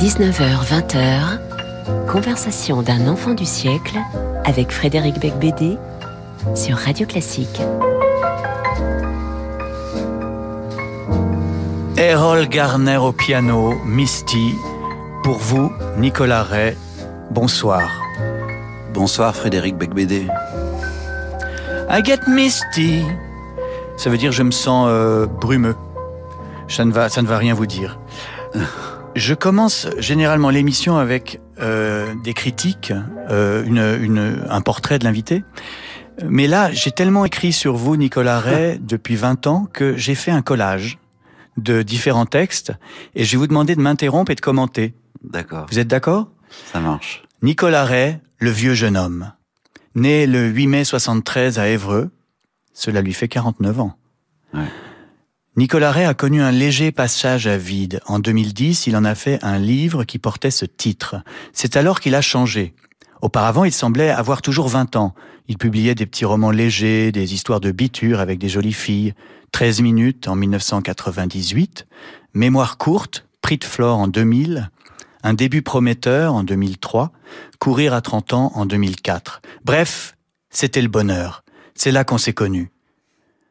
19h-20h, 0.00 1.38
conversation 2.10 2.80
d'un 2.80 3.06
enfant 3.06 3.34
du 3.34 3.44
siècle 3.44 3.98
avec 4.46 4.72
Frédéric 4.72 5.20
Becbédé 5.20 5.76
sur 6.54 6.78
Radio 6.78 7.06
Classique. 7.06 7.60
Errol 11.98 12.48
Garner 12.48 12.96
au 12.96 13.12
piano, 13.12 13.74
Misty. 13.84 14.54
Pour 15.22 15.36
vous, 15.36 15.70
Nicolas 15.98 16.44
Ray, 16.44 16.78
bonsoir. 17.30 18.00
Bonsoir 18.94 19.36
Frédéric 19.36 19.76
Becbédé. 19.76 20.28
I 21.90 22.02
get 22.02 22.20
misty. 22.26 23.04
Ça 23.98 24.08
veut 24.08 24.16
dire 24.16 24.32
je 24.32 24.44
me 24.44 24.50
sens 24.50 24.86
euh, 24.88 25.26
brumeux. 25.26 25.76
Ça 26.68 26.86
ne, 26.86 26.90
va, 26.90 27.10
ça 27.10 27.20
ne 27.20 27.26
va 27.26 27.36
rien 27.36 27.52
vous 27.52 27.66
dire. 27.66 27.98
Je 29.16 29.34
commence 29.34 29.88
généralement 29.98 30.50
l'émission 30.50 30.96
avec 30.96 31.40
euh, 31.58 32.14
des 32.22 32.32
critiques, 32.32 32.92
euh, 33.28 33.64
une, 33.64 34.04
une, 34.04 34.44
un 34.48 34.60
portrait 34.60 34.98
de 34.98 35.04
l'invité. 35.04 35.42
Mais 36.24 36.46
là, 36.46 36.70
j'ai 36.70 36.90
tellement 36.90 37.24
écrit 37.24 37.52
sur 37.52 37.76
vous, 37.76 37.96
Nicolas 37.96 38.38
Ray, 38.40 38.78
depuis 38.78 39.16
20 39.16 39.46
ans, 39.46 39.66
que 39.72 39.96
j'ai 39.96 40.14
fait 40.14 40.30
un 40.30 40.42
collage 40.42 40.98
de 41.56 41.82
différents 41.82 42.26
textes 42.26 42.72
et 43.14 43.24
je 43.24 43.32
vais 43.32 43.38
vous 43.38 43.46
demander 43.46 43.74
de 43.74 43.80
m'interrompre 43.80 44.30
et 44.30 44.34
de 44.34 44.40
commenter. 44.40 44.94
D'accord. 45.24 45.66
Vous 45.70 45.78
êtes 45.78 45.88
d'accord? 45.88 46.28
Ça 46.72 46.80
marche. 46.80 47.22
Nicolas 47.42 47.84
Ray, 47.84 48.18
le 48.38 48.50
vieux 48.50 48.74
jeune 48.74 48.96
homme. 48.96 49.32
Né 49.94 50.26
le 50.26 50.46
8 50.46 50.66
mai 50.68 50.84
73 50.84 51.58
à 51.58 51.68
Évreux, 51.68 52.10
cela 52.72 53.02
lui 53.02 53.12
fait 53.12 53.28
49 53.28 53.80
ans. 53.80 53.96
Ouais. 54.54 54.60
Nicolas 55.60 55.92
Ray 55.92 56.06
a 56.06 56.14
connu 56.14 56.40
un 56.40 56.52
léger 56.52 56.90
passage 56.90 57.46
à 57.46 57.58
vide. 57.58 58.00
En 58.06 58.18
2010, 58.18 58.86
il 58.86 58.96
en 58.96 59.04
a 59.04 59.14
fait 59.14 59.38
un 59.44 59.58
livre 59.58 60.04
qui 60.04 60.18
portait 60.18 60.50
ce 60.50 60.64
titre. 60.64 61.16
C'est 61.52 61.76
alors 61.76 62.00
qu'il 62.00 62.14
a 62.14 62.22
changé. 62.22 62.74
Auparavant, 63.20 63.64
il 63.64 63.72
semblait 63.72 64.08
avoir 64.08 64.40
toujours 64.40 64.68
20 64.68 64.96
ans. 64.96 65.14
Il 65.48 65.58
publiait 65.58 65.94
des 65.94 66.06
petits 66.06 66.24
romans 66.24 66.50
légers, 66.50 67.12
des 67.12 67.34
histoires 67.34 67.60
de 67.60 67.72
biture 67.72 68.20
avec 68.20 68.38
des 68.38 68.48
jolies 68.48 68.72
filles. 68.72 69.12
13 69.52 69.82
minutes 69.82 70.28
en 70.28 70.34
1998, 70.34 71.86
Mémoire 72.32 72.78
courte, 72.78 73.26
Prix 73.42 73.58
de 73.58 73.64
Flore 73.64 73.98
en 73.98 74.08
2000, 74.08 74.70
Un 75.22 75.34
début 75.34 75.60
prometteur 75.60 76.32
en 76.32 76.42
2003, 76.42 77.12
Courir 77.58 77.92
à 77.92 78.00
30 78.00 78.32
ans 78.32 78.52
en 78.54 78.64
2004. 78.64 79.42
Bref, 79.66 80.16
c'était 80.48 80.80
le 80.80 80.88
bonheur. 80.88 81.44
C'est 81.74 81.92
là 81.92 82.04
qu'on 82.04 82.16
s'est 82.16 82.32
connus. 82.32 82.70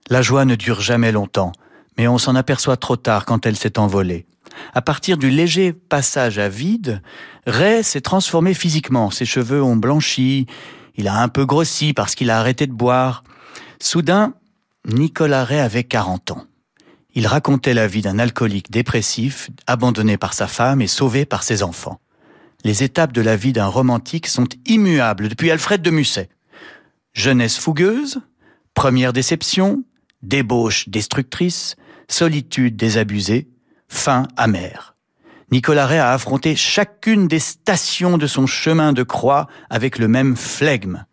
La 0.09 0.23
joie 0.23 0.45
ne 0.45 0.55
dure 0.55 0.81
jamais 0.81 1.11
longtemps, 1.11 1.51
mais 1.99 2.07
on 2.07 2.17
s'en 2.17 2.33
aperçoit 2.35 2.77
trop 2.77 2.95
tard 2.95 3.25
quand 3.25 3.45
elle 3.45 3.57
s'est 3.57 3.77
envolée. 3.77 4.25
À 4.73 4.81
partir 4.81 5.17
du 5.17 5.29
léger 5.29 5.73
passage 5.73 6.39
à 6.39 6.47
vide, 6.47 7.01
Ray 7.45 7.83
s'est 7.83 7.99
transformé 7.99 8.53
physiquement. 8.53 9.11
Ses 9.11 9.25
cheveux 9.25 9.61
ont 9.61 9.75
blanchi, 9.75 10.47
il 10.95 11.09
a 11.09 11.21
un 11.21 11.27
peu 11.27 11.45
grossi 11.45 11.91
parce 11.93 12.15
qu'il 12.15 12.29
a 12.29 12.39
arrêté 12.39 12.67
de 12.67 12.71
boire. 12.71 13.25
Soudain, 13.81 14.33
Nicolas 14.87 15.43
Ray 15.43 15.59
avait 15.59 15.83
40 15.83 16.31
ans. 16.31 16.45
Il 17.15 17.27
racontait 17.27 17.73
la 17.73 17.87
vie 17.87 18.01
d'un 18.01 18.17
alcoolique 18.17 18.71
dépressif, 18.71 19.49
abandonné 19.67 20.15
par 20.17 20.33
sa 20.33 20.47
femme 20.47 20.81
et 20.81 20.87
sauvé 20.87 21.25
par 21.25 21.43
ses 21.43 21.63
enfants. 21.63 21.99
Les 22.63 22.81
étapes 22.81 23.11
de 23.11 23.21
la 23.21 23.35
vie 23.35 23.51
d'un 23.51 23.67
romantique 23.67 24.27
sont 24.27 24.47
immuables 24.65 25.27
depuis 25.27 25.51
Alfred 25.51 25.81
de 25.81 25.89
Musset. 25.89 26.29
Jeunesse 27.11 27.57
fougueuse, 27.57 28.21
première 28.73 29.11
déception, 29.11 29.83
débauche 30.21 30.87
destructrice, 30.87 31.75
solitude 32.09 32.75
désabusée, 32.75 33.47
fin 33.87 34.27
amère. 34.35 34.95
Nicolas 35.51 35.87
Ray 35.87 35.99
a 35.99 36.11
affronté 36.11 36.55
chacune 36.55 37.27
des 37.27 37.39
stations 37.39 38.17
de 38.17 38.27
son 38.27 38.45
chemin 38.45 38.93
de 38.93 39.03
croix 39.03 39.47
avec 39.69 39.97
le 39.97 40.07
même 40.07 40.35
flegme. 40.35 41.05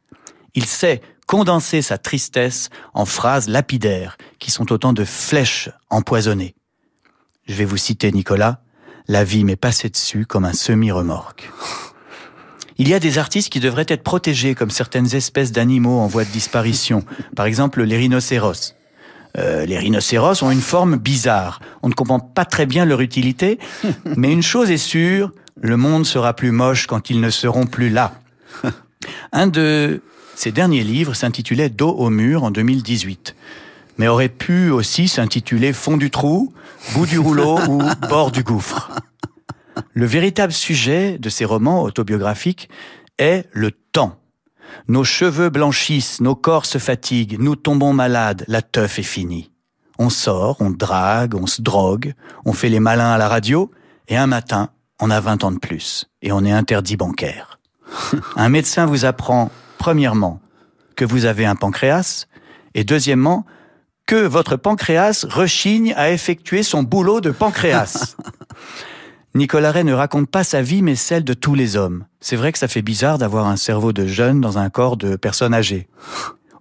Il 0.55 0.67
sait 0.67 1.01
condenser 1.27 1.83
sa 1.83 1.99
tristesse 1.99 2.69
en 2.95 3.05
phrases 3.05 3.49
lapidaires 3.49 4.17
qui 4.39 4.51
sont 4.51 4.73
autant 4.73 4.93
de 4.93 5.05
flèches 5.05 5.71
empoisonnées. 5.91 6.55
Je 7.49 7.55
vais 7.55 7.65
vous 7.65 7.77
citer 7.77 8.13
Nicolas, 8.13 8.61
la 9.09 9.25
vie 9.25 9.45
m'est 9.45 9.57
passée 9.57 9.89
dessus 9.89 10.27
comme 10.27 10.45
un 10.45 10.53
semi-remorque. 10.53 11.51
Il 12.79 12.89
y 12.89 12.95
a 12.95 13.01
des 13.01 13.17
artistes 13.17 13.51
qui 13.51 13.61
devraient 13.61 13.87
être 13.89 14.03
protégés 14.03 14.55
comme 14.55 14.71
certaines 14.71 15.15
espèces 15.15 15.51
d'animaux 15.51 15.99
en 15.99 16.07
voie 16.09 16.25
de 16.25 16.31
disparition, 16.31 17.05
par 17.35 17.47
exemple 17.47 17.83
les 17.83 17.97
rhinocéros. 17.97 18.76
Euh, 19.37 19.67
les 19.67 19.79
rhinocéros 19.79 20.43
ont 20.43 20.51
une 20.51 20.61
forme 20.61 20.97
bizarre. 20.97 21.61
On 21.83 21.89
ne 21.89 21.95
comprend 21.95 22.21
pas 22.21 22.45
très 22.45 22.67
bien 22.67 22.85
leur 22.85 23.01
utilité, 23.01 23.59
mais 24.17 24.33
une 24.33 24.43
chose 24.43 24.71
est 24.71 24.77
sûre, 24.77 25.33
le 25.61 25.77
monde 25.77 26.07
sera 26.07 26.35
plus 26.35 26.53
moche 26.53 26.87
quand 26.87 27.11
ils 27.11 27.21
ne 27.21 27.31
seront 27.31 27.67
plus 27.67 27.91
là. 27.91 28.15
Un 29.33 29.47
de 29.47 30.03
ses 30.35 30.53
derniers 30.53 30.85
livres 30.85 31.15
s'intitulait 31.15 31.71
Dos 31.71 31.93
au 31.93 32.11
mur 32.11 32.45
en 32.45 32.51
2018, 32.51 33.35
mais 33.99 34.09
aurait 34.09 34.29
pu 34.29 34.71
aussi 34.71 35.09
s'intituler 35.09 35.73
Fond 35.73 35.97
du 35.97 36.11
trou, 36.11 36.53
Bout 36.95 37.07
du 37.07 37.19
rouleau 37.19 37.59
ou 37.69 37.83
Bord 38.09 38.31
du 38.31 38.43
gouffre. 38.43 38.91
Le 39.93 40.07
véritable 40.07 40.53
sujet 40.53 41.19
de 41.19 41.29
ces 41.29 41.45
romans 41.45 41.83
autobiographiques 41.83 42.69
est 43.19 43.47
le 43.53 43.71
temps. 43.71 44.19
Nos 44.89 45.05
cheveux 45.05 45.51
blanchissent, 45.51 46.21
nos 46.21 46.35
corps 46.35 46.67
se 46.67 46.79
fatiguent, 46.79 47.37
nous 47.39 47.57
tombons 47.57 47.93
malades, 47.93 48.45
la 48.49 48.63
teuf 48.63 48.99
est 48.99 49.05
finie. 49.05 49.51
On 49.99 50.11
sort, 50.11 50.57
on 50.61 50.71
drague, 50.71 51.35
on 51.35 51.47
se 51.47 51.63
drogue, 51.63 52.15
on 52.45 52.53
fait 52.53 52.69
les 52.69 52.81
malins 52.81 53.13
à 53.13 53.19
la 53.19 53.29
radio, 53.29 53.71
et 54.09 54.17
un 54.17 54.27
matin, 54.27 54.71
on 55.01 55.11
a 55.11 55.21
20 55.21 55.45
ans 55.45 55.53
de 55.53 55.59
plus, 55.59 56.07
et 56.23 56.33
on 56.33 56.45
est 56.45 56.53
interdit 56.53 56.97
bancaire. 56.97 57.59
Un 58.37 58.49
médecin 58.49 58.87
vous 58.87 59.05
apprend, 59.05 59.51
premièrement, 59.79 60.41
que 60.97 61.05
vous 61.05 61.25
avez 61.25 61.47
un 61.47 61.55
pancréas, 61.55 62.27
et 62.75 62.85
deuxièmement, 62.85 63.47
que 64.07 64.27
votre 64.27 64.57
pancréas 64.57 65.27
rechigne 65.29 65.93
à 65.95 66.11
effectuer 66.11 66.63
son 66.63 66.83
boulot 66.83 67.21
de 67.21 67.31
pancréas. 67.31 68.17
Nicolas 69.37 69.71
Ray 69.71 69.85
ne 69.85 69.93
raconte 69.93 70.31
pas 70.31 70.45
sa 70.45 70.63
vie, 70.63 70.81
mais 70.81 70.97
celle 70.97 71.23
de 71.23 71.35
tous 71.35 71.55
les 71.55 71.77
hommes. 71.77 72.07
C'est 72.21 72.37
vrai 72.37 72.53
que 72.53 72.59
ça 72.59 72.69
fait 72.69 72.81
bizarre 72.81 73.19
d'avoir 73.19 73.47
un 73.47 73.57
cerveau 73.57 73.93
de 73.93 74.07
jeune 74.07 74.41
dans 74.41 74.57
un 74.57 74.71
corps 74.71 74.97
de 74.97 75.15
personne 75.15 75.53
âgée. 75.53 75.89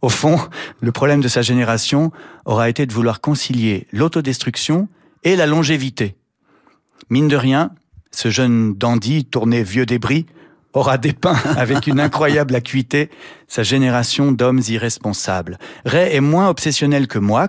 Au 0.02 0.10
fond, 0.10 0.38
le 0.82 0.92
problème 0.92 1.22
de 1.22 1.30
sa 1.30 1.42
génération 1.42 2.12
aura 2.44 2.70
été 2.70 2.86
de 2.86 2.92
vouloir 2.92 3.22
concilier 3.22 3.88
l'autodestruction 3.94 4.90
et 5.24 5.38
la 5.38 5.48
longévité. 5.48 6.18
Mine 7.10 7.30
de 7.30 7.38
rien, 7.38 7.72
ce 8.12 8.30
jeune 8.30 8.74
dandy 8.74 9.24
tourné 9.24 9.64
vieux 9.64 9.86
débris 9.86 10.26
aura 10.74 10.98
dépeint 10.98 11.40
avec 11.56 11.88
une 11.88 12.02
incroyable 12.02 12.56
acuité 12.56 13.10
sa 13.48 13.64
génération 13.64 14.34
d'hommes 14.34 14.62
irresponsables. 14.68 15.60
Ray 15.86 16.14
est 16.14 16.20
moins 16.20 16.50
obsessionnel 16.50 17.08
que 17.08 17.20
Moix, 17.20 17.48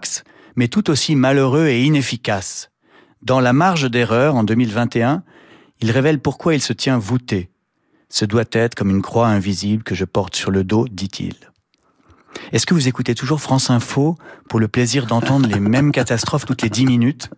mais 0.55 0.69
tout 0.69 0.89
aussi 0.89 1.17
malheureux 1.17 1.67
et 1.67 1.83
inefficace. 1.83 2.71
Dans 3.23 3.41
La 3.41 3.53
marge 3.53 3.91
d'erreur, 3.91 4.35
en 4.37 4.45
2021, 4.45 5.23
il 5.81 5.91
révèle 5.91 6.21
pourquoi 6.21 6.55
il 6.55 6.61
se 6.61 6.73
tient 6.73 6.99
voûté. 6.99 7.51
Ce 8.09 8.25
doit 8.25 8.45
être 8.53 8.75
comme 8.75 8.91
une 8.91 9.03
croix 9.03 9.29
invisible 9.29 9.83
que 9.83 9.95
je 9.95 10.05
porte 10.05 10.37
sur 10.37 10.51
le 10.51 10.65
dos, 10.65 10.87
dit-il. 10.89 11.35
Est-ce 12.53 12.67
que 12.67 12.75
vous 12.75 12.87
écoutez 12.87 13.15
toujours 13.15 13.41
France 13.41 13.71
Info 13.71 14.17
pour 14.49 14.61
le 14.61 14.69
plaisir 14.69 15.07
d'entendre 15.07 15.49
les 15.49 15.61
mêmes 15.61 15.93
catastrophes 15.93 16.45
toutes 16.45 16.63
les 16.63 16.71
dix 16.71 16.87
minutes? 16.87 17.31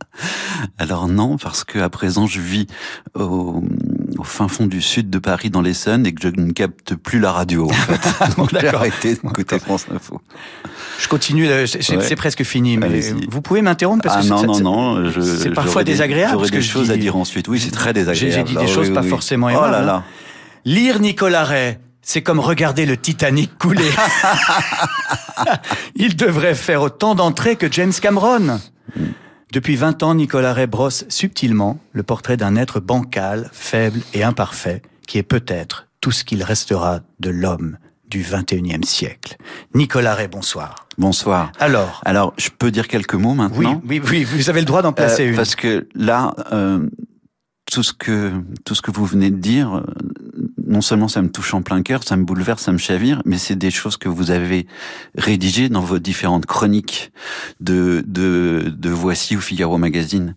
Alors 0.77 1.09
non, 1.09 1.39
parce 1.39 1.65
que 1.65 1.79
à 1.79 1.89
présent 1.89 2.27
je 2.27 2.41
vis 2.41 2.67
au, 3.15 3.63
au 4.17 4.25
fin 4.25 4.49
fond 4.49 4.67
du 4.67 4.81
sud 4.81 5.11
de 5.11 5.19
Paris 5.19 5.51
dans 5.51 5.61
l'Essonne 5.61 6.07
et 6.07 6.13
que 6.15 6.23
je 6.23 6.29
ne 6.29 6.53
capte 6.53 6.95
plus 6.95 7.19
la 7.21 7.33
radio 7.33 7.67
en 7.67 7.73
fait. 7.73 8.01
Bon, 8.37 8.47
J'ai 8.51 8.69
arrêté 8.69 9.15
d'écouter 9.15 9.59
France 9.59 9.87
Info. 9.95 10.21
Je 10.99 11.09
continue, 11.09 11.47
là, 11.49 11.67
c'est 11.67 11.97
Ouais. 11.97 12.17
presque 12.17 12.43
fini, 12.45 12.77
mais 12.77 13.01
vous 13.31 13.43
pouvez 13.43 13.63
m'interrompre 13.63 14.03
parce 14.05 14.17
ah 14.19 14.23
que 14.23 14.27
non, 14.29 14.39
ça- 14.55 14.63
non, 14.63 14.95
non, 14.95 15.11
je- 15.11 15.21
c'est 15.21 15.51
parfois 15.51 15.85
désagréable, 15.85 16.33
J'aurais 16.33 16.49
que 16.49 16.57
des 16.57 16.63
je 16.63 16.71
choses 16.71 16.87
dis. 16.89 16.93
à 16.93 16.97
dire 16.97 17.17
ensuite. 17.17 17.49
Oui, 17.49 17.61
c'est 17.61 17.71
très 17.71 17.93
désagréable. 17.93 18.37
j'ai 18.37 18.43
dit 18.45 18.55
des 18.55 18.65
Ah, 18.65 18.75
choses 18.75 18.89
oui, 18.89 18.95
pas 18.95 19.03
oui. 19.03 19.09
forcément 19.09 19.47
Oh 19.49 19.51
aimables. 19.51 19.73
là 19.73 19.79
hein. 19.81 19.85
là. 19.87 20.05
Lire 20.65 21.01
Nicolas 21.01 21.45
Ray, 21.45 21.79
c'est 22.03 22.23
comme 22.23 22.41
regarder 22.41 22.87
le 22.87 22.97
Titanic 22.97 23.57
couler. 23.59 23.91
Il 25.97 26.17
devrait 26.17 26.55
faire 26.55 26.83
autant 26.83 27.15
d'entrées 27.15 27.57
que 27.57 27.71
James 27.71 27.93
Cameron. 27.93 28.61
Depuis 29.53 29.77
20 29.77 30.03
ans, 30.03 30.15
Nicolas 30.15 30.53
Ray 30.53 30.67
brosse 30.67 31.07
subtilement 31.09 31.79
le 31.93 32.03
portrait 32.03 32.37
d'un 32.37 32.55
être 32.57 32.81
bancal, 32.81 33.49
faible 33.53 34.01
et 34.13 34.23
imparfait, 34.23 34.83
qui 35.07 35.17
est 35.17 35.23
peut-être 35.23 35.87
tout 36.03 36.11
ce 36.11 36.23
qu'il 36.23 36.43
restera 36.43 37.01
de 37.19 37.31
l'homme 37.31 37.79
du 38.11 38.23
21e 38.23 38.85
siècle. 38.85 39.37
Nicolas 39.75 40.15
Ray, 40.15 40.29
bonsoir. 40.29 40.87
Bonsoir. 40.99 41.53
Alors, 41.61 42.03
Alors, 42.05 42.35
je 42.37 42.51
peux 42.51 42.71
dire 42.71 42.89
quelques 42.89 43.15
mots 43.15 43.31
oui, 43.31 43.37
maintenant 43.37 43.83
oui, 43.89 44.03
oui, 44.11 44.25
vous 44.25 44.51
avez 44.51 44.61
le 44.61 44.67
droit 44.67 44.83
d'en 44.83 44.93
placer 44.93 45.25
Euh, 45.25 45.31
une. 45.31 45.37
Parce 45.37 45.55
que 45.57 45.87
là, 45.95 46.35
euh, 46.53 46.87
tout 47.71 47.83
ce 47.83 47.93
que 47.93 48.33
tout 48.65 48.75
ce 48.75 48.83
que 48.83 48.91
vous 48.91 49.05
venez 49.05 49.31
de 49.31 49.37
dire, 49.37 49.77
euh, 49.77 49.83
non 50.67 50.81
seulement 50.81 51.09
ça 51.09 51.23
me 51.23 51.31
touche 51.31 51.55
en 51.55 51.63
plein 51.63 51.83
cœur, 51.83 52.03
ça 52.03 52.17
me 52.17 52.25
bouleverse, 52.25 52.63
ça 52.63 52.73
me 52.73 52.79
chavire, 52.79 53.23
mais 53.25 53.39
c'est 53.39 53.57
des 53.57 53.71
choses 53.71 53.97
que 53.97 54.09
vous 54.09 54.31
avez 54.31 54.67
rédigées 55.17 55.69
dans 55.69 55.81
vos 55.81 55.99
différentes 55.99 56.47
chroniques 56.47 57.13
de 57.61 58.03
de, 58.07 58.73
de 58.77 58.91
Voici 58.91 59.37
ou 59.37 59.41
Figaro 59.41 59.79
Magazine. 59.79 60.35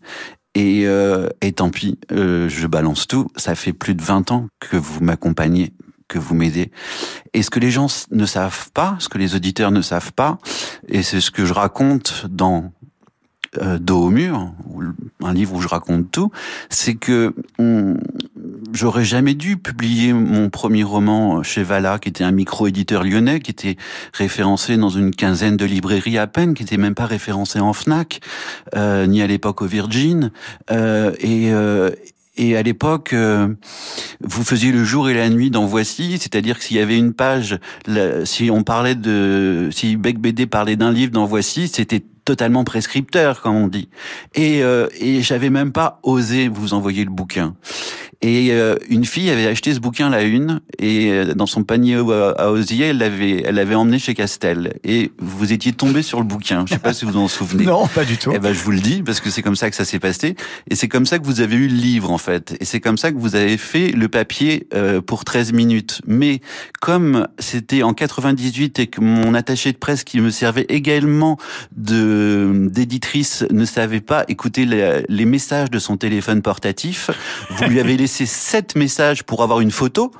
Et, 0.53 0.85
euh, 0.85 1.29
et 1.41 1.53
tant 1.53 1.69
pis, 1.69 1.97
euh, 2.11 2.49
je 2.49 2.67
balance 2.67 3.07
tout. 3.07 3.29
Ça 3.37 3.55
fait 3.55 3.71
plus 3.71 3.95
de 3.95 4.01
20 4.01 4.31
ans 4.31 4.47
que 4.59 4.75
vous 4.75 5.01
m'accompagnez, 5.01 5.71
que 6.09 6.19
vous 6.19 6.35
m'aidez. 6.35 6.71
Et 7.33 7.41
ce 7.41 7.49
que 7.49 7.59
les 7.59 7.71
gens 7.71 7.87
ne 8.11 8.25
savent 8.25 8.69
pas, 8.73 8.97
ce 8.99 9.07
que 9.07 9.17
les 9.17 9.33
auditeurs 9.33 9.71
ne 9.71 9.81
savent 9.81 10.11
pas, 10.11 10.39
et 10.89 11.03
c'est 11.03 11.21
ce 11.21 11.31
que 11.31 11.45
je 11.45 11.53
raconte 11.53 12.25
dans 12.29 12.73
euh, 13.59 13.77
Dos 13.79 14.05
au 14.05 14.09
mur, 14.09 14.53
un 15.23 15.33
livre 15.33 15.55
où 15.55 15.61
je 15.61 15.67
raconte 15.67 16.11
tout, 16.11 16.31
c'est 16.69 16.95
que 16.95 17.33
j'aurais 18.73 19.03
jamais 19.03 19.33
dû 19.33 19.57
publier 19.57 20.13
mon 20.13 20.49
premier 20.49 20.83
roman 20.83 21.43
chez 21.43 21.63
Vala, 21.63 21.99
qui 21.99 22.09
était 22.09 22.23
un 22.23 22.31
micro-éditeur 22.31 23.03
lyonnais, 23.03 23.39
qui 23.39 23.51
était 23.51 23.77
référencé 24.13 24.77
dans 24.77 24.89
une 24.89 25.11
quinzaine 25.11 25.57
de 25.57 25.65
librairies 25.65 26.17
à 26.17 26.27
peine, 26.27 26.53
qui 26.53 26.63
était 26.63 26.77
même 26.77 26.95
pas 26.95 27.05
référencé 27.05 27.59
en 27.59 27.73
Fnac, 27.73 28.21
euh, 28.75 29.05
ni 29.05 29.21
à 29.21 29.27
l'époque 29.27 29.61
au 29.61 29.65
Virgin, 29.65 30.31
euh, 30.71 31.13
et 31.19 31.51
euh, 31.51 31.91
et 32.37 32.55
à 32.55 32.63
l'époque, 32.63 33.11
euh, 33.13 33.49
vous 34.21 34.43
faisiez 34.43 34.71
le 34.71 34.85
jour 34.85 35.09
et 35.09 35.13
la 35.13 35.29
nuit 35.29 35.51
dans 35.51 35.65
Voici, 35.65 36.17
c'est-à-dire 36.17 36.57
que 36.57 36.63
s'il 36.63 36.77
y 36.77 36.79
avait 36.79 36.97
une 36.97 37.13
page, 37.13 37.59
si 38.23 38.49
on 38.49 38.63
parlait 38.63 38.95
de, 38.95 39.69
si 39.71 39.97
Beck 39.97 40.17
BD 40.17 40.47
parlait 40.47 40.77
d'un 40.77 40.91
livre 40.91 41.11
dans 41.11 41.25
Voici, 41.25 41.67
c'était 41.67 42.01
totalement 42.25 42.63
prescripteur, 42.63 43.41
comme 43.41 43.55
on 43.55 43.67
dit. 43.67 43.89
Et, 44.35 44.63
euh, 44.63 44.87
et 44.99 45.21
j'avais 45.21 45.49
même 45.49 45.71
pas 45.71 45.99
osé 46.03 46.47
vous 46.47 46.73
envoyer 46.73 47.03
le 47.03 47.11
bouquin. 47.11 47.55
Et 48.23 48.49
euh, 48.51 48.75
une 48.87 49.03
fille 49.03 49.31
avait 49.31 49.47
acheté 49.47 49.73
ce 49.73 49.79
bouquin 49.79 50.09
la 50.09 50.21
une 50.21 50.61
et 50.77 51.11
euh, 51.11 51.33
dans 51.33 51.47
son 51.47 51.63
panier 51.63 51.95
à 51.95 52.51
osier, 52.51 52.87
elle 52.87 52.99
l'avait, 52.99 53.41
elle 53.43 53.55
l'avait 53.55 53.73
emmené 53.73 53.97
chez 53.97 54.13
Castel. 54.13 54.73
Et 54.83 55.11
vous 55.17 55.51
étiez 55.51 55.73
tombé 55.73 56.03
sur 56.03 56.19
le 56.19 56.25
bouquin. 56.25 56.65
Je 56.67 56.73
sais 56.73 56.79
pas 56.79 56.93
si 56.93 57.05
vous 57.05 57.17
en 57.17 57.27
souvenez. 57.27 57.63
non, 57.65 57.87
pas 57.87 58.05
du 58.05 58.17
tout. 58.17 58.31
Eh 58.35 58.37
ben, 58.37 58.53
je 58.53 58.59
vous 58.59 58.71
le 58.71 58.79
dis 58.79 59.01
parce 59.01 59.21
que 59.21 59.31
c'est 59.31 59.41
comme 59.41 59.55
ça 59.55 59.71
que 59.71 59.75
ça 59.75 59.85
s'est 59.85 59.99
passé. 59.99 60.35
Et 60.69 60.75
c'est 60.75 60.87
comme 60.87 61.07
ça 61.07 61.17
que 61.17 61.25
vous 61.25 61.41
avez 61.41 61.55
eu 61.55 61.67
le 61.67 61.75
livre 61.75 62.11
en 62.11 62.19
fait. 62.19 62.55
Et 62.59 62.65
c'est 62.65 62.79
comme 62.79 62.97
ça 62.97 63.11
que 63.11 63.17
vous 63.17 63.35
avez 63.35 63.57
fait 63.57 63.89
le 63.89 64.07
papier 64.07 64.67
euh, 64.75 65.01
pour 65.01 65.25
13 65.25 65.53
minutes. 65.53 66.01
Mais 66.05 66.41
comme 66.79 67.27
c'était 67.39 67.81
en 67.81 67.95
98 67.95 68.77
et 68.77 68.85
que 68.85 69.01
mon 69.01 69.33
attaché 69.33 69.71
de 69.71 69.77
presse 69.77 70.03
qui 70.03 70.19
me 70.21 70.29
servait 70.29 70.67
également 70.69 71.37
de 71.75 72.67
d'éditrice 72.71 73.45
ne 73.49 73.65
savait 73.65 73.99
pas 73.99 74.25
écouter 74.27 74.65
les, 74.65 75.03
les 75.09 75.25
messages 75.25 75.71
de 75.71 75.79
son 75.79 75.97
téléphone 75.97 76.43
portatif, 76.43 77.09
vous 77.49 77.65
lui 77.65 77.79
avez 77.79 77.97
laissé 77.97 78.10
ces 78.11 78.25
sept 78.25 78.75
messages 78.75 79.23
pour 79.23 79.41
avoir 79.43 79.61
une 79.61 79.71
photo 79.71 80.11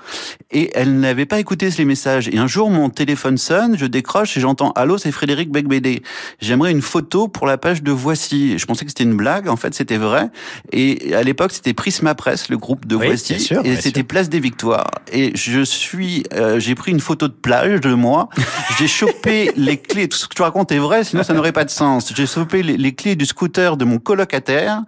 et 0.52 0.72
elle 0.74 1.00
n'avait 1.00 1.26
pas 1.26 1.40
écouté 1.40 1.72
ces 1.72 1.86
messages. 1.86 2.28
Et 2.28 2.38
un 2.38 2.48
jour, 2.48 2.70
mon 2.70 2.90
téléphone 2.90 3.38
sonne, 3.38 3.78
je 3.78 3.86
décroche 3.86 4.36
et 4.38 4.40
j'entends 4.40 4.72
Allô, 4.72 4.98
c'est 4.98 5.12
Frédéric 5.12 5.52
Becbédé. 5.52 6.02
J'aimerais 6.40 6.72
une 6.72 6.82
photo 6.82 7.28
pour 7.28 7.48
la 7.48 7.58
page 7.58 7.84
de 7.84 7.92
Voici. 7.92 8.58
Je 8.58 8.66
pensais 8.66 8.86
que 8.86 8.92
c'était 8.92 9.04
une 9.04 9.16
blague, 9.16 9.48
en 9.48 9.56
fait, 9.56 9.74
c'était 9.74 9.98
vrai. 9.98 10.30
Et 10.72 11.14
à 11.14 11.24
l'époque, 11.24 11.52
c'était 11.52 11.74
Prisma 11.74 12.16
Presse, 12.16 12.50
le 12.50 12.58
groupe 12.58 12.86
de 12.86 12.96
Voici, 12.96 13.50
et 13.64 13.76
c'était 13.76 14.04
Place 14.04 14.30
des 14.30 14.40
Victoires. 14.40 14.92
Et 15.12 15.32
je 15.36 15.62
suis, 15.64 16.24
euh, 16.34 16.60
j'ai 16.60 16.76
pris 16.76 16.92
une 16.92 17.00
photo 17.00 17.28
de 17.28 17.34
plage 17.34 17.82
de 17.82 17.94
moi. 17.94 18.30
j'ai 18.80 18.88
chopé 18.88 19.52
les 19.56 19.78
clés. 19.78 20.08
Tout 20.08 20.18
ce 20.18 20.28
que 20.28 20.36
tu 20.36 20.42
racontes 20.42 20.72
est 20.72 20.80
vrai, 20.80 21.04
sinon 21.04 21.24
ça 21.24 21.34
n'aurait 21.34 21.52
pas 21.52 21.66
de 21.66 21.70
sens. 21.70 22.14
J'ai 22.16 22.26
chopé 22.26 22.64
les, 22.64 22.94
clés 22.94 23.16
du 23.16 23.26
scooter 23.26 23.78
de 23.78 23.86
mon 23.86 24.00
colocataire. 24.00 24.84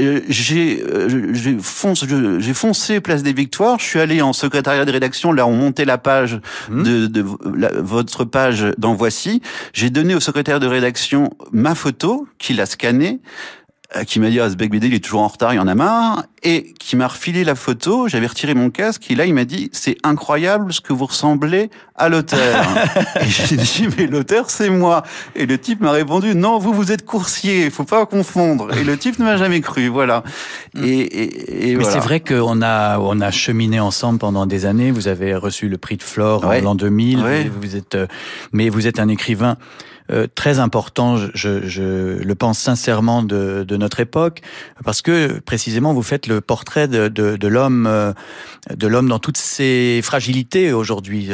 Euh, 0.00 0.20
j'ai, 0.28 0.82
euh, 0.82 1.32
j'ai 1.32 1.56
fonce, 1.60 2.04
j'ai 2.46 2.54
foncé 2.54 3.00
place 3.00 3.24
des 3.24 3.32
Victoires. 3.32 3.80
Je 3.80 3.84
suis 3.84 3.98
allé 3.98 4.22
en 4.22 4.32
secrétariat 4.32 4.84
de 4.84 4.92
rédaction. 4.92 5.32
Là, 5.32 5.48
on 5.48 5.52
montait 5.52 5.84
la 5.84 5.98
page 5.98 6.40
mmh. 6.70 6.82
de, 6.84 7.06
de 7.08 7.20
votre 7.20 8.24
page 8.24 8.66
dans 8.78 8.94
Voici. 8.94 9.42
J'ai 9.72 9.90
donné 9.90 10.14
au 10.14 10.20
secrétaire 10.20 10.60
de 10.60 10.68
rédaction 10.68 11.30
ma 11.50 11.74
photo, 11.74 12.28
qu'il 12.38 12.60
a 12.60 12.66
scannée. 12.66 13.18
Euh, 13.94 14.02
qui 14.02 14.18
m'a 14.18 14.30
dit 14.30 14.40
ah 14.40 14.50
ce 14.50 14.56
bec 14.56 14.68
BD 14.68 14.88
il 14.88 14.94
est 14.94 15.04
toujours 15.04 15.20
en 15.20 15.28
retard, 15.28 15.54
il 15.54 15.58
y 15.58 15.60
en 15.60 15.68
a 15.68 15.76
marre, 15.76 16.24
et 16.42 16.74
qui 16.80 16.96
m'a 16.96 17.06
refilé 17.06 17.44
la 17.44 17.54
photo. 17.54 18.08
J'avais 18.08 18.26
retiré 18.26 18.52
mon 18.52 18.68
casque 18.68 19.08
et 19.12 19.14
là 19.14 19.26
il 19.26 19.34
m'a 19.34 19.44
dit 19.44 19.70
c'est 19.72 19.96
incroyable 20.02 20.72
ce 20.72 20.80
que 20.80 20.92
vous 20.92 21.06
ressemblez 21.06 21.70
à 21.94 22.08
l'auteur. 22.08 22.66
et 23.20 23.26
j'ai 23.28 23.56
dit 23.56 23.86
mais 23.96 24.08
l'auteur 24.08 24.50
c'est 24.50 24.70
moi. 24.70 25.04
Et 25.36 25.46
le 25.46 25.56
type 25.56 25.80
m'a 25.80 25.92
répondu 25.92 26.34
non 26.34 26.58
vous 26.58 26.72
vous 26.72 26.90
êtes 26.90 27.04
coursier, 27.04 27.70
faut 27.70 27.84
pas 27.84 28.06
confondre. 28.06 28.76
Et 28.76 28.82
le 28.82 28.98
type 28.98 29.20
ne 29.20 29.24
m'a 29.24 29.36
jamais 29.36 29.60
cru, 29.60 29.86
voilà. 29.86 30.24
Mm. 30.74 30.84
Et, 30.84 30.88
et, 30.88 31.70
et 31.70 31.76
mais 31.76 31.84
c'est 31.84 32.00
vrai 32.00 32.18
qu'on 32.18 32.62
a 32.62 32.98
on 32.98 33.20
a 33.20 33.30
cheminé 33.30 33.78
ensemble 33.78 34.18
pendant 34.18 34.46
des 34.46 34.66
années. 34.66 34.90
Vous 34.90 35.06
avez 35.06 35.36
reçu 35.36 35.68
le 35.68 35.78
prix 35.78 35.96
de 35.96 36.02
Flore 36.02 36.44
en 36.44 36.60
l'an 36.60 36.74
2000. 36.74 37.52
Vous 37.60 37.76
êtes 37.76 37.94
euh, 37.94 38.08
mais 38.50 38.68
vous 38.68 38.88
êtes 38.88 38.98
un 38.98 39.06
écrivain 39.06 39.56
euh, 40.10 40.26
très 40.34 40.58
important, 40.58 41.16
je, 41.16 41.66
je, 41.66 42.22
le 42.22 42.34
pense 42.34 42.58
sincèrement, 42.58 43.22
de, 43.22 43.64
de, 43.66 43.76
notre 43.76 44.00
époque, 44.00 44.40
parce 44.84 45.02
que 45.02 45.38
précisément 45.40 45.92
vous 45.92 46.02
faites 46.02 46.26
le 46.26 46.40
portrait 46.40 46.88
de, 46.88 47.08
de, 47.08 47.48
l'homme, 47.48 47.86
euh, 47.86 48.12
de 48.74 48.86
l'homme 48.86 49.08
dans 49.08 49.18
toutes 49.18 49.36
ses 49.36 50.00
fragilités 50.02 50.72
aujourd'hui, 50.72 51.28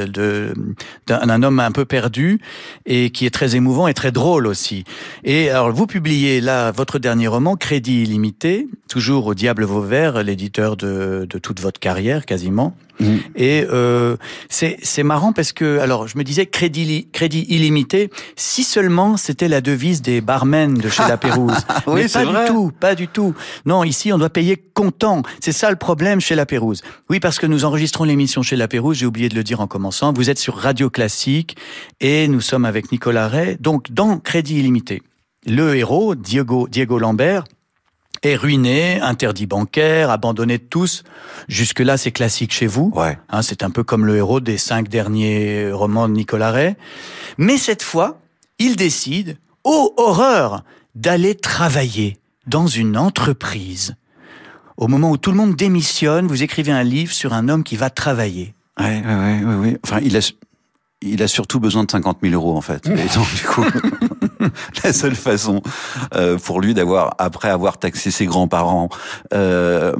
d'un 1.06 1.42
homme 1.42 1.60
un 1.60 1.72
peu 1.72 1.84
perdu 1.84 2.40
et 2.86 3.10
qui 3.10 3.26
est 3.26 3.30
très 3.30 3.56
émouvant 3.56 3.88
et 3.88 3.94
très 3.94 4.12
drôle 4.12 4.46
aussi. 4.46 4.84
Et 5.24 5.50
alors 5.50 5.72
vous 5.72 5.86
publiez 5.86 6.40
là 6.40 6.70
votre 6.72 6.98
dernier 6.98 7.28
roman, 7.28 7.56
Crédit 7.56 8.02
illimité, 8.02 8.68
toujours 8.88 9.26
au 9.26 9.34
Diable 9.34 9.64
Vauvert, 9.64 10.22
l'éditeur 10.22 10.76
de, 10.76 11.26
de 11.28 11.38
toute 11.38 11.60
votre 11.60 11.80
carrière 11.80 12.26
quasiment. 12.26 12.74
Mm. 13.00 13.16
Et 13.36 13.66
euh, 13.70 14.16
c'est 14.48 15.02
marrant 15.02 15.32
parce 15.32 15.52
que, 15.52 15.78
alors, 15.78 16.08
je 16.08 16.16
me 16.18 16.24
disais 16.24 16.46
crédit, 16.46 17.08
crédit 17.12 17.46
illimité, 17.48 18.10
si 18.36 18.64
seulement 18.64 19.16
c'était 19.16 19.48
la 19.48 19.60
devise 19.60 20.02
des 20.02 20.20
barmen 20.20 20.74
de 20.74 20.88
chez 20.88 21.02
La 21.02 21.16
Pérouse. 21.16 21.56
oui, 21.86 22.02
Mais 22.02 22.08
pas 22.08 22.24
du 22.24 22.46
tout, 22.46 22.72
pas 22.78 22.94
du 22.94 23.08
tout. 23.08 23.34
Non, 23.66 23.84
ici, 23.84 24.12
on 24.12 24.18
doit 24.18 24.30
payer 24.30 24.56
comptant. 24.56 25.22
C'est 25.40 25.52
ça 25.52 25.70
le 25.70 25.76
problème 25.76 26.20
chez 26.20 26.34
La 26.34 26.46
Pérouse. 26.46 26.82
Oui, 27.10 27.20
parce 27.20 27.38
que 27.38 27.46
nous 27.46 27.64
enregistrons 27.64 28.04
l'émission 28.04 28.42
chez 28.42 28.56
La 28.56 28.68
Pérouse, 28.68 28.98
j'ai 28.98 29.06
oublié 29.06 29.28
de 29.28 29.34
le 29.34 29.44
dire 29.44 29.60
en 29.60 29.66
commençant. 29.66 30.12
Vous 30.12 30.30
êtes 30.30 30.38
sur 30.38 30.56
Radio 30.56 30.90
Classique 30.90 31.56
et 32.00 32.28
nous 32.28 32.40
sommes 32.40 32.64
avec 32.64 32.92
Nicolas 32.92 33.28
Ray. 33.28 33.56
Donc, 33.60 33.92
dans 33.92 34.18
Crédit 34.18 34.58
illimité, 34.58 35.02
le 35.46 35.76
héros, 35.76 36.14
Diego, 36.14 36.68
Diego 36.68 36.98
Lambert, 36.98 37.44
est 38.22 38.36
ruiné, 38.36 39.00
interdit 39.00 39.46
bancaire, 39.46 40.10
abandonné 40.10 40.58
de 40.58 40.64
tous. 40.64 41.02
Jusque-là, 41.48 41.96
c'est 41.96 42.12
classique 42.12 42.52
chez 42.52 42.66
vous. 42.66 42.92
Ouais. 42.94 43.18
Hein, 43.30 43.42
c'est 43.42 43.62
un 43.62 43.70
peu 43.70 43.82
comme 43.82 44.06
le 44.06 44.16
héros 44.16 44.40
des 44.40 44.58
cinq 44.58 44.88
derniers 44.88 45.70
romans 45.72 46.08
de 46.08 46.14
Nicolas 46.14 46.50
Ray. 46.50 46.76
Mais 47.38 47.56
cette 47.56 47.82
fois, 47.82 48.20
il 48.58 48.76
décide, 48.76 49.38
oh 49.64 49.92
horreur, 49.96 50.62
d'aller 50.94 51.34
travailler 51.34 52.18
dans 52.46 52.66
une 52.66 52.96
entreprise. 52.96 53.96
Au 54.76 54.88
moment 54.88 55.10
où 55.10 55.16
tout 55.16 55.30
le 55.30 55.36
monde 55.36 55.54
démissionne, 55.54 56.26
vous 56.26 56.42
écrivez 56.42 56.72
un 56.72 56.82
livre 56.82 57.12
sur 57.12 57.32
un 57.32 57.48
homme 57.48 57.64
qui 57.64 57.76
va 57.76 57.90
travailler. 57.90 58.54
Ouais, 58.78 59.02
ouais, 59.04 59.44
ouais, 59.44 59.54
ouais. 59.54 59.78
Enfin, 59.84 60.00
il 60.02 60.16
a, 60.16 60.32
il 61.02 61.22
a 61.22 61.28
surtout 61.28 61.60
besoin 61.60 61.84
de 61.84 61.90
50 61.90 62.18
000 62.22 62.34
euros 62.34 62.56
en 62.56 62.60
fait. 62.60 62.86
Et 62.86 63.14
donc 63.14 63.34
du 63.34 63.44
coup, 63.44 63.64
la 64.84 64.92
seule 64.92 65.14
façon 65.14 65.62
euh, 66.14 66.38
pour 66.38 66.60
lui 66.60 66.74
d'avoir, 66.74 67.14
après 67.18 67.50
avoir 67.50 67.78
taxé 67.78 68.10
ses 68.10 68.26
grands-parents, 68.26 68.88
euh, 69.34 69.92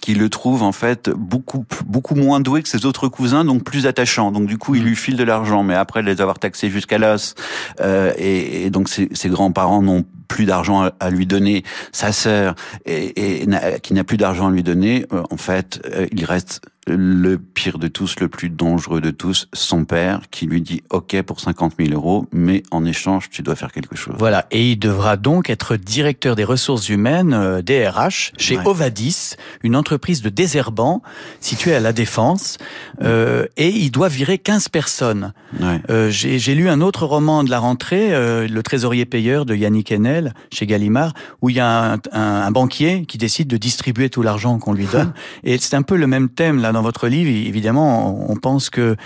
qui 0.00 0.14
le 0.14 0.28
trouve 0.28 0.62
en 0.62 0.72
fait 0.72 1.10
beaucoup 1.10 1.64
beaucoup 1.86 2.14
moins 2.14 2.40
doué 2.40 2.62
que 2.62 2.68
ses 2.68 2.86
autres 2.86 3.08
cousins, 3.08 3.44
donc 3.44 3.64
plus 3.64 3.86
attachant. 3.86 4.32
Donc 4.32 4.46
du 4.46 4.58
coup, 4.58 4.74
il 4.74 4.82
lui 4.82 4.96
file 4.96 5.16
de 5.16 5.24
l'argent, 5.24 5.62
mais 5.62 5.74
après 5.74 6.02
les 6.02 6.20
avoir 6.20 6.38
taxés 6.38 6.70
jusqu'à 6.70 6.98
l'os, 6.98 7.34
euh, 7.80 8.12
et, 8.16 8.64
et, 8.64 8.70
donc 8.70 8.88
ses, 8.88 9.08
ses 9.12 9.28
grands-parents 9.28 9.82
n'ont 9.82 10.04
plus 10.30 10.46
d'argent 10.46 10.88
à, 11.00 11.10
lui 11.10 11.26
donner, 11.26 11.64
sa 11.92 12.12
sœur 12.12 12.54
et, 12.86 13.42
et 13.42 13.46
qui 13.82 13.92
n'a 13.94 14.04
plus 14.04 14.16
d'argent 14.16 14.46
à 14.46 14.50
lui 14.50 14.62
donner, 14.62 15.04
euh, 15.12 15.22
en 15.30 15.36
fait, 15.36 15.82
euh, 15.92 16.06
il 16.12 16.24
reste 16.24 16.62
le 16.86 17.36
pire 17.38 17.78
de 17.78 17.88
tous, 17.88 18.18
le 18.20 18.28
plus 18.28 18.48
dangereux 18.48 19.00
de 19.00 19.10
tous, 19.10 19.48
son 19.52 19.84
père, 19.84 20.22
qui 20.30 20.46
lui 20.46 20.62
dit 20.62 20.82
OK 20.90 21.20
pour 21.22 21.40
50 21.40 21.74
000 21.78 21.92
euros, 21.92 22.26
mais 22.32 22.62
en 22.70 22.84
échange, 22.84 23.28
tu 23.30 23.42
dois 23.42 23.54
faire 23.54 23.70
quelque 23.72 23.96
chose. 23.96 24.14
Voilà, 24.18 24.46
et 24.50 24.70
il 24.72 24.78
devra 24.78 25.16
donc 25.16 25.50
être 25.50 25.76
directeur 25.76 26.36
des 26.36 26.44
ressources 26.44 26.88
humaines, 26.88 27.60
DRH, 27.60 28.32
euh, 28.32 28.38
chez 28.38 28.58
Ovadis, 28.64 29.34
une 29.62 29.76
entreprise 29.76 30.22
de 30.22 30.30
désherbant 30.30 31.02
située 31.40 31.74
à 31.74 31.80
La 31.80 31.92
Défense, 31.92 32.56
euh, 33.02 33.46
et 33.56 33.68
il 33.68 33.90
doit 33.90 34.08
virer 34.08 34.38
15 34.38 34.68
personnes. 34.68 35.32
Ouais. 35.60 35.80
Euh, 35.90 36.10
J'ai 36.10 36.54
lu 36.54 36.68
un 36.68 36.80
autre 36.80 37.04
roman 37.04 37.44
de 37.44 37.50
la 37.50 37.58
rentrée, 37.58 38.10
Le 38.10 38.62
trésorier 38.62 39.04
payeur 39.04 39.44
de 39.44 39.54
Yannick 39.54 39.92
Enel, 39.92 40.34
chez 40.52 40.66
Gallimard, 40.66 41.12
où 41.42 41.50
il 41.50 41.56
y 41.56 41.60
a 41.60 41.92
un, 41.92 41.98
un, 42.12 42.20
un 42.20 42.50
banquier 42.50 43.04
qui 43.06 43.18
décide 43.18 43.48
de 43.48 43.56
distribuer 43.56 44.08
tout 44.08 44.22
l'argent 44.22 44.58
qu'on 44.58 44.72
lui 44.72 44.86
donne, 44.86 45.12
et 45.44 45.58
c'est 45.58 45.76
un 45.76 45.82
peu 45.82 45.96
le 45.96 46.06
même 46.06 46.28
thème 46.28 46.60
là 46.60 46.69
dans 46.72 46.82
votre 46.82 47.08
livre, 47.08 47.30
évidemment, 47.30 48.30
on 48.30 48.36
pense 48.36 48.70
que 48.70 48.96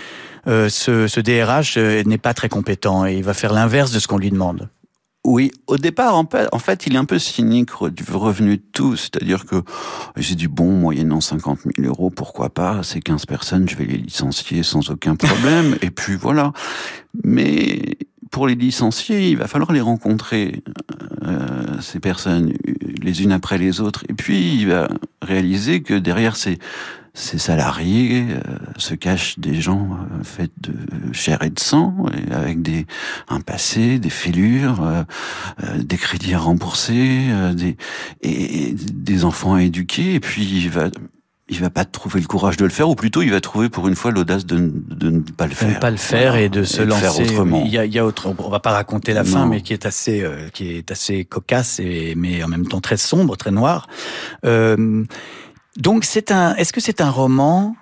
euh, 0.47 0.69
ce, 0.69 1.07
ce, 1.07 1.19
DRH 1.19 1.77
euh, 1.77 2.03
n'est 2.03 2.17
pas 2.17 2.33
très 2.33 2.49
compétent 2.49 3.05
et 3.05 3.15
il 3.15 3.23
va 3.23 3.33
faire 3.33 3.53
l'inverse 3.53 3.91
de 3.91 3.99
ce 3.99 4.07
qu'on 4.07 4.17
lui 4.17 4.29
demande. 4.29 4.69
Oui, 5.25 5.51
au 5.65 5.77
départ, 5.77 6.15
en 6.15 6.59
fait, 6.59 6.85
il 6.85 6.93
est 6.93 6.99
un 6.99 7.05
peu 7.05 7.17
cynique 7.17 7.71
du 7.91 8.03
revenu 8.13 8.57
de 8.57 8.63
tout. 8.73 8.95
C'est-à-dire 8.95 9.45
que 9.45 9.63
j'ai 10.17 10.35
dit, 10.35 10.47
bon, 10.47 10.69
moyennant 10.69 11.19
50 11.19 11.61
000 11.77 11.87
euros, 11.87 12.11
pourquoi 12.11 12.51
pas 12.51 12.83
Ces 12.83 13.01
15 13.01 13.25
personnes, 13.25 13.67
je 13.67 13.75
vais 13.75 13.85
les 13.85 13.97
licencier 13.97 14.61
sans 14.61 14.87
aucun 14.91 15.15
problème. 15.15 15.77
et 15.81 15.89
puis 15.89 16.15
voilà. 16.15 16.53
Mais 17.23 17.97
pour 18.29 18.45
les 18.45 18.53
licencier, 18.53 19.31
il 19.31 19.37
va 19.37 19.47
falloir 19.47 19.71
les 19.71 19.81
rencontrer, 19.81 20.61
euh, 21.23 21.81
ces 21.81 21.99
personnes, 21.99 22.53
les 23.01 23.23
unes 23.23 23.31
après 23.31 23.57
les 23.57 23.81
autres. 23.81 24.03
Et 24.07 24.13
puis, 24.13 24.53
il 24.53 24.67
va 24.67 24.89
réaliser 25.23 25.81
que 25.81 25.95
derrière 25.95 26.35
ces, 26.35 26.59
ces 27.15 27.37
salariés 27.37 28.25
euh, 28.29 28.57
se 28.77 28.93
cachent 28.93 29.39
des 29.39 29.59
gens 29.59 29.89
euh, 29.91 30.23
faits 30.23 30.51
de 30.59 30.73
chair 31.13 31.41
et 31.43 31.49
de 31.49 31.59
sang, 31.59 31.95
et 32.13 32.31
avec 32.31 32.61
des, 32.61 32.85
un 33.29 33.39
passé, 33.39 33.99
des 33.99 34.09
fêlures, 34.09 34.83
euh, 34.83 35.03
des 35.77 35.97
crédits 35.97 36.33
à 36.33 36.39
rembourser, 36.39 37.21
des, 37.53 37.77
et, 38.21 38.69
et, 38.69 38.73
des 38.73 39.23
enfants 39.23 39.55
à 39.55 39.63
éduquer. 39.63 40.13
Et 40.13 40.19
puis, 40.19 40.43
il 40.43 40.69
va 40.69 40.89
il 41.47 41.59
va 41.59 41.69
pas 41.69 41.85
trouver 41.85 42.19
le 42.19 42.25
courage 42.25 42.57
de 42.57 42.63
le 42.63 42.71
faire, 42.71 42.89
ou 42.89 42.95
plutôt 42.95 43.21
il 43.21 43.29
va 43.29 43.39
trouver 43.39 43.69
pour 43.69 43.87
une 43.87 43.95
fois 43.95 44.09
l'audace 44.09 44.47
de, 44.47 44.57
de, 44.57 45.11
ne 45.11 45.19
pas 45.19 45.45
le 45.45 45.53
faire. 45.53 45.69
De 45.69 45.73
ne 45.75 45.79
pas 45.79 45.91
le 45.91 45.97
faire 45.97 46.31
voilà. 46.31 46.45
et 46.45 46.49
de 46.49 46.63
se 46.63 46.81
Et 46.81 46.85
lancer. 46.85 47.01
faire 47.01 47.19
autrement. 47.19 47.63
Il 47.65 47.71
y 47.71 47.77
a, 47.77 47.85
il 47.85 47.93
y 47.93 47.99
a 47.99 48.05
autre, 48.05 48.33
on 48.35 48.49
va 48.49 48.59
pas 48.59 48.71
raconter 48.71 49.13
la 49.13 49.23
fin, 49.23 49.45
mais 49.45 49.61
qui 49.61 49.73
est 49.73 49.85
assez, 49.85 50.23
euh, 50.23 50.49
qui 50.51 50.71
est 50.71 50.89
assez 50.89 51.23
cocasse 51.23 51.79
et 51.79 52.15
mais 52.17 52.43
en 52.43 52.47
même 52.47 52.67
temps 52.67 52.81
très 52.81 52.97
sombre, 52.97 53.37
très 53.37 53.51
noir. 53.51 53.87
Euh, 54.43 55.03
donc 55.77 56.05
c'est 56.05 56.31
un, 56.31 56.55
est-ce 56.55 56.73
que 56.73 56.81
c'est 56.81 57.01
un 57.01 57.09
roman 57.09 57.75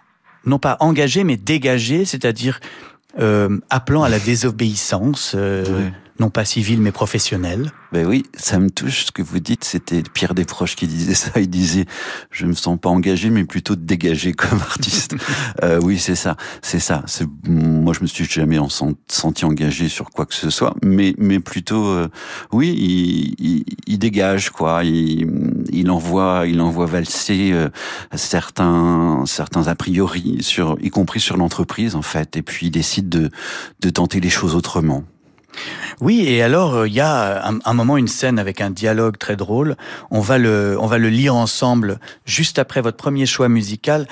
non 0.45 0.59
pas 0.59 0.77
engagé 0.79 1.23
mais 1.23 1.37
dégagé, 1.37 2.05
c'est-à-dire 2.05 2.59
euh, 3.19 3.59
appelant 3.69 4.03
à 4.03 4.09
la 4.09 4.19
désobéissance, 4.19 5.33
euh. 5.35 5.89
Non 6.19 6.29
pas 6.29 6.45
civile 6.45 6.79
mais 6.81 6.91
professionnelle. 6.91 7.71
Ben 7.91 8.05
oui, 8.07 8.23
ça 8.35 8.59
me 8.59 8.69
touche 8.69 9.05
ce 9.05 9.11
que 9.11 9.21
vous 9.21 9.39
dites. 9.39 9.63
C'était 9.63 10.01
Pierre 10.01 10.33
Desproges 10.33 10.75
qui 10.75 10.87
disait 10.87 11.13
ça. 11.15 11.31
Il 11.39 11.49
disait, 11.49 11.85
je 12.31 12.45
me 12.45 12.53
sens 12.53 12.79
pas 12.79 12.89
engagé, 12.89 13.29
mais 13.29 13.43
plutôt 13.45 13.75
dégagé 13.75 14.33
comme 14.33 14.59
artiste. 14.61 15.15
euh, 15.63 15.79
oui, 15.83 15.99
c'est 15.99 16.15
ça, 16.15 16.35
c'est 16.61 16.79
ça. 16.79 17.03
Moi, 17.47 17.93
je 17.93 18.01
me 18.01 18.07
suis 18.07 18.25
jamais 18.25 18.57
en 18.59 18.69
sen- 18.69 18.95
senti 19.07 19.45
engagé 19.45 19.89
sur 19.89 20.09
quoi 20.11 20.25
que 20.25 20.33
ce 20.35 20.49
soit, 20.49 20.75
mais 20.83 21.13
mais 21.17 21.39
plutôt, 21.39 21.85
euh, 21.87 22.07
oui, 22.51 22.69
il, 22.77 23.35
il, 23.45 23.65
il 23.87 23.99
dégage 23.99 24.49
quoi. 24.49 24.83
Il, 24.83 25.27
il 25.71 25.89
envoie, 25.91 26.45
il 26.47 26.61
envoie 26.61 26.85
valser 26.85 27.51
euh, 27.53 27.69
certains 28.15 29.23
certains 29.25 29.67
a 29.67 29.75
priori 29.75 30.37
sur, 30.41 30.77
y 30.81 30.89
compris 30.89 31.19
sur 31.19 31.37
l'entreprise 31.37 31.95
en 31.95 32.01
fait. 32.01 32.37
Et 32.37 32.41
puis 32.41 32.67
il 32.67 32.71
décide 32.71 33.09
de 33.09 33.29
de 33.81 33.89
tenter 33.89 34.19
les 34.19 34.29
choses 34.29 34.55
autrement. 34.55 35.03
Oui, 36.01 36.25
et 36.27 36.41
alors 36.41 36.75
euh, 36.75 36.87
il 36.87 36.93
y 36.93 36.99
a 36.99 37.47
un, 37.47 37.59
un 37.63 37.73
moment 37.73 37.97
une 37.97 38.07
scène 38.07 38.39
avec 38.39 38.61
un 38.61 38.69
dialogue 38.69 39.17
très 39.17 39.35
drôle. 39.35 39.75
On 40.11 40.19
va 40.19 40.37
le, 40.37 40.77
on 40.79 40.87
va 40.87 40.97
le 40.97 41.09
lire 41.09 41.35
ensemble 41.35 41.99
juste 42.25 42.59
après 42.59 42.81
votre 42.81 42.97
premier 42.97 43.25
choix 43.25 43.49
musical. 43.49 44.07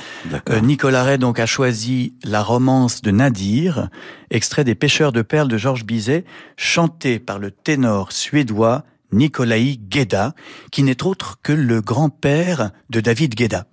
Euh, 0.49 0.59
Nicolas 0.61 1.03
Ray 1.03 1.17
donc 1.17 1.39
a 1.39 1.45
choisi 1.45 2.13
la 2.23 2.41
romance 2.43 3.01
de 3.01 3.11
Nadir, 3.11 3.89
extrait 4.29 4.63
des 4.63 4.75
Pêcheurs 4.75 5.11
de 5.11 5.21
perles 5.21 5.47
de 5.47 5.57
Georges 5.57 5.85
Bizet, 5.85 6.25
chanté 6.57 7.19
par 7.19 7.39
le 7.39 7.51
ténor 7.51 8.11
suédois 8.11 8.83
Nikolai 9.11 9.77
Gueda, 9.77 10.33
qui 10.71 10.83
n'est 10.83 11.03
autre 11.03 11.39
que 11.43 11.51
le 11.51 11.81
grand-père 11.81 12.71
de 12.89 13.01
David 13.01 13.35
Gueda. 13.35 13.65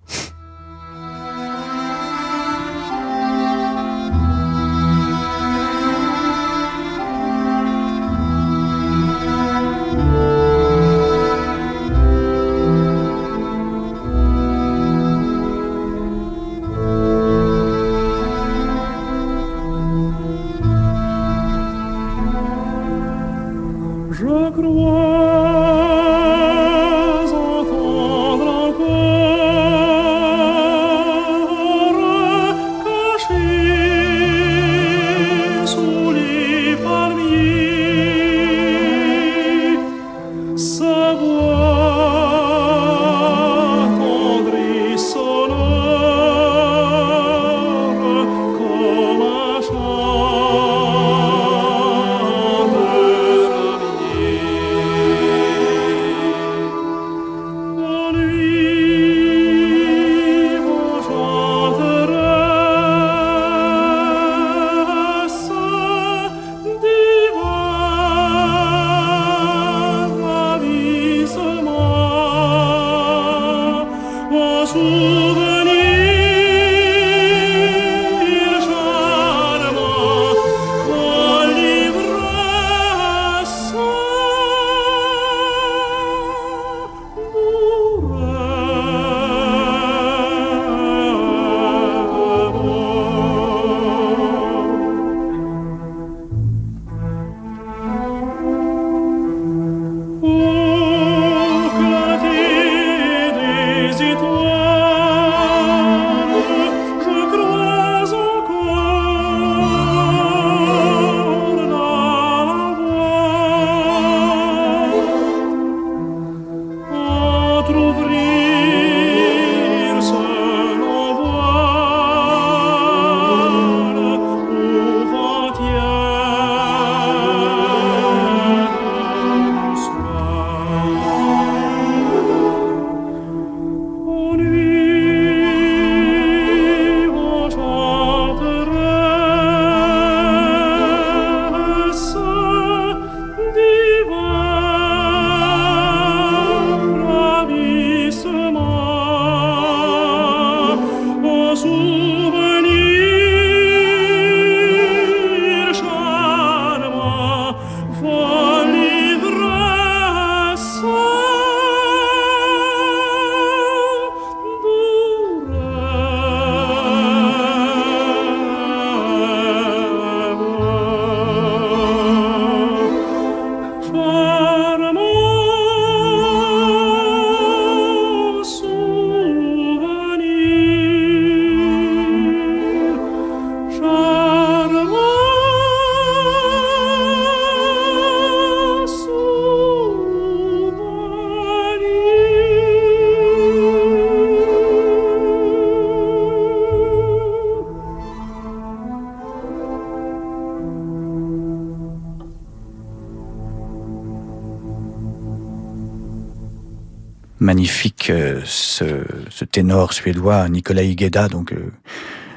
Magnifique 207.59 208.11
euh, 208.11 208.41
ce, 208.45 209.05
ce 209.31 209.45
ténor 209.45 209.93
suédois, 209.93 210.49
Nikolai 210.49 210.95
Gueda, 210.95 211.27
donc 211.27 211.53
euh, 211.53 211.73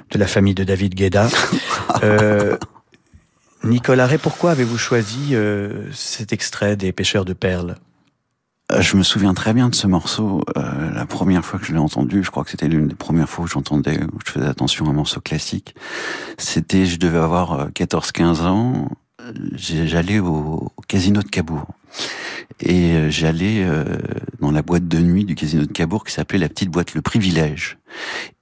de 0.10 0.18
la 0.18 0.26
famille 0.26 0.56
de 0.56 0.64
David 0.64 0.96
Gueda. 0.96 1.30
Euh, 2.04 2.58
Nicolas 3.64 4.08
Ray, 4.08 4.18
pourquoi 4.18 4.52
avez-vous 4.52 4.78
choisi 4.78 5.36
cet 5.92 6.34
extrait 6.34 6.76
des 6.78 6.92
Pêcheurs 6.94 7.26
de 7.26 7.34
perles? 7.34 7.76
Je 8.80 8.96
me 8.96 9.04
souviens 9.04 9.36
très 9.36 9.54
bien 9.54 9.70
de 9.70 9.76
ce 9.76 9.86
morceau. 9.86 10.42
Euh, 10.58 10.92
la 10.96 11.06
première 11.06 11.46
fois 11.46 11.60
que 11.60 11.66
je 11.66 11.74
l'ai 11.74 11.80
entendu, 11.80 12.24
je 12.24 12.32
crois 12.32 12.44
que 12.44 12.50
c'était 12.50 12.70
l'une 12.70 12.88
des 12.88 12.96
premières 12.96 13.30
fois 13.30 13.44
où 13.46 13.48
j'entendais, 13.48 14.02
où 14.02 14.20
je 14.26 14.32
faisais 14.32 14.48
attention 14.48 14.88
à 14.88 14.90
un 14.90 14.94
morceau 14.94 15.20
classique. 15.20 15.76
C'était, 16.38 16.86
je 16.86 16.98
devais 16.98 17.20
avoir 17.20 17.52
euh, 17.54 17.68
14-15 17.68 18.42
ans. 18.44 18.88
J'allais 19.54 20.18
au, 20.20 20.72
au 20.76 20.82
casino 20.88 21.22
de 21.22 21.28
Cabourg. 21.28 21.68
Et 22.64 22.92
euh, 22.94 23.10
j'allais 23.10 23.64
euh, 23.64 23.84
dans 24.40 24.52
la 24.52 24.62
boîte 24.62 24.88
de 24.88 25.00
nuit 25.00 25.26
du 25.26 25.36
casino 25.36 25.66
de 25.66 25.72
Cabourg 25.72 26.04
qui 26.06 26.14
s'appelait 26.14 26.38
la 26.40 26.50
petite 26.50 26.70
boîte 26.70 26.94
Le 26.94 27.02
Privilège. 27.02 27.78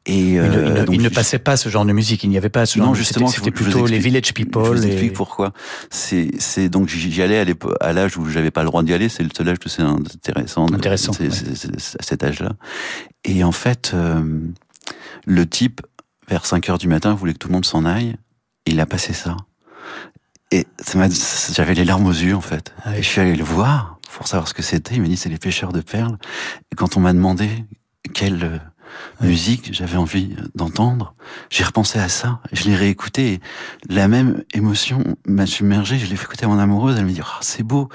Et, 0.05 0.19
Il, 0.19 0.25
ne- 0.25 0.31
il 0.33 0.39
euh, 0.39 0.79
ne, 0.81 0.85
donc, 0.85 0.95
il 0.95 1.01
ne 1.01 1.09
je- 1.09 1.13
passait 1.13 1.39
pas 1.39 1.55
ce 1.55 1.69
genre 1.69 1.85
de 1.85 1.93
musique, 1.93 2.23
il 2.23 2.29
n'y 2.29 2.38
avait 2.38 2.49
pas 2.49 2.65
ce 2.65 2.77
genre 2.77 2.88
non, 2.88 2.91
de 2.93 2.97
justement, 2.97 3.27
C'était 3.27 3.39
je 3.39 3.45
vous 3.45 3.63
plutôt 3.63 3.85
les 3.85 3.99
Village 3.99 4.27
Je 4.27 4.33
People. 4.33 4.63
vous 4.75 4.85
et- 4.85 4.91
explique 4.91 5.13
pourquoi. 5.13 5.53
C'est, 5.89 6.31
c'est 6.39 6.67
donc 6.69 6.88
j'y 6.89 7.21
allais 7.21 7.45
à 7.79 7.93
l'âge 7.93 8.17
où 8.17 8.25
j'avais 8.25 8.51
pas 8.51 8.61
le 8.61 8.67
droit 8.67 8.83
d'y 8.83 8.93
aller. 8.93 9.07
C'est 9.07 9.23
le 9.23 9.29
seul 9.35 9.47
âge 9.49 9.57
où 9.65 9.69
c'est 9.69 9.81
intéressant. 9.83 10.65
de- 10.65 10.75
Intéressant, 10.75 11.13
c'est- 11.13 11.27
ouais. 11.27 11.71
à 11.99 12.03
cet 12.03 12.23
âge-là. 12.23 12.53
Et 13.23 13.43
en 13.43 13.51
fait, 13.51 13.91
euh, 13.93 14.21
le 15.25 15.45
type 15.47 15.81
vers 16.27 16.45
5 16.45 16.69
heures 16.69 16.77
du 16.77 16.88
matin 16.88 17.13
voulait 17.13 17.33
que 17.33 17.38
tout 17.39 17.47
le 17.49 17.53
monde 17.53 17.65
s'en 17.65 17.85
aille. 17.85 18.15
Il 18.65 18.79
a 18.79 18.85
passé 18.85 19.13
ça. 19.13 19.38
Et 20.51 20.65
ça 20.83 20.97
m'a, 20.97 21.07
j'avais 21.53 21.75
les 21.75 21.85
larmes 21.85 22.07
aux 22.07 22.11
yeux 22.11 22.35
en 22.35 22.41
fait. 22.41 22.73
Ah. 22.83 22.97
Et 22.97 23.03
je 23.03 23.07
suis 23.07 23.21
allé 23.21 23.35
le 23.35 23.43
voir 23.43 23.99
pour 24.13 24.27
savoir 24.27 24.47
ce 24.47 24.53
que 24.53 24.61
c'était. 24.61 24.95
Il 24.95 25.01
m'a 25.01 25.07
dit 25.07 25.17
c'est 25.17 25.29
les 25.29 25.37
pêcheurs 25.37 25.71
de 25.71 25.81
perles. 25.81 26.17
Quand 26.75 26.97
on 26.97 26.99
m'a 26.99 27.13
demandé 27.13 27.49
quelle 28.13 28.61
musique 29.22 29.74
j'avais 29.74 29.98
envie 29.98 30.36
d'entendre, 30.55 31.13
j'ai 31.50 31.63
repensé 31.63 32.00
à 32.00 32.10
ça. 32.10 32.39
Je 32.51 32.63
l'ai 32.65 32.75
réécouté. 32.75 33.34
Et 33.34 33.39
la 33.93 34.08
même 34.08 34.43
émotion 34.53 35.03
m'a 35.27 35.46
submergé. 35.46 36.00
Je 36.00 36.08
l'ai 36.08 36.15
fait 36.15 36.24
écouter 36.25 36.46
à 36.46 36.48
mon 36.48 36.58
amoureuse. 36.60 36.96
Elle 36.98 37.05
me 37.05 37.12
dit, 37.12 37.22
oh, 37.24 37.38
c'est 37.41 37.63
beau. 37.63 37.89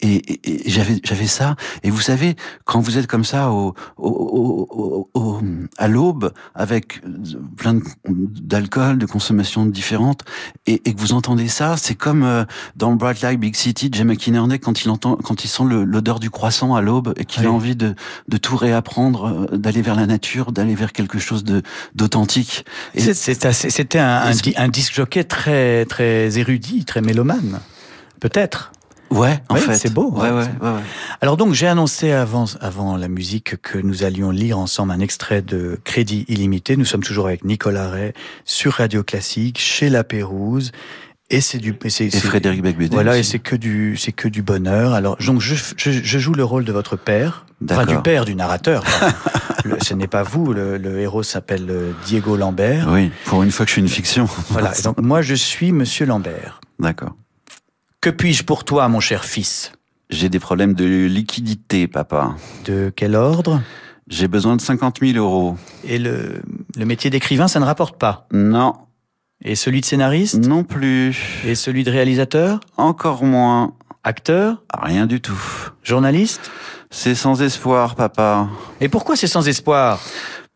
Et, 0.00 0.14
et- 0.16 0.68
et 0.68 0.70
j'avais, 0.70 1.00
j'avais 1.04 1.26
ça. 1.26 1.56
Et 1.82 1.90
vous 1.90 2.00
savez, 2.00 2.36
quand 2.64 2.80
vous 2.80 2.96
êtes 2.98 3.06
comme 3.06 3.24
ça 3.24 3.50
au, 3.50 3.74
au, 3.96 5.08
au- 5.14 5.40
à 5.76 5.88
l'aube, 5.88 6.32
avec 6.54 7.00
plein 7.56 7.80
d'alcool, 8.08 8.98
de 8.98 9.06
consommations 9.06 9.66
différentes, 9.66 10.22
et, 10.66 10.80
et 10.88 10.94
que 10.94 11.00
vous 11.00 11.12
entendez 11.12 11.48
ça, 11.48 11.76
c'est 11.76 11.94
comme 11.94 12.22
euh, 12.22 12.44
dans 12.76 12.94
Bright 12.94 13.20
Light 13.22 13.38
Big 13.40 13.54
City 13.56 13.88
Jim 13.92 14.04
McInerney 14.04 14.58
quand 14.58 14.84
il 14.84 14.90
entend, 14.90 15.16
quand 15.16 15.44
il 15.44 15.48
sent 15.48 15.64
l'odeur 15.64 16.20
du 16.20 16.30
croissant 16.30 16.74
à 16.74 16.80
l'aube 16.80 17.12
et 17.16 17.24
qu'il 17.24 17.44
a 17.46 17.52
envie 17.52 17.76
de, 17.76 17.94
de 18.28 18.36
tout 18.36 18.56
réapprendre, 18.56 19.46
euh, 19.52 19.56
d'aller 19.56 19.82
vers 19.82 19.94
la 19.94 20.06
nature, 20.06 20.37
d'aller 20.46 20.74
vers 20.74 20.92
quelque 20.92 21.18
chose 21.18 21.44
de 21.44 21.62
d'authentique. 21.94 22.64
C'était 22.96 23.98
un, 23.98 24.32
un, 24.56 24.68
disque 24.68 24.94
jockey 24.94 25.24
très, 25.24 25.84
très 25.84 26.38
érudit, 26.38 26.84
très 26.84 27.00
mélomane. 27.00 27.60
Peut-être. 28.20 28.72
Ouais, 29.10 29.40
en 29.48 29.54
fait. 29.56 29.76
c'est 29.76 29.92
beau, 29.92 30.10
ouais, 30.10 30.30
ouais. 30.30 30.46
Alors 31.22 31.38
donc, 31.38 31.54
j'ai 31.54 31.66
annoncé 31.66 32.12
avant, 32.12 32.44
avant 32.60 32.96
la 32.96 33.08
musique 33.08 33.60
que 33.62 33.78
nous 33.78 34.04
allions 34.04 34.30
lire 34.30 34.58
ensemble 34.58 34.92
un 34.92 35.00
extrait 35.00 35.40
de 35.40 35.78
Crédit 35.84 36.26
illimité. 36.28 36.76
Nous 36.76 36.84
sommes 36.84 37.02
toujours 37.02 37.26
avec 37.26 37.44
Nicolas 37.44 37.88
Ray 37.88 38.12
sur 38.44 38.74
Radio 38.74 39.02
Classique, 39.02 39.58
chez 39.58 39.88
La 39.88 40.04
Pérouse. 40.04 40.72
Et 41.30 41.40
c'est 41.42 41.58
du, 41.58 41.76
et 41.84 41.90
c'est, 41.90 42.06
Et 42.06 42.10
c'est- 42.10 42.20
Frédéric 42.20 42.62
Becbédé. 42.62 42.94
Voilà, 42.94 43.18
et 43.18 43.22
c'est 43.22 43.38
que 43.38 43.54
du, 43.54 43.96
c'est 43.98 44.12
que 44.12 44.28
du 44.28 44.40
bonheur. 44.42 44.94
Alors, 44.94 45.16
donc, 45.18 45.40
je, 45.40 45.54
je, 45.76 45.90
je 45.90 46.18
joue 46.18 46.32
le 46.32 46.42
rôle 46.44 46.64
de 46.64 46.72
votre 46.72 46.96
père. 46.96 47.44
Enfin, 47.70 47.84
du 47.84 47.98
père, 47.98 48.24
du 48.24 48.34
narrateur. 48.34 48.82
Le- 49.64 49.76
ce 49.82 49.92
n'est 49.92 50.06
pas 50.06 50.22
vous. 50.22 50.52
Le, 50.54 50.78
le 50.78 51.00
héros 51.00 51.22
s'appelle 51.24 51.66
euh, 51.68 51.92
Diego 52.06 52.36
Lambert. 52.36 52.86
Oui, 52.90 53.10
pour 53.26 53.42
une 53.42 53.50
fois 53.50 53.66
que 53.66 53.70
je 53.70 53.74
suis 53.74 53.82
une 53.82 53.88
fiction. 53.88 54.26
Voilà. 54.50 54.72
Et 54.78 54.82
donc, 54.82 54.98
moi, 55.00 55.20
je 55.20 55.34
suis 55.34 55.72
Monsieur 55.72 56.06
Lambert. 56.06 56.60
D'accord. 56.78 57.14
Que 58.00 58.08
puis-je 58.08 58.44
pour 58.44 58.64
toi, 58.64 58.88
mon 58.88 59.00
cher 59.00 59.24
fils? 59.24 59.72
J'ai 60.10 60.28
des 60.30 60.38
problèmes 60.38 60.72
de 60.74 60.84
liquidité, 61.06 61.88
papa. 61.88 62.36
De 62.64 62.90
quel 62.94 63.16
ordre? 63.16 63.60
J'ai 64.06 64.28
besoin 64.28 64.56
de 64.56 64.60
50 64.62 65.00
000 65.02 65.18
euros. 65.18 65.56
Et 65.84 65.98
le, 65.98 66.40
le 66.78 66.84
métier 66.86 67.10
d'écrivain, 67.10 67.48
ça 67.48 67.58
ne 67.60 67.64
rapporte 67.66 67.98
pas? 67.98 68.26
Non, 68.32 68.74
Et 69.44 69.54
celui 69.54 69.80
de 69.80 69.86
scénariste? 69.86 70.46
Non 70.46 70.64
plus. 70.64 71.16
Et 71.46 71.54
celui 71.54 71.84
de 71.84 71.90
réalisateur? 71.90 72.60
Encore 72.76 73.24
moins. 73.24 73.74
Acteur? 74.02 74.62
Rien 74.76 75.06
du 75.06 75.20
tout. 75.20 75.40
Journaliste? 75.82 76.50
C'est 76.90 77.14
sans 77.14 77.40
espoir, 77.42 77.94
papa. 77.94 78.48
Et 78.80 78.88
pourquoi 78.88 79.14
c'est 79.16 79.26
sans 79.26 79.46
espoir? 79.46 80.00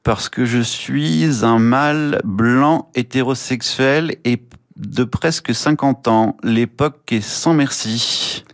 Parce 0.02 0.28
que 0.28 0.44
je 0.44 0.60
suis 0.60 1.44
un 1.44 1.58
mâle 1.58 2.20
blanc 2.24 2.90
hétérosexuel 2.94 4.16
et 4.24 4.42
de 4.76 5.04
presque 5.04 5.54
50 5.54 6.08
ans. 6.08 6.36
L'époque 6.42 7.12
est 7.12 7.20
sans 7.20 7.54
merci. 7.54 8.44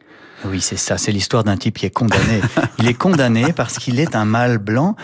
Oui, 0.44 0.60
c'est 0.60 0.76
ça, 0.76 0.98
c'est 0.98 1.10
l'histoire 1.10 1.42
d'un 1.42 1.56
type 1.56 1.78
qui 1.78 1.86
est 1.86 1.90
condamné. 1.90 2.40
Il 2.78 2.86
est 2.86 2.94
condamné 2.94 3.52
parce 3.52 3.78
qu'il 3.78 3.98
est 3.98 4.14
un 4.14 4.24
mâle 4.24 4.58
blanc 4.58 4.94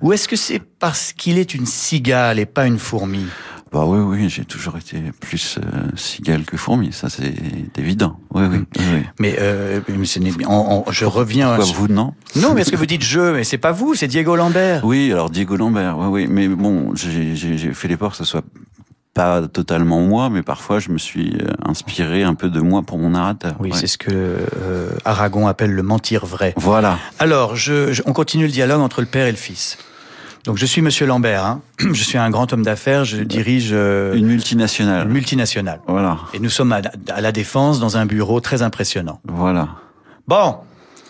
ou 0.00 0.12
est-ce 0.12 0.28
que 0.28 0.36
c'est 0.36 0.60
parce 0.60 1.12
qu'il 1.12 1.38
est 1.38 1.54
une 1.54 1.66
cigale 1.66 2.38
et 2.38 2.46
pas 2.46 2.66
une 2.66 2.78
fourmi? 2.78 3.26
Bah 3.74 3.84
oui, 3.86 3.98
oui, 3.98 4.28
j'ai 4.30 4.44
toujours 4.44 4.76
été 4.76 5.02
plus 5.20 5.58
euh, 5.58 5.88
cigale 5.96 6.44
que 6.44 6.56
fourmi, 6.56 6.92
ça 6.92 7.08
c'est 7.10 7.34
évident. 7.76 8.20
Oui, 8.32 8.44
oui, 8.48 8.58
oui. 8.78 8.84
oui. 8.94 9.02
Mais 9.18 9.34
euh, 9.40 9.80
mais 9.88 10.06
ce 10.06 10.20
on- 10.46 10.84
on- 10.86 10.92
je 10.92 11.04
reviens... 11.04 11.56
Pourquoi 11.56 11.74
vous, 11.74 11.88
non? 11.88 12.14
Non, 12.36 12.54
mais 12.54 12.60
est-ce 12.60 12.70
que 12.70 12.76
vous 12.76 12.86
dites 12.86 13.02
je 13.02 13.32
Mais 13.34 13.42
c'est 13.42 13.58
pas 13.58 13.72
vous, 13.72 13.96
c'est 13.96 14.06
Diego 14.06 14.36
Lambert. 14.36 14.84
Oui, 14.84 15.10
alors 15.10 15.28
Diego 15.28 15.56
Lambert, 15.56 15.98
oui, 15.98 16.06
oui. 16.08 16.26
Mais 16.30 16.46
bon, 16.46 16.94
j'ai 16.94 17.74
fait 17.74 17.88
l'effort 17.88 18.12
que 18.12 18.16
ce 18.18 18.24
soit 18.24 18.44
pas 19.12 19.46
totalement 19.48 20.00
moi, 20.00 20.30
mais 20.30 20.42
parfois 20.42 20.78
je 20.78 20.90
me 20.90 20.98
suis 20.98 21.36
euh, 21.40 21.50
inspiré 21.64 22.22
un 22.22 22.34
peu 22.34 22.50
de 22.50 22.60
moi 22.60 22.82
pour 22.82 22.98
mon 22.98 23.10
narrateur. 23.10 23.56
Oui, 23.58 23.70
ouais. 23.72 23.76
c'est 23.76 23.86
ce 23.88 23.98
que 23.98 24.10
euh, 24.12 24.90
Aragon 25.04 25.48
appelle 25.48 25.72
le 25.72 25.82
mentir 25.82 26.26
vrai. 26.26 26.54
Voilà. 26.56 26.98
Alors, 27.18 27.56
je, 27.56 27.92
je- 27.92 28.02
on 28.06 28.12
continue 28.12 28.44
le 28.46 28.52
dialogue 28.52 28.80
entre 28.80 29.00
le 29.00 29.06
père 29.08 29.26
et 29.26 29.30
le 29.32 29.36
fils. 29.36 29.78
Donc, 30.44 30.58
je 30.58 30.66
suis 30.66 30.82
Monsieur 30.82 31.06
Lambert. 31.06 31.44
hein. 31.44 31.62
Je 31.80 32.02
suis 32.04 32.18
un 32.18 32.28
grand 32.30 32.52
homme 32.52 32.62
d'affaires. 32.64 33.04
Je 33.04 33.18
dirige 33.22 33.70
euh, 33.72 34.14
Une 34.14 34.26
multinationale. 34.26 35.06
une 35.06 35.12
multinationale. 35.12 35.80
Voilà. 35.86 36.18
Et 36.34 36.38
nous 36.38 36.50
sommes 36.50 36.72
à, 36.72 36.82
à 37.08 37.20
la 37.22 37.32
défense 37.32 37.80
dans 37.80 37.96
un 37.96 38.04
bureau 38.04 38.40
très 38.40 38.60
impressionnant. 38.60 39.20
Voilà. 39.26 39.68
Bon, 40.28 40.56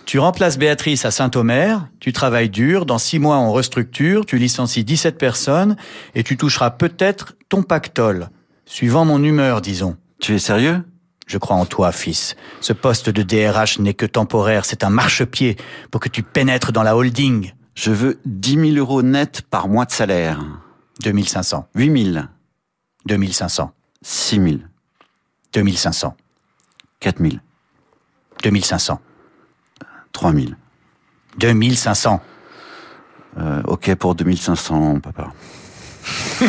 tu 0.06 0.18
remplaces 0.20 0.56
Béatrice 0.58 1.04
à 1.04 1.10
Saint-Omer, 1.10 1.86
tu 2.00 2.12
travailles 2.12 2.48
dur, 2.50 2.86
dans 2.86 2.98
six 2.98 3.18
mois 3.18 3.38
on 3.38 3.50
restructure, 3.52 4.24
tu 4.26 4.38
licencies 4.38 4.84
17 4.84 5.18
personnes 5.18 5.76
et 6.14 6.22
tu 6.22 6.36
toucheras 6.36 6.70
peut-être 6.70 7.34
ton 7.48 7.62
pactole, 7.62 8.28
suivant 8.66 9.04
mon 9.04 9.22
humeur, 9.22 9.60
disons. 9.60 9.96
Tu 10.20 10.34
es 10.34 10.38
sérieux? 10.38 10.82
Je 11.26 11.38
crois 11.38 11.56
en 11.56 11.64
toi, 11.64 11.90
fils. 11.90 12.36
Ce 12.60 12.72
poste 12.72 13.08
de 13.08 13.22
DRH 13.22 13.78
n'est 13.78 13.94
que 13.94 14.04
temporaire, 14.06 14.64
c'est 14.64 14.84
un 14.84 14.90
marchepied 14.90 15.56
pour 15.90 16.00
que 16.00 16.08
tu 16.08 16.22
pénètres 16.22 16.70
dans 16.70 16.82
la 16.82 16.96
holding. 16.96 17.52
Je 17.74 17.90
veux 17.90 18.20
10 18.24 18.72
000 18.74 18.76
euros 18.76 19.02
net 19.02 19.42
par 19.42 19.68
mois 19.68 19.84
de 19.84 19.90
salaire. 19.90 20.40
2500, 21.02 21.68
8 21.74 22.12
000. 22.12 22.24
2500, 23.06 23.72
6 24.02 24.36
000. 24.36 24.56
2500, 25.52 26.16
4 27.00 27.18
000. 27.20 27.32
2500, 28.42 29.00
3 30.12 30.32
000. 30.32 30.46
2500. 31.38 32.20
Euh, 33.38 33.62
ok 33.64 33.94
pour 33.96 34.14
2500, 34.14 35.00
papa. 35.00 35.32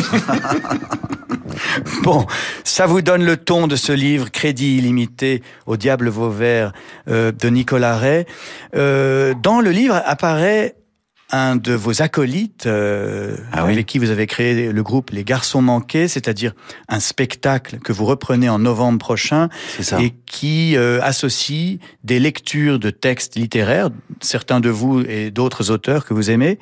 Bon, 2.02 2.26
ça 2.64 2.86
vous 2.86 3.02
donne 3.02 3.24
le 3.24 3.36
ton 3.36 3.66
de 3.66 3.76
ce 3.76 3.92
livre, 3.92 4.30
Crédit 4.30 4.78
illimité 4.78 5.42
au 5.66 5.76
diable 5.76 6.08
Vauvert 6.08 6.72
euh, 7.08 7.32
de 7.32 7.48
Nicolas 7.48 7.96
Ray. 7.96 8.26
Euh, 8.74 9.34
dans 9.42 9.60
le 9.60 9.70
livre 9.70 10.00
apparaît 10.04 10.76
un 11.32 11.56
de 11.56 11.72
vos 11.72 12.02
acolytes 12.02 12.66
euh, 12.66 13.36
Ah 13.52 13.64
oui. 13.64 13.72
avec 13.72 13.86
qui 13.86 13.98
vous 13.98 14.10
avez 14.10 14.26
créé 14.26 14.70
le 14.72 14.82
groupe 14.82 15.10
Les 15.10 15.24
Garçons 15.24 15.62
Manqués, 15.62 16.08
c'est-à-dire 16.08 16.52
un 16.88 17.00
spectacle 17.00 17.78
que 17.78 17.92
vous 17.92 18.04
reprenez 18.04 18.48
en 18.48 18.58
novembre 18.58 18.98
prochain 18.98 19.48
et 20.00 20.14
qui 20.26 20.76
euh, 20.76 21.00
associe 21.02 21.78
des 22.04 22.20
lectures 22.20 22.78
de 22.78 22.90
textes 22.90 23.34
littéraires, 23.36 23.90
certains 24.20 24.60
de 24.60 24.68
vous 24.68 25.00
et 25.00 25.30
d'autres 25.30 25.70
auteurs 25.70 26.04
que 26.04 26.14
vous 26.14 26.30
aimez, 26.30 26.58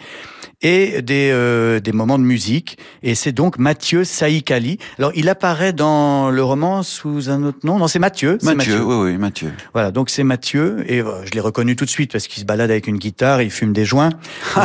et 0.65 1.03
des, 1.03 1.31
euh, 1.31 1.79
des 1.79 1.93
moments 1.93 2.19
de 2.19 2.25
musique. 2.25 2.79
Et 3.03 3.15
c'est 3.15 3.33
donc 3.33 3.59
Mathieu 3.59 4.03
Saïkali. 4.03 4.79
Alors, 4.99 5.13
il 5.15 5.29
apparaît 5.29 5.75
dans 5.75 6.31
le 6.31 6.43
roman 6.43 6.83
sous 6.83 7.31
un 7.31 7.45
autre 7.45 7.59
nom. 7.63 7.79
Non, 7.79 7.87
c'est 7.87 7.99
Mathieu. 7.99 8.39
c'est 8.41 8.55
Mathieu, 8.55 8.83
oui, 8.83 9.13
oui, 9.13 9.19
Mathieu. 9.19 9.53
Voilà, 9.75 9.91
donc 9.91 10.11
c'est 10.11 10.25
Mathieu. 10.25 10.85
Et 10.89 11.01
euh, 11.01 11.25
je 11.27 11.33
l'ai 11.33 11.41
reconnu 11.41 11.77
tout 11.77 11.85
de 11.85 11.91
suite 11.91 12.11
parce 12.11 12.27
qu'il 12.27 12.41
se 12.41 12.47
balade 12.47 12.71
avec 12.71 12.87
une 12.87 12.97
guitare, 12.99 13.43
il 13.43 13.51
fume 13.51 13.75
des 13.75 13.85
joints. 13.85 14.11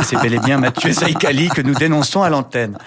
C'est 0.02 0.20
bel 0.20 0.34
et 0.34 0.38
bien 0.40 0.58
Mathieu 0.58 0.92
Saïkali 0.92 1.48
que 1.50 1.60
nous 1.60 1.74
dénonçons 1.74 2.22
à 2.22 2.30
l'antenne. 2.30 2.78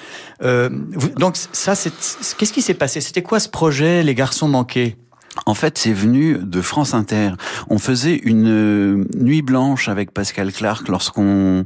Euh, 0.42 0.70
donc 1.18 1.38
ça, 1.52 1.76
c'est 1.76 1.92
qu'est-ce 2.38 2.52
qui 2.52 2.64
s'est 2.64 2.74
passé? 2.74 3.00
C'était 3.00 3.22
quoi 3.22 3.40
ce 3.40 3.48
projet, 3.48 4.02
Les 4.02 4.16
Garçons 4.16 4.48
Manqués? 4.48 4.98
En 5.48 5.56
fait, 5.56 5.78
c'est 5.80 5.94
venu 5.94 6.38
de 6.40 6.62
France 6.62 6.94
Inter. 6.94 7.32
On 7.70 7.80
faisait 7.80 8.16
une 8.18 8.48
euh, 8.48 9.04
nuit 9.18 9.42
blanche 9.42 9.90
avec 9.90 10.12
Pascal 10.12 10.52
Clark 10.54 10.88
lorsqu'on 10.88 11.66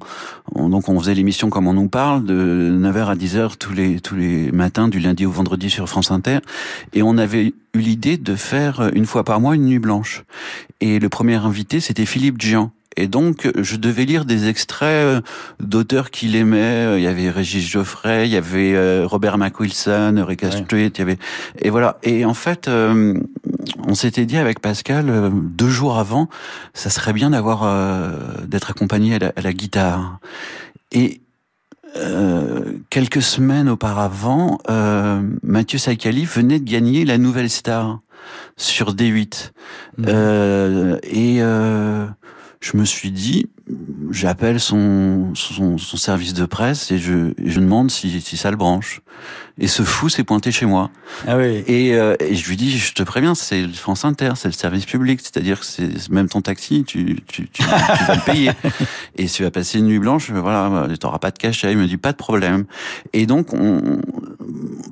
on- 0.56 0.70
donc 0.70 0.88
on 0.88 0.98
faisait 1.00 1.14
l'émission 1.14 1.50
comme 1.50 1.68
on 1.68 1.74
nous 1.74 1.90
parle 1.90 2.24
de 2.24 2.72
9h 2.80 3.08
à 3.10 3.16
10h 3.16 3.58
tous 3.58 3.74
les 3.74 4.00
tous 4.00 4.16
les 4.16 4.52
matins 4.54 4.88
du 4.88 5.00
lundi 5.00 5.26
au 5.26 5.32
vendredi 5.32 5.70
sur 5.70 5.88
France 5.90 6.12
Inter 6.12 6.40
et 6.94 7.04
on 7.04 7.18
avait 7.18 7.54
eu 7.74 7.80
l'idée 7.80 8.18
de 8.18 8.36
faire 8.36 8.80
euh, 8.80 8.90
une 8.94 9.06
fois 9.06 9.24
par 9.26 9.42
mois 9.42 9.56
une 9.56 9.66
nuit 9.66 9.80
blanche. 9.80 10.24
Et 10.80 11.00
le 11.00 11.10
premier 11.10 11.36
invité, 11.36 11.80
c'était 11.82 12.06
Philippe 12.06 12.40
Gian. 12.42 12.72
Et 12.98 13.08
donc, 13.08 13.50
je 13.56 13.76
devais 13.78 14.06
lire 14.06 14.26
des 14.26 14.48
extraits 14.48 14.88
euh, 14.88 15.22
d'auteurs 15.60 16.10
qu'il 16.12 16.36
aimait. 16.36 16.98
Il 16.98 17.04
y 17.04 17.08
avait 17.08 17.30
Régis 17.30 17.66
Geoffrey, 17.70 18.28
il 18.28 18.34
y 18.34 18.38
avait 18.38 18.74
euh, 18.76 19.06
Robert 19.06 19.38
McWilson, 19.38 20.16
Eureka 20.18 20.48
Ouais. 20.48 20.64
Street, 20.64 20.92
il 20.96 21.00
y 21.00 21.02
avait... 21.02 21.18
Et 21.60 21.70
voilà. 21.70 21.98
Et 22.04 22.26
en 22.26 22.34
fait, 22.34 22.68
euh, 22.68 23.14
on 23.88 23.94
s'était 23.96 24.26
dit 24.26 24.38
avec 24.38 24.60
Pascal, 24.60 25.10
euh, 25.10 25.30
deux 25.32 25.70
jours 25.70 25.98
avant, 26.00 26.28
ça 26.74 26.90
serait 26.90 27.14
bien 27.14 27.30
d'avoir... 27.30 27.64
euh, 27.64 28.12
d'être 28.46 28.72
accompagné 28.72 29.16
à 29.16 29.20
la, 29.20 29.34
à 29.36 29.42
la 29.42 29.54
guitare. 29.54 30.20
Et... 30.92 31.22
euh, 31.98 32.74
quelques 32.90 33.22
semaines 33.22 33.70
auparavant, 33.70 34.60
euh, 34.70 35.22
Mathieu 35.44 35.78
Sakali 35.80 36.26
venait 36.26 36.60
de 36.60 36.70
gagner 36.70 37.06
la 37.06 37.18
nouvelle 37.18 37.50
star 37.50 38.00
sur 38.58 38.94
D8. 38.94 39.52
Mhm. 39.98 40.06
Euh, 40.08 40.98
et 41.04 41.38
euh, 41.42 42.06
je 42.72 42.76
me 42.76 42.84
suis 42.84 43.12
dit, 43.12 43.50
j'appelle 44.12 44.60
son, 44.60 45.34
son, 45.36 45.78
service 45.78 46.34
de 46.34 46.46
presse 46.46 46.92
et 46.92 46.98
je, 46.98 47.34
je 47.42 47.60
demande 47.62 47.90
si, 47.90 48.20
si 48.20 48.36
ça 48.36 48.52
le 48.52 48.58
branche. 48.58 49.02
Et 49.60 49.68
ce 49.68 49.82
fou 49.82 50.08
s'est 50.10 50.24
pointé 50.24 50.52
chez 50.52 50.66
moi. 50.68 50.92
Ah 51.28 51.36
oui. 51.38 51.64
Et, 51.68 51.96
euh, 51.96 52.16
et 52.20 52.36
je 52.36 52.48
lui 52.48 52.56
dis, 52.58 52.78
je 52.78 52.94
te 52.94 53.02
préviens, 53.02 53.34
c'est 53.34 53.62
le 53.64 53.74
France 53.74 54.06
Inter, 54.06 54.32
c'est 54.36 54.48
le 54.50 54.54
service 54.54 54.86
public, 54.86 55.20
c'est-à-dire 55.22 55.60
que 55.62 55.66
c'est 55.66 56.10
même 56.10 56.30
ton 56.30 56.42
taxi, 56.42 56.84
tu, 56.86 57.16
tu, 57.28 57.48
tu, 57.50 57.64
tu 57.64 57.64
vas 57.64 58.16
le 58.16 58.22
payer. 58.26 58.52
Et 59.18 59.28
si 59.28 59.38
tu 59.38 59.44
vas 59.44 59.52
passer 59.52 59.80
une 59.80 59.88
nuit 59.88 59.98
blanche, 60.00 60.30
voilà, 60.30 60.88
t'auras 61.00 61.18
pas 61.18 61.32
de 61.32 61.38
cachet. 61.40 61.72
Il 61.72 61.78
me 61.80 61.88
dit, 61.88 61.98
pas 61.98 62.12
de 62.12 62.18
problème. 62.18 62.66
Et 63.14 63.26
donc, 63.26 63.54
on, 63.54 63.82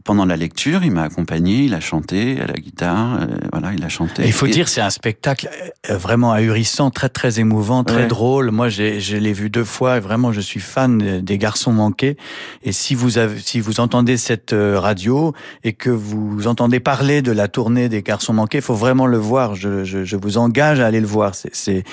pendant 0.03 0.25
la 0.25 0.35
lecture, 0.35 0.83
il 0.83 0.91
m'a 0.91 1.03
accompagné, 1.03 1.63
il 1.65 1.73
a 1.73 1.79
chanté 1.79 2.39
à 2.41 2.47
la 2.47 2.53
guitare, 2.53 3.21
euh, 3.21 3.27
voilà, 3.51 3.71
il 3.73 3.83
a 3.83 3.89
chanté. 3.89 4.23
Et 4.23 4.27
il 4.27 4.33
faut 4.33 4.45
Et- 4.47 4.49
dire, 4.51 4.67
c'est 4.67 4.81
un 4.81 4.89
spectacle 4.89 5.49
euh, 5.89 5.97
vraiment 5.97 6.31
ahurissant, 6.31 6.89
très 6.91 7.09
très 7.09 7.39
émouvant, 7.39 7.83
très 7.83 7.95
Ouais. 8.03 8.07
drôle. 8.07 8.51
Moi, 8.51 8.69
je 8.69 9.15
l'ai 9.17 9.33
vu 9.33 9.49
deux 9.49 9.63
fois 9.63 9.97
et 9.97 9.99
vraiment, 9.99 10.31
je 10.31 10.41
suis 10.41 10.59
fan 10.59 10.97
de- 10.97 11.19
des 11.19 11.37
Garçons 11.37 11.71
manqués. 11.73 12.17
Et 12.63 12.71
si 12.71 12.95
vous 12.95 13.17
avez, 13.17 13.39
si 13.39 13.59
vous 13.59 13.79
entendez 13.79 14.14
cette 14.17 14.53
euh, 14.53 14.79
radio 14.79 15.33
et 15.63 15.73
que 15.73 15.89
vous 15.89 16.47
entendez 16.47 16.79
parler 16.79 17.21
de 17.21 17.31
la 17.31 17.47
tournée 17.47 17.89
des 17.89 18.01
Garçons 18.01 18.33
manqués, 18.33 18.59
il 18.59 18.63
faut 18.63 18.75
vraiment 18.75 19.07
le 19.07 19.17
voir. 19.17 19.55
Je, 19.55 19.83
je, 19.83 20.15
vous 20.15 20.37
engage 20.37 20.79
à 20.79 20.87
aller 20.87 21.01
le 21.01 21.07
voir. 21.07 21.35
C'est, 21.35 21.53
c'est, 21.53 21.83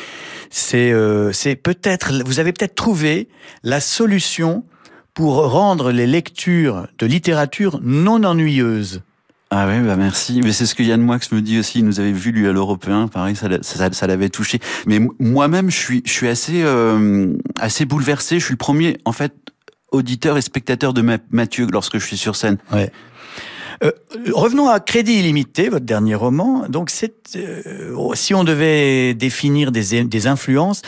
c'est, 0.50 0.92
euh, 0.92 1.32
peut-être, 1.62 2.12
vous 2.24 2.40
avez 2.40 2.52
peut-être 2.52 2.74
trouvé 2.74 3.28
la 3.62 3.80
solution 3.80 4.64
pour 5.14 5.50
rendre 5.50 5.92
les 5.92 6.06
lectures 6.06 6.86
de 6.98 7.06
littérature 7.06 7.80
non 7.82 8.24
ennuyeuses. 8.24 9.02
Ah 9.54 9.66
ouais, 9.66 9.80
bah 9.80 9.96
merci. 9.96 10.40
Mais 10.42 10.50
c'est 10.52 10.64
ce 10.64 10.74
que 10.74 10.82
Yann 10.82 11.02
Moix 11.02 11.18
me 11.30 11.40
dit 11.40 11.58
aussi. 11.58 11.80
Il 11.80 11.84
nous 11.84 12.00
avait 12.00 12.12
vu 12.12 12.32
lui 12.32 12.48
à 12.48 12.52
l'européen, 12.52 13.06
pareil, 13.06 13.36
ça, 13.36 13.48
ça, 13.60 14.06
l'avait 14.06 14.30
touché. 14.30 14.60
Mais 14.86 14.98
moi-même, 15.18 15.70
je 15.70 15.76
suis, 15.76 16.02
je 16.06 16.10
suis 16.10 16.28
assez, 16.28 16.62
euh, 16.62 17.34
assez 17.58 17.84
bouleversé. 17.84 18.38
Je 18.38 18.44
suis 18.46 18.54
le 18.54 18.58
premier, 18.58 18.96
en 19.04 19.12
fait, 19.12 19.34
auditeur 19.92 20.36
et 20.36 20.42
spectateur 20.42 20.92
de 20.92 21.02
Ma- 21.02 21.18
Mathieu 21.30 21.66
lorsque 21.70 21.98
je 21.98 22.04
suis 22.04 22.16
sur 22.16 22.34
scène. 22.34 22.58
Euh, 23.84 23.90
revenons 24.32 24.68
à 24.68 24.80
Crédit 24.80 25.14
illimité, 25.20 25.68
votre 25.68 25.84
dernier 25.84 26.14
roman. 26.14 26.68
Donc, 26.68 26.90
c'est 26.90 27.14
euh, 27.36 28.14
si 28.14 28.34
on 28.34 28.44
devait 28.44 29.14
définir 29.14 29.72
des 29.72 30.26
influences, 30.26 30.82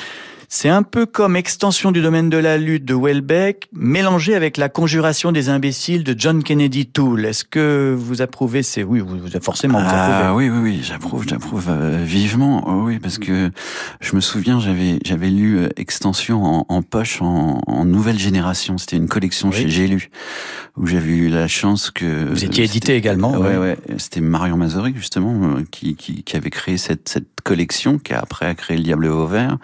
c'est 0.57 0.69
un 0.69 0.85
peu 0.85 1.05
comme 1.05 1.35
Extension 1.35 1.91
du 1.91 2.01
domaine 2.01 2.31
de 2.31 2.37
la 2.37 2.59
lutte 2.59 2.85
de 2.85 2.95
Welbeck, 2.95 3.69
mélangé 3.73 4.37
avec 4.37 4.57
La 4.57 4.69
conjuration 4.69 5.33
des 5.33 5.49
imbéciles 5.49 6.05
de 6.05 6.15
John 6.17 6.45
Kennedy 6.45 6.87
Toole. 6.87 7.25
Est-ce 7.27 7.45
que 7.45 7.93
vous 7.99 8.23
approuvez 8.23 8.63
ces 8.63 8.85
Oui, 8.85 9.01
vous, 9.01 9.19
vous- 9.19 9.41
forcément 9.43 9.81
vous 9.81 9.87
Ah 9.89 10.29
approuvez. 10.29 10.49
oui, 10.49 10.57
oui, 10.57 10.71
oui, 10.77 10.81
j'approuve, 10.85 11.27
j'approuve 11.29 11.67
euh, 11.71 12.05
vivement. 12.05 12.63
Oh, 12.69 12.85
oui, 12.87 13.01
parce 13.01 13.19
que 13.19 13.51
je 14.01 14.15
me 14.15 14.21
souviens, 14.21 14.61
j'avais, 14.61 15.01
j'avais 15.05 15.29
lu 15.29 15.59
euh, 15.59 15.69
Extension 15.77 16.45
en, 16.45 16.67
en 16.69 16.83
poche 16.83 17.21
en, 17.21 17.61
en 17.67 17.85
nouvelle 17.85 18.19
génération. 18.21 18.79
C'était 18.79 18.97
une 18.97 19.09
collection 19.09 19.49
Oui. 19.49 19.57
chez 19.57 19.69
J'ai 19.69 19.89
lu, 19.89 20.09
où 20.77 20.87
j'avais 20.87 21.11
eu 21.17 21.29
la 21.31 21.49
chance 21.49 21.91
que 21.91 22.29
Vous 22.31 22.45
étiez 22.45 22.63
édité 22.63 22.87
c'était- 22.87 22.97
également, 22.99 23.33
Ouais, 23.33 23.57
ouais. 23.57 23.59
ouais. 23.59 23.79
C'était 23.99 24.21
Marion 24.21 24.57
Mazory 24.57 24.93
justement 24.97 25.35
euh, 25.57 25.65
qui, 25.73 25.97
qui, 25.97 26.23
qui 26.23 26.37
avait 26.37 26.51
créé 26.51 26.77
cette, 26.79 27.09
cette 27.09 27.27
collection, 27.43 27.99
qui 27.99 28.15
a 28.15 28.21
après 28.21 28.47
a 28.47 28.55
créé 28.55 28.77
Le 28.77 28.83
Diable 28.85 29.07
au 29.07 29.27
Vert, 29.27 29.59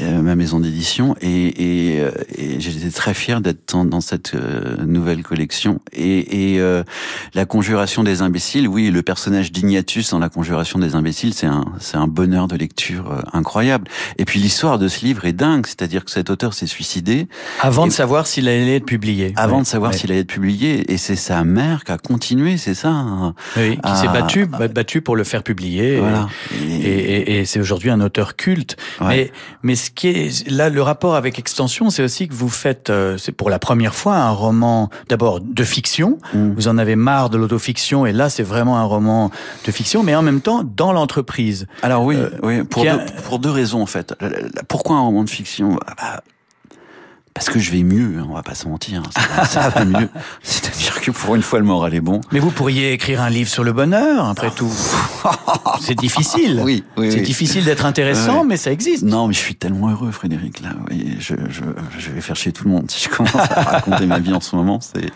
euh, 0.00 0.17
ma 0.22 0.34
maison 0.36 0.60
d'édition, 0.60 1.14
et, 1.20 1.94
et, 1.94 2.00
euh, 2.00 2.10
et 2.36 2.60
j'étais 2.60 2.90
très 2.90 3.14
fier 3.14 3.40
d'être 3.40 3.72
dans, 3.72 3.84
dans 3.84 4.00
cette 4.00 4.34
euh, 4.34 4.76
nouvelle 4.84 5.22
collection. 5.22 5.80
Et, 5.92 6.54
et 6.54 6.60
euh, 6.60 6.82
la 7.34 7.44
conjuration 7.44 8.02
des 8.04 8.22
imbéciles, 8.22 8.68
oui, 8.68 8.90
le 8.90 9.02
personnage 9.02 9.52
d'Ignatus 9.52 10.10
dans 10.10 10.18
la 10.18 10.28
conjuration 10.28 10.78
des 10.78 10.94
imbéciles, 10.94 11.34
c'est 11.34 11.46
un, 11.46 11.64
c'est 11.80 11.96
un 11.96 12.06
bonheur 12.06 12.48
de 12.48 12.56
lecture 12.56 13.10
euh, 13.12 13.20
incroyable. 13.32 13.88
Et 14.18 14.24
puis 14.24 14.40
l'histoire 14.40 14.78
de 14.78 14.88
ce 14.88 15.04
livre 15.04 15.24
est 15.24 15.32
dingue, 15.32 15.66
c'est-à-dire 15.66 16.04
que 16.04 16.10
cet 16.10 16.30
auteur 16.30 16.54
s'est 16.54 16.66
suicidé 16.66 17.28
Avant 17.60 17.86
de 17.86 17.92
savoir 17.92 18.26
s'il 18.26 18.48
allait 18.48 18.76
être 18.76 18.86
publié. 18.86 19.32
avant 19.36 19.56
Ouais, 19.56 19.62
de 19.62 19.66
savoir 19.66 19.92
ouais. 19.92 19.96
s'il 19.98 20.10
allait 20.12 20.20
être 20.20 20.26
publié, 20.28 20.92
et 20.92 20.96
c'est 20.96 21.16
sa 21.16 21.44
mère 21.44 21.84
qui 21.84 21.92
a 21.92 21.98
continué, 21.98 22.56
c'est 22.56 22.74
ça. 22.74 22.90
hein. 22.90 23.34
Oui, 23.56 23.70
qui 23.76 23.96
s'est 23.96 24.06
Ah. 24.08 24.12
battu, 24.12 24.46
ba- 24.46 24.68
battu 24.68 25.00
pour 25.00 25.16
le 25.16 25.24
faire 25.24 25.42
publier. 25.42 25.94
et- 25.94 26.00
Voilà. 26.00 26.28
Et, 26.62 26.86
et- 26.88 27.38
et 27.40 27.44
c'est 27.44 27.60
aujourd'hui 27.60 27.90
un 27.90 28.00
auteur 28.00 28.36
culte. 28.36 28.76
Ouais. 29.00 29.06
Mais, 29.08 29.32
mais 29.62 29.74
ce 29.74 29.90
qui 29.98 30.08
est 30.08 30.48
là, 30.48 30.68
le 30.70 30.80
rapport 30.80 31.16
avec 31.16 31.38
Extension, 31.40 31.90
c'est 31.90 32.04
aussi 32.04 32.28
que 32.28 32.34
vous 32.34 32.48
faites, 32.48 32.88
euh, 32.88 33.18
c'est 33.18 33.32
pour 33.32 33.50
la 33.50 33.58
première 33.58 33.94
fois 33.96 34.14
un 34.14 34.30
roman 34.30 34.90
d'abord 35.08 35.40
de 35.40 35.64
fiction. 35.64 36.18
Mm. 36.32 36.52
Vous 36.54 36.68
en 36.68 36.78
avez 36.78 36.94
marre 36.94 37.30
de 37.30 37.36
l'autofiction, 37.36 38.06
et 38.06 38.12
là, 38.12 38.30
c'est 38.30 38.44
vraiment 38.44 38.78
un 38.78 38.84
roman 38.84 39.30
de 39.66 39.72
fiction, 39.72 40.04
mais 40.04 40.14
en 40.14 40.22
même 40.22 40.40
temps 40.40 40.62
dans 40.64 40.92
l'entreprise. 40.92 41.66
Alors 41.82 42.04
oui, 42.04 42.14
Euh, 42.16 42.30
oui 42.44 42.62
pour, 42.62 42.82
a- 42.88 42.96
deux, 42.98 43.12
pour 43.24 43.38
deux 43.40 43.50
raisons 43.50 43.82
en 43.82 43.86
fait. 43.86 44.14
Pourquoi 44.68 44.96
un 44.96 45.00
roman 45.00 45.24
de 45.24 45.30
fiction? 45.30 45.78
Ah 45.86 45.94
bah, 46.00 46.22
Parce 47.38 47.50
que 47.50 47.60
je 47.60 47.70
vais 47.70 47.84
mieux, 47.84 48.18
hein, 48.18 48.26
on 48.28 48.34
va 48.34 48.42
pas 48.42 48.56
se 48.56 48.66
mentir. 48.66 49.00
Ça, 49.16 49.44
ça 49.44 49.68
va 49.68 49.84
mieux. 49.84 50.08
C'est-à-dire 50.42 51.00
que 51.00 51.12
pour 51.12 51.36
une 51.36 51.42
fois, 51.42 51.60
le 51.60 51.64
moral 51.64 51.94
est 51.94 52.00
bon. 52.00 52.20
Mais 52.32 52.40
vous 52.40 52.50
pourriez 52.50 52.92
écrire 52.92 53.22
un 53.22 53.30
livre 53.30 53.48
sur 53.48 53.62
le 53.62 53.72
bonheur, 53.72 54.26
après 54.28 54.50
tout. 54.50 54.72
C'est 55.80 55.94
difficile. 55.94 56.60
Oui, 56.64 56.82
oui, 56.96 57.12
C'est 57.12 57.18
oui. 57.18 57.22
difficile 57.22 57.64
d'être 57.64 57.86
intéressant, 57.86 58.42
mais 58.44 58.56
ça 58.56 58.72
existe. 58.72 59.04
Non, 59.04 59.28
mais 59.28 59.34
je 59.34 59.38
suis 59.38 59.54
tellement 59.54 59.88
heureux, 59.88 60.10
Frédéric. 60.10 60.62
Là, 60.62 60.70
je, 61.20 61.36
je, 61.48 61.62
je 61.96 62.10
vais 62.10 62.20
faire 62.20 62.34
chez 62.34 62.50
tout 62.50 62.64
le 62.64 62.70
monde 62.70 62.90
si 62.90 63.04
je 63.04 63.08
commence 63.08 63.36
à 63.36 63.62
raconter 63.62 64.06
ma 64.06 64.18
vie 64.18 64.34
en 64.34 64.40
ce 64.40 64.56
moment. 64.56 64.80
C'est, 64.80 65.10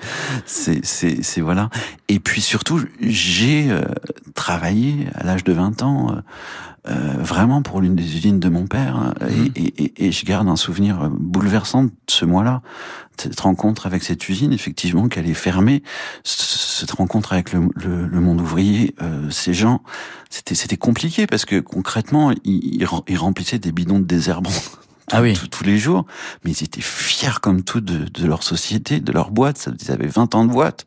c'est, 0.47 0.85
c'est, 0.85 1.25
c'est 1.25 1.41
voilà. 1.41 1.71
Et 2.09 2.21
puis 2.21 2.41
surtout, 2.41 2.81
j'ai 3.01 3.67
euh, 3.69 3.83
travaillé 4.37 5.09
à 5.17 5.25
l'âge 5.25 5.43
de 5.43 5.53
20 5.53 5.83
ans. 5.83 6.13
euh, 6.17 6.21
euh, 6.89 7.15
vraiment 7.19 7.63
pour 7.63 7.81
l'une 7.81 7.95
des 7.95 8.17
usines 8.17 8.41
de 8.41 8.49
mon 8.49 8.67
père. 8.67 8.97
Hein, 8.97 9.15
Mhm. 9.21 9.53
et, 9.55 9.61
et, 9.63 9.85
et, 9.85 10.07
et 10.07 10.13
je 10.13 10.25
garde 10.25 10.49
un 10.49 10.57
souvenir 10.57 11.03
euh, 11.03 11.09
bouleversant 11.11 11.85
de 11.85 11.91
ce 12.09 12.25
mois-là. 12.25 12.63
Cette 13.19 13.39
rencontre 13.41 13.87
avec 13.87 14.03
cette 14.03 14.29
usine 14.29 14.53
effectivement 14.53 15.07
qu'elle 15.09 15.29
est 15.29 15.35
fermée. 15.35 15.83
Cette 16.25 16.91
rencontre 16.93 17.33
avec 17.35 17.53
le, 17.53 17.69
le, 17.77 18.07
le 18.07 18.21
monde 18.21 18.41
ouvrier 18.41 18.95
euh, 19.03 19.31
ces 19.31 19.55
gens 19.55 19.83
c'était 20.31 20.55
c'était 20.55 20.79
compliqué 20.79 21.27
parce 21.27 21.45
que 21.45 21.61
concrètement 21.61 22.33
ils, 22.45 22.75
ils 22.81 22.85
rem- 22.87 23.03
ils 23.07 23.19
remplissaient 23.19 23.59
des 23.59 23.71
bidons 23.71 23.99
de 24.01 24.05
désherbant 24.05 24.51
Ah 25.13 25.21
oui. 25.21 25.35
tous- 25.35 25.49
tous 25.49 25.65
les 25.65 25.77
jours. 25.79 26.07
Mais 26.45 26.53
ils 26.53 26.65
étaient 26.65 26.81
fiers 26.81 27.39
comme 27.43 27.63
tout 27.63 27.81
de, 27.83 28.07
de 28.09 28.27
leur 28.27 28.43
société 28.43 28.99
de 28.99 29.13
leur 29.13 29.31
boîte. 29.31 29.69
Ils 29.83 29.91
avaient 29.93 30.07
20 30.07 30.35
ans 30.35 30.45
de 30.47 30.51
boîte. 30.53 30.87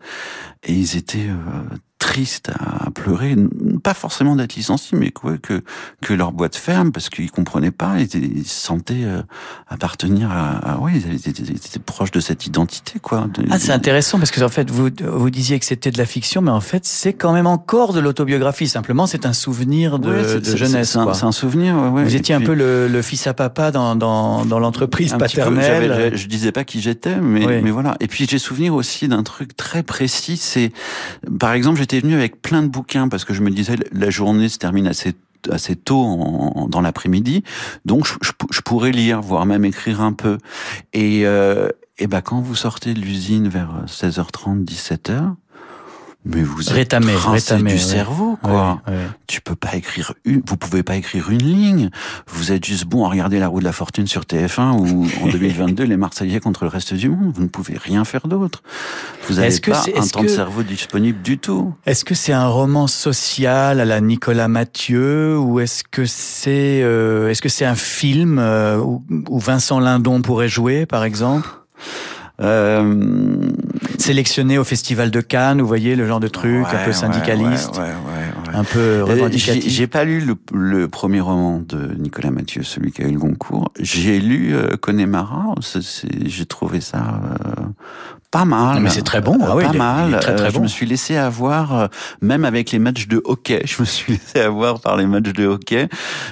Et 0.64 0.74
ils 0.74 0.98
étaient 0.98 1.28
euh, 1.30 1.76
tristes 2.06 2.52
à, 2.60 2.86
à 2.88 2.92
pleurer 2.92 3.36
pas 3.84 3.96
forcément 3.96 4.36
d'être 4.36 4.56
licenciés 4.56 4.96
mais 4.98 5.10
quoi, 5.12 5.38
que 5.38 5.64
que 6.04 6.14
leur 6.14 6.32
boîte 6.32 6.56
ferme 6.56 6.92
parce 6.92 7.10
qu'ils 7.10 7.32
comprenaient 7.32 7.72
pas 7.72 7.94
ils, 7.98 8.04
étaient- 8.04 8.20
ils 8.20 8.46
se 8.46 8.62
sentaient 8.68 9.04
euh, 9.06 9.22
appartenir 9.68 10.30
à, 10.32 10.74
à 10.74 10.78
ouais 10.78 10.92
ils, 10.96 11.16
étaient, 11.28 11.32
ils 11.42 11.56
étaient 11.56 11.80
proches 11.80 12.12
de 12.12 12.20
cette 12.20 12.46
identité 12.46 13.00
quoi 13.00 13.28
Ah, 13.50 13.58
c'est 13.60 13.72
intéressant 13.72 14.20
parce 14.20 14.32
que 14.32 14.42
en 14.44 14.50
fait, 14.50 14.70
vous, 14.70 14.90
vous 15.04 15.30
disiez 15.30 15.58
que 15.60 15.66
c'était 15.66 15.90
de 15.92 15.98
la 15.98 16.06
fiction, 16.06 16.42
mais 16.42 16.52
en 16.52 16.60
fait, 16.62 16.86
c'est 16.86 17.14
quand 17.14 17.34
même 17.34 17.48
encore 17.48 17.94
de 17.94 18.00
l'autobiographie. 18.00 18.68
Simplement, 18.68 19.08
c'est 19.08 19.26
un 19.26 19.34
souvenir 19.34 19.98
de, 19.98 20.10
Ouais, 20.10 20.40
de 20.42 20.58
jeunesse. 20.58 20.92
c'est 21.14 21.24
un, 21.26 21.32
souvenir 21.32 21.76
ouais, 21.76 21.90
ouais. 21.90 22.04
Vous 22.04 22.16
étiez 22.16 22.36
un 22.36 22.42
peu 22.42 22.54
le, 22.54 22.88
le 22.88 23.02
fils 23.02 23.26
à 23.28 23.34
papa 23.34 23.72
dans, 23.72 23.96
dans, 23.96 24.46
dans 24.46 24.60
l'entreprise 24.60 25.14
peu, 25.14 25.18
paternelle. 25.20 25.88
j'avais- 25.90 26.12
je, 26.12 26.24
je 26.24 26.28
disais 26.28 26.52
pas 26.52 26.64
qui 26.64 26.82
j'étais, 26.82 27.16
mais, 27.16 27.46
Oui. 27.46 27.62
mais 27.64 27.72
voilà. 27.72 27.96
Et 28.00 28.08
puis 28.08 28.28
j'ai 28.30 28.38
souvenir 28.40 28.74
aussi 28.76 29.08
d'un 29.08 29.24
truc 29.24 29.56
très 29.56 29.82
précis. 29.84 30.38
C'est, 30.38 30.72
par 31.40 31.54
exemple, 31.54 31.80
j'étais 31.80 31.95
venu 32.00 32.14
avec 32.16 32.42
plein 32.42 32.64
de 32.64 32.68
bouquins 32.68 33.08
parce 33.08 33.26
que 33.26 33.34
je 33.34 33.42
me 33.42 33.50
disais 33.52 33.76
la 33.92 34.10
journée 34.10 34.50
se 34.50 34.58
termine 34.58 34.88
assez 34.88 35.14
assez 35.52 35.76
tôt 35.76 36.02
en- 36.02 36.68
dans 36.68 36.82
l'après-midi, 36.82 37.44
donc 37.86 38.08
je, 38.08 38.14
je 38.24 38.32
pou- 38.32 38.48
je 38.52 38.62
pourrais 38.62 38.92
lire, 38.92 39.22
voire 39.22 39.46
même 39.46 39.64
écrire 39.64 40.02
un 40.02 40.12
peu. 40.12 40.40
Et, 40.94 41.22
euh, 41.28 41.70
et 42.00 42.08
ben 42.08 42.22
quand 42.22 42.42
vous 42.42 42.56
sortez 42.56 42.96
de 42.96 43.00
l'usine 43.00 43.48
vers 43.48 43.84
16h30, 43.86 44.64
17h, 44.66 45.36
Mais 46.26 46.42
vous 46.42 46.62
êtes 46.64 46.70
Rétamé, 46.70 47.14
rincé 47.16 47.54
rétamé, 47.54 47.70
du 47.72 47.78
ouais. 47.78 47.82
cerveau, 47.82 48.38
quoi. 48.42 48.82
Ouais, 48.88 48.94
ouais. 48.94 49.00
Tu 49.28 49.42
peux 49.42 49.56
pas 49.56 49.76
écrire 49.76 50.14
une, 50.26 50.42
vous 50.48 50.58
pouvez 50.58 50.82
pas 50.82 50.96
écrire 50.96 51.30
une 51.30 51.44
ligne. 51.44 51.90
Vous 52.28 52.52
êtes 52.52 52.66
juste 52.66 52.86
bon 52.86 53.06
à 53.06 53.10
regarder 53.10 53.38
la 53.40 53.48
roue 53.48 53.60
de 53.60 53.64
la 53.66 53.72
fortune 53.72 54.08
sur 54.08 54.24
TF1 54.24 54.72
ou 54.72 55.08
en 55.24 55.28
2022 55.28 55.84
les 55.84 55.98
Marseillais 55.98 56.40
contre 56.40 56.64
le 56.64 56.70
reste 56.70 56.96
du 56.96 57.10
monde. 57.10 57.32
Vous 57.36 57.44
ne 57.44 57.48
pouvez 57.48 57.78
rien 57.78 58.04
faire 58.06 58.28
d'autre. 58.28 58.64
Vous 59.28 59.36
n'avez 59.36 59.60
que 59.60 59.70
pas 59.70 59.84
un 59.96 60.08
temps 60.08 60.24
de 60.24 60.28
cerveau 60.28 60.64
disponible 60.64 61.22
du 61.22 61.38
tout. 61.38 61.74
Est-ce 61.86 62.04
que 62.04 62.16
c'est 62.16 62.34
un 62.34 62.48
roman 62.48 62.88
social 62.88 63.80
à 63.80 63.86
la 63.86 64.02
Nicolas 64.02 64.48
Mathieu 64.48 65.38
ou 65.38 65.60
est-ce 65.60 65.84
que 65.84 66.06
c'est 66.06 66.82
euh, 66.84 67.30
est-ce 67.30 67.42
que 67.42 67.50
c'est 67.50 67.66
un 67.66 67.76
film 67.76 68.40
euh, 68.40 68.78
où 68.78 69.40
Vincent 69.40 69.80
Lindon 69.80 70.22
pourrait 70.22 70.50
jouer 70.50 70.86
par 70.88 71.04
exemple? 71.04 71.48
Euh, 72.42 72.96
sélectionné 73.98 74.58
au 74.58 74.64
Festival 74.64 75.10
de 75.12 75.22
Cannes, 75.22 75.62
vous 75.62 75.68
voyez 75.68 75.96
le 75.96 76.06
genre 76.06 76.20
de 76.20 76.28
truc 76.28 76.66
un 76.72 76.84
peu 76.86 76.92
syndicaliste, 76.92 77.78
ouais, 77.78 77.84
ouais, 77.84 78.54
un 78.54 78.64
peu 78.66 78.80
Euh, 78.80 79.06
J'ai 79.06 79.14
revendicatif. 79.14 79.72
j'ai 79.72 79.88
pas 79.88 80.04
lu 80.04 80.20
le, 80.20 80.36
le 80.54 80.88
premier 80.90 81.22
roman 81.22 81.60
de 81.66 81.96
Nicolas 81.98 82.32
Mathieu, 82.32 82.64
celui 82.64 82.92
qui 82.92 83.04
a 83.04 83.08
eu 83.08 83.12
le 83.14 83.20
Goncourt. 83.20 83.72
J'ai 83.80 84.20
lu 84.20 84.54
euh, 84.54 84.76
Connemara. 84.76 85.56
J'ai 86.26 86.46
trouvé 86.46 86.82
ça 86.82 87.22
euh, 87.46 87.64
pas 88.38 88.46
mal. 88.46 88.74
Ah, 88.78 88.80
mais 88.80 88.90
c'est 88.90 89.02
très 89.04 89.22
bon, 89.22 89.38
ah 89.42 89.56
oui, 89.56 89.64
pas 89.64 89.70
il 89.72 89.76
est- 89.76 89.80
mal. 89.80 90.10
il 90.10 90.16
est 90.16 90.20
très, 90.20 90.36
très 90.36 90.46
Euh, 90.48 90.50
Je 90.50 90.56
bon. 90.56 90.64
me 90.64 90.68
suis 90.68 90.86
laissé 90.86 91.16
avoir, 91.18 91.76
euh, 91.78 91.88
même 92.22 92.44
avec 92.46 92.72
les 92.72 92.80
matchs 92.80 93.08
de 93.08 93.22
hockey. 93.24 93.62
Je 93.66 93.82
me 93.82 93.86
suis 93.86 94.14
laissé 94.14 94.40
avoir 94.42 94.80
par 94.80 94.98
les 94.98 95.06
matchs 95.06 95.34
de 95.34 95.46
hockey. 95.48 95.88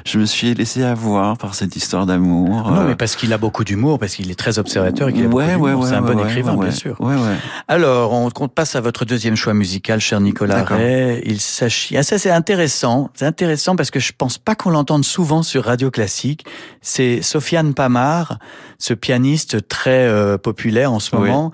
Je 0.06 0.18
me 0.20 0.26
suis 0.26 0.54
laissé 0.54 0.84
avoir 0.84 1.38
par 1.38 1.56
cette 1.56 1.76
histoire 1.76 2.06
d'amour. 2.06 2.72
Non, 2.72 2.82
euh, 2.82 2.88
mais 2.88 2.96
parce 2.96 3.16
qu'il 3.16 3.32
a 3.34 3.38
beaucoup 3.38 3.64
d'humour, 3.64 4.00
parce 4.00 4.16
qu'il 4.16 4.30
est 4.32 4.36
très 4.36 4.60
observateur 4.60 5.10
et 5.10 5.14
qu'il 5.14 5.28
ouais, 5.28 5.56
ouais, 5.56 5.74
ouais, 5.74 5.88
C'est 5.88 5.96
un 5.96 6.02
bon 6.02 6.20
écrivain, 6.26 6.56
bien 6.58 6.72
sûr. 6.72 6.96
Ouais, 7.00 7.16
ouais. 7.16 7.36
Alors, 7.68 8.12
on, 8.14 8.30
passe 8.48 8.76
à 8.76 8.82
votre 8.82 9.06
deuxième 9.06 9.36
choix 9.36 9.54
musical, 9.54 10.00
cher 10.00 10.20
Nicolas. 10.20 10.64
Ray. 10.64 11.22
Il 11.26 11.40
s'agit. 11.40 11.96
Ah, 11.98 12.04
ça, 12.04 12.18
c'est 12.18 12.32
intéressant. 12.32 13.10
C'est 13.14 13.26
intéressant 13.26 13.76
parce 13.76 13.92
que 13.92 14.00
je 14.00 14.12
pense 14.18 14.38
pas 14.38 14.56
qu'on 14.56 14.70
l'entende 14.72 15.06
souvent 15.06 15.44
sur 15.44 15.64
Radio 15.64 15.90
Classique. 15.90 16.46
C'est 16.82 17.22
Sofiane 17.22 17.74
Pamar, 17.74 18.38
ce 18.78 18.94
pianiste 18.94 19.68
très 19.68 20.06
euh, 20.08 20.38
populaire 20.38 20.92
en 20.92 21.00
ce 21.00 21.16
Oui. 21.16 21.22
moment, 21.30 21.52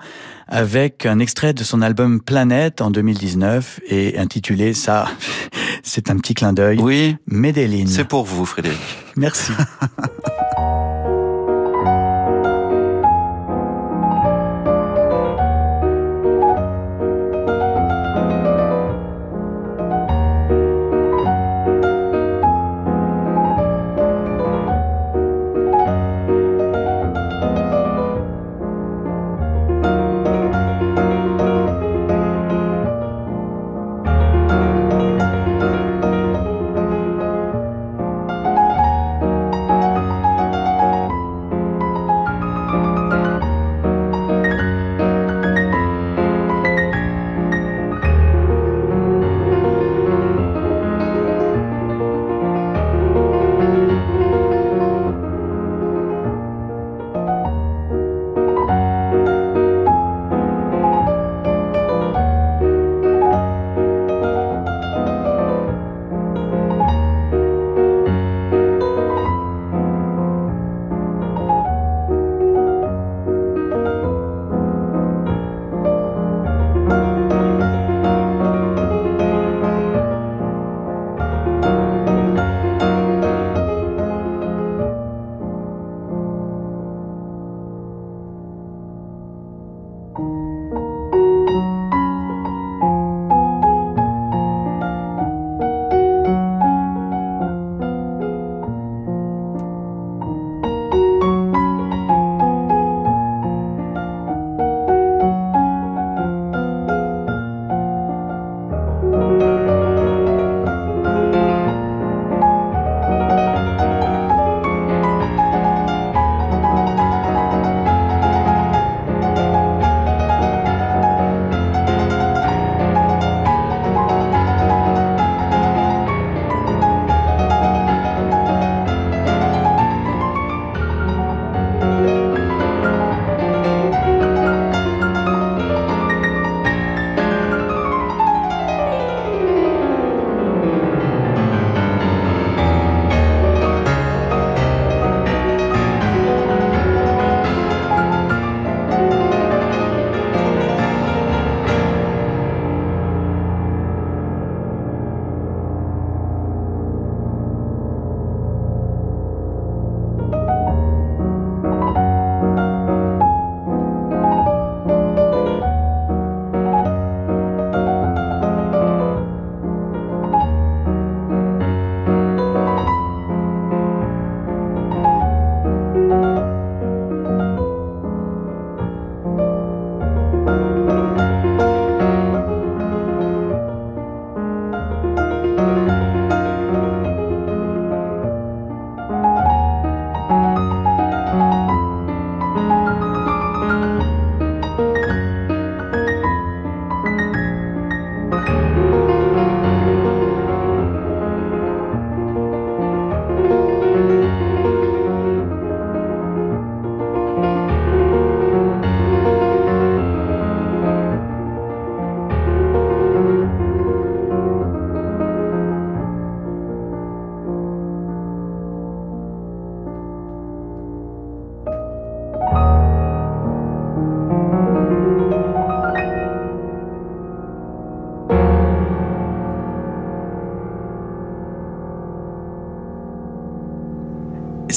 avec 0.50 1.06
un 1.06 1.18
extrait 1.20 1.54
de 1.54 1.62
son 1.64 1.80
album 1.80 2.20
Planète 2.20 2.80
en 2.80 2.90
2019 2.90 3.80
et 3.88 4.18
intitulé 4.18 4.74
ça. 4.74 5.08
c'est 5.82 6.10
un 6.10 6.16
petit 6.16 6.34
clin 6.34 6.52
d'œil. 6.52 6.78
Oui, 6.80 7.16
Medellin. 7.26 7.86
c'est 7.86 8.04
pour 8.04 8.24
vous, 8.24 8.44
Frédéric. 8.44 8.80
Merci. 9.16 9.52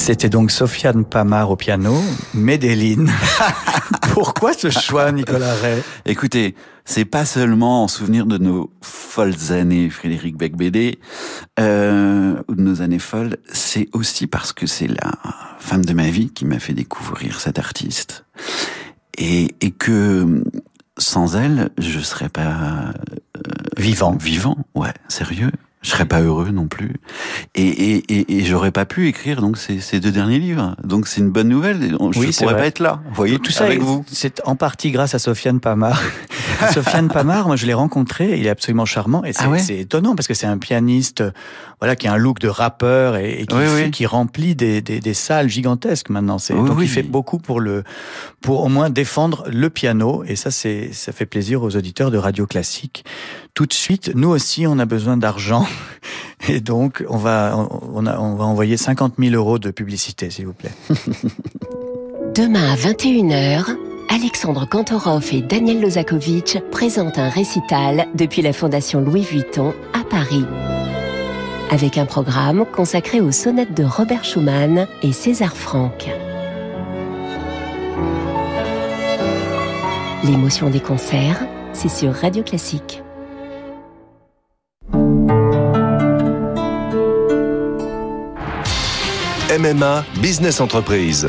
C'était 0.04 0.28
donc 0.28 0.50
Sofiane 0.50 1.06
Pamar 1.06 1.50
au 1.50 1.56
piano, 1.56 1.96
Medellin. 2.34 3.06
Pourquoi 4.12 4.52
ce 4.52 4.68
choix, 4.68 5.10
Nicolas 5.12 5.54
Ray 5.54 5.82
Écoutez, 6.04 6.54
c'est 6.84 7.06
pas 7.06 7.24
seulement 7.24 7.84
en 7.84 7.88
souvenir 7.88 8.26
de 8.26 8.36
nos 8.36 8.70
folles 8.82 9.32
années, 9.48 9.88
Frédéric 9.88 10.36
Becbédé, 10.36 10.98
euh, 11.58 12.34
ou 12.48 12.54
de 12.54 12.60
nos 12.60 12.82
années 12.82 12.98
folles, 12.98 13.38
c'est 13.50 13.88
aussi 13.94 14.26
parce 14.26 14.52
que 14.52 14.66
c'est 14.66 14.88
la 14.88 15.12
femme 15.58 15.86
de 15.86 15.94
ma 15.94 16.10
vie 16.10 16.28
qui 16.28 16.44
m'a 16.44 16.58
fait 16.58 16.74
découvrir 16.74 17.40
cet 17.40 17.58
artiste. 17.58 18.26
Et, 19.16 19.54
et 19.62 19.70
que 19.70 20.44
sans 20.98 21.34
elle, 21.34 21.70
je 21.78 22.00
serais 22.00 22.28
pas 22.28 22.92
Vivant. 23.78 24.18
vivant, 24.20 24.58
ouais, 24.74 24.92
sérieux. 25.08 25.50
Je 25.84 25.90
serais 25.90 26.06
pas 26.06 26.20
heureux 26.22 26.48
non 26.50 26.66
plus. 26.66 26.94
Et, 27.54 27.62
et, 27.68 27.96
et, 28.08 28.38
et 28.38 28.44
j'aurais 28.44 28.70
pas 28.72 28.86
pu 28.86 29.06
écrire 29.06 29.40
donc 29.42 29.58
ces, 29.58 29.80
ces 29.80 30.00
deux 30.00 30.10
derniers 30.10 30.38
livres. 30.38 30.74
Donc 30.82 31.06
c'est 31.06 31.20
une 31.20 31.30
bonne 31.30 31.48
nouvelle. 31.48 31.90
Je 31.90 32.18
Oui, 32.18 32.30
pourrais 32.32 32.54
vrai. 32.54 32.56
pas 32.62 32.66
être 32.66 32.78
là. 32.80 33.00
Vous 33.10 33.14
voyez, 33.14 33.38
Tout 33.38 33.52
ça, 33.52 33.64
avec 33.66 33.78
est- 33.78 33.82
vous. 33.82 34.02
c'est 34.08 34.40
en 34.46 34.56
partie 34.56 34.90
grâce 34.90 35.14
à 35.14 35.18
Sofiane 35.18 35.60
Pamar. 35.60 36.00
Sofiane 36.72 37.08
Pamar, 37.08 37.46
moi 37.46 37.56
je 37.56 37.66
l'ai 37.66 37.74
rencontré, 37.74 38.38
il 38.38 38.46
est 38.46 38.50
absolument 38.50 38.86
charmant 38.86 39.24
et 39.24 39.32
c'est 39.34 39.44
Ah 39.44 39.50
ouais 39.50 39.62
étonnant 39.80 40.14
parce 40.16 40.26
que 40.26 40.34
c'est 40.34 40.46
un 40.46 40.56
pianiste, 40.56 41.22
voilà, 41.80 41.96
qui 41.96 42.06
a 42.08 42.12
un 42.12 42.16
look 42.16 42.38
de 42.38 42.48
rappeur 42.48 43.16
et, 43.16 43.42
et 43.42 43.46
qui, 43.46 43.54
Oui, 43.54 43.66
fait- 43.66 43.84
oui. 43.84 43.90
qui 43.90 44.06
remplit 44.06 44.54
des, 44.54 44.80
des, 44.80 45.00
des 45.00 45.14
salles 45.14 45.48
gigantesques 45.50 46.08
maintenant. 46.08 46.38
C'est 46.38 46.54
donc 46.54 46.78
il 46.80 46.88
fait 46.88 47.02
beaucoup 47.02 47.38
pour 47.38 47.60
le, 47.60 47.84
pour 48.40 48.64
au 48.64 48.68
moins 48.68 48.88
défendre 48.88 49.44
le 49.50 49.68
piano 49.68 50.24
et 50.26 50.36
ça 50.36 50.50
c'est 50.50 50.90
ça 50.92 51.12
fait 51.12 51.26
plaisir 51.26 51.62
aux 51.62 51.76
auditeurs 51.76 52.10
de 52.10 52.16
radio 52.18 52.46
classique. 52.46 53.04
Tout 53.54 53.66
de 53.66 53.72
suite, 53.72 54.10
nous 54.16 54.30
aussi 54.30 54.66
on 54.66 54.80
a 54.80 54.84
besoin 54.84 55.16
d'argent 55.16 55.64
et 56.48 56.60
donc 56.60 57.04
on 57.08 57.18
va 57.18 57.56
on, 57.56 58.02
va 58.02 58.44
envoyer 58.44 58.76
50 58.76 59.14
000 59.16 59.32
euros 59.36 59.60
de 59.60 59.70
publicité 59.70 60.28
s'il 60.28 60.46
vous 60.46 60.52
plaît. 60.52 60.72
Demain 62.34 62.72
à 62.72 62.74
21h, 62.74 63.76
Alexandre 64.08 64.68
Kantorov 64.68 65.28
et 65.32 65.40
Daniel 65.40 65.80
Lozakovitch 65.80 66.58
présentent 66.72 67.18
un 67.18 67.28
récital 67.28 68.08
depuis 68.16 68.42
la 68.42 68.52
Fondation 68.52 69.00
Louis 69.00 69.22
Vuitton 69.22 69.72
à 69.92 70.02
Paris. 70.02 70.44
Avec 71.70 71.96
un 71.96 72.06
programme 72.06 72.64
consacré 72.66 73.20
aux 73.20 73.30
sonnettes 73.30 73.74
de 73.74 73.84
Robert 73.84 74.24
Schumann 74.24 74.88
et 75.02 75.12
César 75.12 75.56
Franck. 75.56 76.10
L'émotion 80.24 80.70
des 80.70 80.80
concerts, 80.80 81.46
c'est 81.72 81.88
sur 81.88 82.12
Radio 82.14 82.42
Classique. 82.42 83.03
MMA 89.58 90.04
Business 90.16 90.60
Entreprise. 90.60 91.28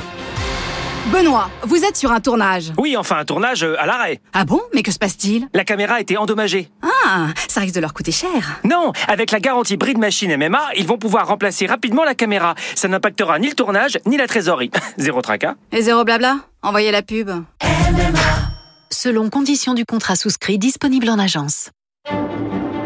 Benoît, 1.14 1.50
vous 1.64 1.84
êtes 1.84 1.96
sur 1.96 2.12
un 2.12 2.20
tournage. 2.20 2.72
Oui, 2.78 2.98
enfin 2.98 3.18
un 3.18 3.26
tournage 3.26 3.64
euh, 3.64 3.80
à 3.80 3.86
l'arrêt. 3.86 4.20
Ah 4.34 4.46
bon? 4.46 4.62
Mais 4.74 4.82
que 4.82 4.92
se 4.92 4.98
passe-t-il? 4.98 5.48
La 5.54 5.64
caméra 5.64 6.02
était 6.02 6.18
endommagée. 6.18 6.70
Ah, 6.82 7.28
ça 7.48 7.60
risque 7.62 7.76
de 7.76 7.80
leur 7.80 7.94
coûter 7.94 8.12
cher. 8.12 8.60
Non, 8.64 8.92
avec 9.08 9.30
la 9.30 9.40
garantie 9.40 9.78
Bride 9.78 10.00
Machine 10.00 10.36
MMA, 10.36 10.70
ils 10.78 10.88
vont 10.88 10.98
pouvoir 10.98 11.28
remplacer 11.28 11.68
rapidement 11.68 12.04
la 12.04 12.16
caméra. 12.16 12.56
Ça 12.74 12.88
n'impactera 12.88 13.38
ni 13.38 13.48
le 13.50 13.54
tournage, 13.54 14.00
ni 14.08 14.18
la 14.18 14.26
trésorerie. 14.28 14.72
Zéro 14.98 15.22
tracas. 15.22 15.54
Et 15.72 15.84
zéro 15.84 16.04
blabla? 16.04 16.38
Envoyez 16.64 16.92
la 16.92 17.04
pub. 17.04 17.30
selon 18.92 19.30
conditions 19.30 19.76
du 19.76 19.86
contrat 19.86 20.16
souscrit 20.16 20.58
disponible 20.58 21.10
en 21.10 21.20
agence. 21.20 21.70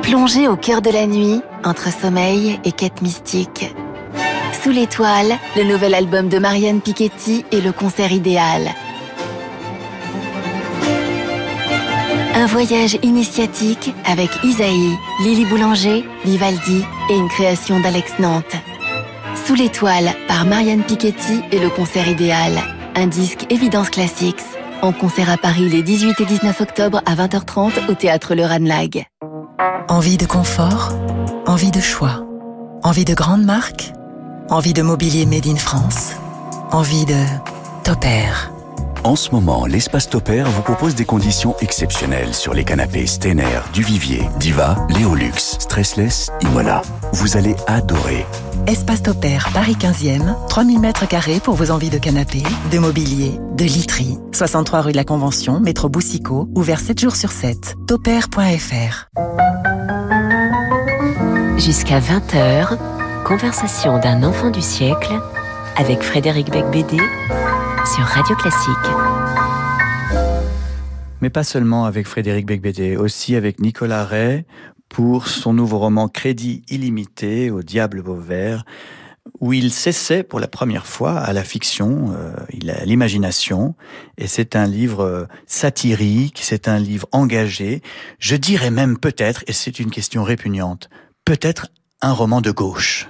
Plongez 0.02 0.48
au 0.50 0.58
cœur 0.58 0.82
de 0.82 0.90
la 0.90 1.06
nuit, 1.06 1.40
entre 1.64 1.94
sommeil 1.94 2.60
et 2.66 2.72
quête 2.74 3.02
mystique. 3.02 3.74
Sous 4.54 4.72
l'étoile, 4.72 5.38
le 5.56 5.64
nouvel 5.64 5.94
album 5.94 6.28
de 6.28 6.38
Marianne 6.38 6.82
Piketty 6.82 7.46
et 7.52 7.62
le 7.62 7.72
concert 7.72 8.12
idéal. 8.12 8.70
Un 12.36 12.46
voyage 12.46 12.98
initiatique 13.04 13.94
avec 14.06 14.30
Isaïe, 14.44 14.98
Lily 15.24 15.46
Boulanger, 15.46 16.06
Vivaldi 16.26 16.84
et 17.10 17.16
une 17.16 17.28
création 17.28 17.80
d'Alex 17.80 18.20
Nantes. 18.20 18.56
Sous 19.46 19.56
l'étoile 19.56 20.14
par 20.28 20.46
Marianne 20.46 20.84
Piketty 20.84 21.42
et 21.52 21.60
le 21.60 21.70
concert 21.70 22.08
idéal. 22.08 22.54
Un 22.96 23.08
disque 23.08 23.46
Évidence 23.50 23.90
Classics. 23.90 24.44
En 24.82 24.92
concert 24.94 25.30
à 25.30 25.38
Paris 25.38 25.70
les 25.70 25.84
18 25.84 26.22
et 26.22 26.26
19 26.26 26.62
octobre 26.62 27.02
à 27.06 27.16
20h30 27.16 27.90
au 27.90 27.94
théâtre 27.94 28.36
Le 28.36 28.46
Ranlag. 28.46 29.06
Envie 29.90 30.18
de 30.18 30.26
confort, 30.26 30.94
envie 31.46 31.72
de 31.72 31.82
choix, 31.82 32.24
envie 32.84 33.06
de 33.06 33.14
grandes 33.14 33.44
marques, 33.44 33.92
envie 34.50 34.74
de 34.74 34.82
mobilier 34.82 35.26
made 35.26 35.48
in 35.48 35.56
France, 35.56 36.14
envie 36.72 37.06
de 37.06 37.24
Topair. 37.84 38.52
En 39.04 39.16
ce 39.16 39.32
moment, 39.32 39.66
l'espace 39.66 40.10
Topair 40.10 40.50
vous 40.50 40.62
propose 40.62 40.94
des 40.94 41.06
conditions 41.06 41.56
exceptionnelles 41.62 42.34
sur 42.34 42.54
les 42.54 42.66
canapés 42.66 43.08
Stener, 43.08 43.62
Duvivier, 43.72 44.24
Diva, 44.40 44.76
Léolux, 44.90 45.38
Stressless, 45.38 46.32
Imola. 46.42 46.82
Vous 47.14 47.38
allez 47.38 47.56
adorer. 47.68 48.26
Espace 48.68 49.04
Topair, 49.04 49.50
Paris 49.54 49.78
15e, 49.80 50.48
3000 50.50 50.80
mètres 50.80 51.08
carrés 51.08 51.40
pour 51.40 51.54
vos 51.54 51.72
envies 51.72 51.90
de 51.90 51.98
canapé, 51.98 52.44
de 52.72 52.80
mobilier, 52.80 53.40
de 53.56 53.64
literie. 53.64 54.18
63 54.34 54.82
rue 54.82 54.92
de 54.92 54.98
la 54.98 55.06
Convention, 55.06 55.60
métro 55.62 55.88
Boussicaut, 55.88 56.50
ouvert 56.56 56.80
7 56.80 57.00
jours 57.00 57.16
sur 57.16 57.32
7. 57.32 57.76
Topair.fr. 57.88 59.08
Jusqu'à 61.58 62.00
20h, 62.00 62.78
conversation 63.30 64.00
d'un 64.00 64.24
enfant 64.24 64.50
du 64.50 64.60
siècle 64.60 65.14
avec 65.76 66.02
Frédéric 66.02 66.50
Becbédé 66.50 66.98
sur 66.98 68.04
Radio 68.04 68.36
Classique. 68.36 68.76
Mais 71.22 71.30
pas 71.30 71.44
seulement 71.44 71.86
avec 71.86 72.08
Frédéric 72.08 72.48
Becbédé, 72.48 72.98
aussi 72.98 73.36
avec 73.36 73.60
Nicolas 73.60 74.04
Ray 74.04 74.46
pour 74.90 75.28
son 75.28 75.54
nouveau 75.54 75.78
roman 75.78 76.08
Crédit 76.08 76.64
illimité 76.70 77.52
au 77.52 77.62
diable 77.62 78.02
Vauvert, 78.02 78.66
où 79.40 79.54
il 79.54 79.72
s'essaie 79.72 80.24
pour 80.24 80.40
la 80.40 80.48
première 80.48 80.88
fois 80.88 81.20
à 81.20 81.32
la 81.32 81.44
fiction, 81.44 82.12
euh, 82.18 82.34
a 82.72 82.86
l'imagination, 82.86 83.76
et 84.18 84.26
c'est 84.26 84.56
un 84.56 84.66
livre 84.66 85.04
euh, 85.04 85.26
satirique, 85.46 86.40
c'est 86.42 86.68
un 86.68 86.80
livre 86.80 87.08
engagé, 87.12 87.84
je 88.18 88.36
dirais 88.36 88.72
même 88.72 88.98
peut-être, 88.98 89.44
et 89.46 89.54
c'est 89.54 89.80
une 89.80 89.92
question 89.92 90.24
répugnante, 90.24 90.90
peut-être 91.26 91.68
un 92.02 92.12
roman 92.12 92.42
de 92.42 92.50
gauche. 92.50 93.08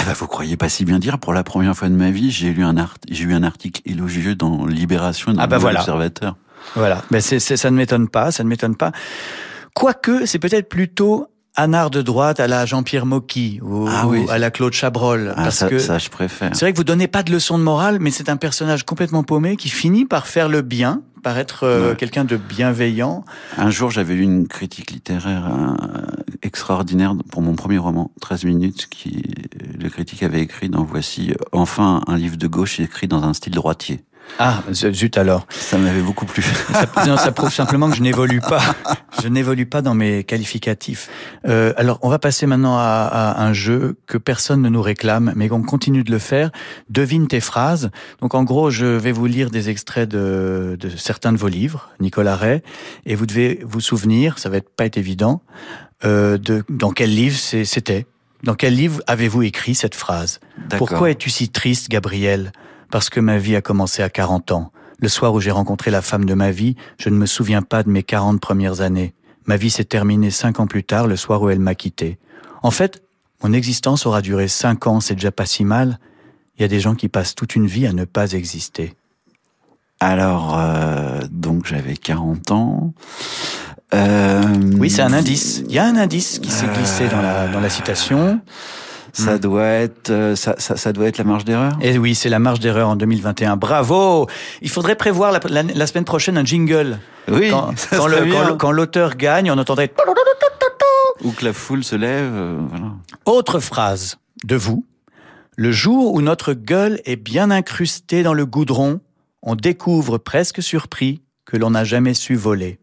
Eh 0.00 0.04
ben, 0.04 0.12
vous 0.12 0.26
croyez 0.26 0.56
pas 0.56 0.68
si 0.68 0.84
bien 0.84 0.98
dire. 0.98 1.18
Pour 1.18 1.32
la 1.32 1.42
première 1.44 1.74
fois 1.76 1.88
de 1.88 1.94
ma 1.94 2.10
vie, 2.10 2.30
j'ai 2.30 2.52
lu 2.52 2.64
un 2.64 2.76
art, 2.76 2.94
j'ai 3.10 3.24
eu 3.24 3.34
un 3.34 3.42
article 3.42 3.82
élogieux 3.84 4.34
dans 4.34 4.66
Libération 4.66 5.32
dans 5.32 5.42
Ah 5.42 5.46
bah 5.46 5.58
voilà. 5.58 5.80
Observateur. 5.80 6.36
Voilà, 6.74 7.02
mais 7.10 7.20
c'est, 7.20 7.38
ça 7.40 7.70
ne 7.70 7.76
m'étonne 7.76 8.08
pas, 8.08 8.30
ça 8.30 8.44
ne 8.44 8.48
m'étonne 8.48 8.76
pas. 8.76 8.92
Quoique, 9.74 10.26
c'est 10.26 10.38
peut-être 10.38 10.68
plutôt 10.68 11.28
un 11.56 11.72
art 11.72 11.90
de 11.90 12.02
droite 12.02 12.40
à 12.40 12.46
la 12.46 12.66
Jean-Pierre 12.66 13.06
Mocky 13.06 13.58
ou, 13.62 13.88
Ah 13.90 14.06
oui. 14.06 14.24
ou 14.26 14.30
à 14.30 14.38
la 14.38 14.50
Claude 14.50 14.72
Chabrol. 14.72 15.32
Ah, 15.36 15.44
parce 15.44 15.56
ça, 15.56 15.68
que 15.68 15.78
ça, 15.78 15.98
je 15.98 16.08
préfère. 16.08 16.50
c'est 16.54 16.64
vrai 16.64 16.72
que 16.72 16.76
vous 16.76 16.84
donnez 16.84 17.08
pas 17.08 17.22
de 17.22 17.32
leçons 17.32 17.58
de 17.58 17.64
morale, 17.64 17.98
mais 18.00 18.10
c'est 18.10 18.28
un 18.28 18.36
personnage 18.36 18.84
complètement 18.84 19.22
paumé 19.22 19.56
qui 19.56 19.68
finit 19.68 20.04
par 20.04 20.26
faire 20.26 20.48
le 20.48 20.62
bien, 20.62 21.00
par 21.22 21.38
être 21.38 21.64
euh, 21.64 21.90
Ouais. 21.90 21.96
quelqu'un 21.96 22.24
de 22.24 22.36
bienveillant. 22.36 23.24
Un 23.56 23.70
jour, 23.70 23.90
j'avais 23.90 24.14
lu 24.14 24.22
une 24.22 24.48
critique 24.48 24.90
littéraire 24.90 25.46
euh, 25.48 25.74
extraordinaire 26.42 27.14
pour 27.30 27.42
mon 27.42 27.54
premier 27.54 27.78
roman, 27.78 28.10
13 28.20 28.44
minutes, 28.44 28.88
qui 28.90 29.22
le 29.78 29.88
critique 29.88 30.22
avait 30.22 30.40
écrit 30.40 30.68
dans 30.68 30.84
Voici, 30.84 31.30
euh, 31.30 31.34
enfin 31.52 32.02
un 32.06 32.16
livre 32.16 32.36
de 32.36 32.46
gauche 32.46 32.80
écrit 32.80 33.08
dans 33.08 33.22
un 33.24 33.32
style 33.34 33.52
droitier. 33.54 34.00
Ah, 34.38 34.62
zut 34.72 35.18
alors. 35.18 35.46
Ça 35.50 35.78
m'avait 35.78 36.00
beaucoup 36.02 36.24
plu. 36.24 36.42
Ça, 36.42 36.86
non, 37.06 37.16
ça 37.16 37.32
prouve 37.32 37.52
simplement 37.52 37.90
que 37.90 37.96
je 37.96 38.02
n'évolue 38.02 38.40
pas. 38.40 38.62
Je 39.22 39.28
n'évolue 39.28 39.66
pas 39.66 39.82
dans 39.82 39.94
mes 39.94 40.22
qualificatifs. 40.22 41.08
Euh, 41.46 41.72
alors, 41.76 41.98
on 42.02 42.08
va 42.08 42.18
passer 42.18 42.46
maintenant 42.46 42.78
à, 42.78 43.08
à 43.10 43.42
un 43.42 43.52
jeu 43.52 43.96
que 44.06 44.16
personne 44.16 44.62
ne 44.62 44.68
nous 44.68 44.82
réclame, 44.82 45.32
mais 45.34 45.48
qu'on 45.48 45.62
continue 45.62 46.04
de 46.04 46.12
le 46.12 46.18
faire. 46.20 46.50
Devine 46.88 47.26
tes 47.26 47.40
phrases. 47.40 47.90
Donc, 48.20 48.34
en 48.34 48.44
gros, 48.44 48.70
je 48.70 48.86
vais 48.86 49.12
vous 49.12 49.26
lire 49.26 49.50
des 49.50 49.70
extraits 49.70 50.08
de, 50.08 50.76
de 50.78 50.88
certains 50.88 51.32
de 51.32 51.38
vos 51.38 51.48
livres, 51.48 51.90
Nicolas 52.00 52.36
Ray, 52.36 52.62
et 53.06 53.14
vous 53.14 53.26
devez 53.26 53.60
vous 53.64 53.80
souvenir, 53.80 54.38
ça 54.38 54.48
va 54.48 54.58
être 54.58 54.70
pas 54.70 54.84
être 54.84 54.98
évident, 54.98 55.42
euh, 56.04 56.38
de 56.38 56.62
dans 56.68 56.92
quel 56.92 57.14
livre 57.14 57.36
c'était. 57.36 58.06
Dans 58.44 58.54
quel 58.54 58.76
livre 58.76 59.02
avez-vous 59.08 59.42
écrit 59.42 59.74
cette 59.74 59.96
phrase? 59.96 60.38
Pourquoi 60.76 61.10
es-tu 61.10 61.28
si 61.28 61.48
triste, 61.48 61.88
Gabriel? 61.88 62.52
Parce 62.90 63.10
que 63.10 63.20
ma 63.20 63.38
vie 63.38 63.56
a 63.56 63.60
commencé 63.60 64.02
à 64.02 64.08
40 64.08 64.52
ans. 64.52 64.72
Le 65.00 65.08
soir 65.08 65.32
où 65.32 65.40
j'ai 65.40 65.50
rencontré 65.50 65.90
la 65.90 66.02
femme 66.02 66.24
de 66.24 66.34
ma 66.34 66.50
vie, 66.50 66.74
je 66.98 67.08
ne 67.08 67.16
me 67.16 67.26
souviens 67.26 67.62
pas 67.62 67.82
de 67.82 67.90
mes 67.90 68.02
40 68.02 68.40
premières 68.40 68.80
années. 68.80 69.14
Ma 69.46 69.56
vie 69.56 69.70
s'est 69.70 69.84
terminée 69.84 70.30
cinq 70.30 70.60
ans 70.60 70.66
plus 70.66 70.84
tard, 70.84 71.06
le 71.06 71.16
soir 71.16 71.40
où 71.42 71.50
elle 71.50 71.60
m'a 71.60 71.74
quitté. 71.74 72.18
En 72.62 72.70
fait, 72.70 73.02
mon 73.42 73.52
existence 73.52 74.06
aura 74.06 74.20
duré 74.20 74.48
cinq 74.48 74.86
ans, 74.86 75.00
c'est 75.00 75.14
déjà 75.14 75.30
pas 75.30 75.46
si 75.46 75.64
mal. 75.64 75.98
Il 76.56 76.62
y 76.62 76.64
a 76.64 76.68
des 76.68 76.80
gens 76.80 76.94
qui 76.94 77.08
passent 77.08 77.34
toute 77.34 77.54
une 77.54 77.66
vie 77.66 77.86
à 77.86 77.92
ne 77.92 78.04
pas 78.04 78.32
exister. 78.32 78.94
Alors, 80.00 80.58
euh, 80.58 81.20
donc 81.30 81.66
j'avais 81.66 81.96
40 81.96 82.50
ans. 82.50 82.92
Euh, 83.94 84.42
Oui, 84.78 84.90
c'est 84.90 85.02
un 85.02 85.12
indice. 85.12 85.62
Il 85.66 85.72
y 85.72 85.78
a 85.78 85.84
un 85.84 85.96
indice 85.96 86.40
qui 86.40 86.50
s'est 86.50 86.66
glissé 86.66 87.08
dans 87.08 87.22
la, 87.22 87.48
dans 87.48 87.60
la 87.60 87.70
citation. 87.70 88.40
Ça 89.12 89.34
Mm. 89.36 89.38
doit 89.38 89.64
être, 89.66 90.10
euh, 90.10 90.36
ça, 90.36 90.54
ça, 90.58 90.76
ça 90.76 90.92
doit 90.92 91.06
être 91.06 91.18
la 91.18 91.24
marge 91.24 91.44
d'erreur. 91.44 91.72
Et 91.80 91.98
oui, 91.98 92.14
c'est 92.14 92.28
la 92.28 92.38
marge 92.38 92.60
d'erreur 92.60 92.88
en 92.88 92.96
2021. 92.96 93.56
Bravo 93.56 94.26
Il 94.62 94.68
faudrait 94.70 94.96
prévoir 94.96 95.32
la, 95.32 95.40
la- 95.48 95.62
la 95.62 95.86
semaine 95.86 96.04
prochaine 96.04 96.36
un 96.38 96.44
jingle. 96.44 96.98
Oui, 97.30 97.50
Quand, 98.58 98.70
l'auteur 98.72 99.16
gagne, 99.16 99.50
on 99.50 99.58
entendrait... 99.58 99.92
Ou 101.24 101.32
que 101.32 101.44
la 101.44 101.52
foule 101.52 101.82
se 101.84 101.96
lève, 101.96 102.30
euh, 102.32 102.58
voilà. 102.70 102.92
Autre 103.24 103.58
phrase 103.60 104.18
de 104.44 104.54
vous. 104.56 104.86
Le 105.56 105.72
jour 105.72 106.14
où 106.14 106.22
notre 106.22 106.52
gueule 106.52 107.00
est 107.04 107.16
bien 107.16 107.50
incrustée 107.50 108.22
dans 108.22 108.34
le 108.34 108.46
goudron, 108.46 109.00
on 109.42 109.56
découvre 109.56 110.18
presque 110.18 110.62
surpris 110.62 111.22
que 111.44 111.56
l'on 111.56 111.70
n'a 111.70 111.82
jamais 111.82 112.14
su 112.14 112.36
voler. 112.36 112.78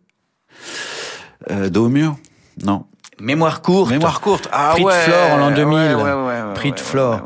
Euh, 1.50 1.70
dos 1.70 1.86
au 1.86 1.90
mur? 1.90 2.18
Non. 2.64 2.86
Mémoire 3.20 3.62
courte. 3.62 3.92
Mémoire 3.92 4.22
courte. 4.22 4.50
Ah 4.52 4.72
Prix 4.74 4.84
de. 4.84 4.90
Flore 4.90 5.32
en 5.32 5.38
l'an 5.38 5.52
2000. 5.52 5.96
Ouais, 5.96 6.54
Prix 6.54 6.72
de 6.72 6.80
Flore. 6.80 7.22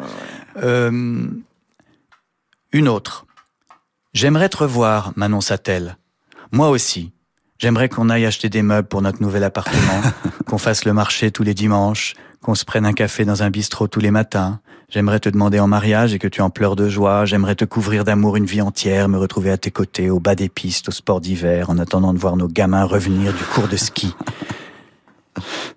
Euh, 0.61 1.27
une 2.71 2.87
autre. 2.87 3.25
J'aimerais 4.13 4.49
te 4.49 4.57
revoir, 4.57 5.11
m'annonça-t-elle. 5.15 5.97
Moi 6.51 6.69
aussi. 6.69 7.11
J'aimerais 7.59 7.89
qu'on 7.89 8.09
aille 8.09 8.25
acheter 8.25 8.47
des 8.47 8.61
meubles 8.61 8.87
pour 8.87 9.01
notre 9.01 9.21
nouvel 9.21 9.43
appartement, 9.43 10.01
qu'on 10.47 10.57
fasse 10.57 10.85
le 10.85 10.93
marché 10.93 11.29
tous 11.29 11.43
les 11.43 11.53
dimanches, 11.53 12.13
qu'on 12.41 12.55
se 12.55 12.63
prenne 12.63 12.85
un 12.85 12.93
café 12.93 13.25
dans 13.25 13.43
un 13.43 13.49
bistrot 13.49 13.87
tous 13.87 13.99
les 13.99 14.11
matins. 14.11 14.61
J'aimerais 14.87 15.19
te 15.19 15.27
demander 15.27 15.59
en 15.59 15.67
mariage 15.67 16.13
et 16.13 16.19
que 16.19 16.27
tu 16.29 16.41
en 16.41 16.49
pleures 16.49 16.77
de 16.77 16.87
joie. 16.87 17.25
J'aimerais 17.25 17.55
te 17.55 17.65
couvrir 17.65 18.05
d'amour 18.05 18.37
une 18.37 18.45
vie 18.45 18.61
entière, 18.61 19.09
me 19.09 19.17
retrouver 19.17 19.51
à 19.51 19.57
tes 19.57 19.71
côtés, 19.71 20.09
au 20.09 20.21
bas 20.21 20.35
des 20.35 20.47
pistes, 20.47 20.87
au 20.87 20.91
sport 20.91 21.19
d'hiver, 21.19 21.69
en 21.69 21.77
attendant 21.77 22.13
de 22.13 22.17
voir 22.17 22.37
nos 22.37 22.47
gamins 22.47 22.85
revenir 22.85 23.33
du 23.33 23.43
cours 23.43 23.67
de 23.67 23.77
ski. 23.77 24.15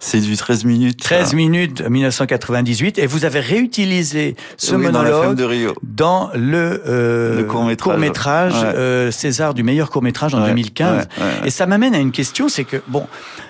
C'est 0.01 0.21
du 0.21 0.37
13 0.37 0.65
minutes. 0.65 1.03
13 1.03 1.31
ça. 1.31 1.37
minutes 1.37 1.83
1998 1.89 2.99
et 2.99 3.07
vous 3.07 3.25
avez 3.25 3.41
réutilisé 3.41 4.37
ce 4.57 4.75
Oui, 4.75 4.91
dans 4.91 5.03
la 5.03 5.11
monologue 5.11 5.37
de 5.37 5.45
Rio. 5.45 5.75
dans 5.83 6.31
le, 6.35 6.83
euh, 6.87 7.37
Le 7.39 7.45
court-métrage. 7.45 7.93
court-métrage, 7.93 8.53
Ouais. 8.55 8.75
euh, 8.77 9.11
César 9.11 9.55
du 9.55 9.63
meilleur 9.63 9.91
court-métrage 9.91 10.35
en 10.35 10.41
Ouais, 10.43 10.49
2015. 10.49 10.97
ouais, 10.97 11.25
ouais, 11.25 11.31
ouais. 11.43 11.47
Et 11.47 11.51
ça 11.51 11.67
m'amène 11.67 11.95
à 11.95 11.99
une 11.99 12.13
question, 12.13 12.49
c'est 12.49 12.65
que, 12.65 12.79
bon, 12.89 13.07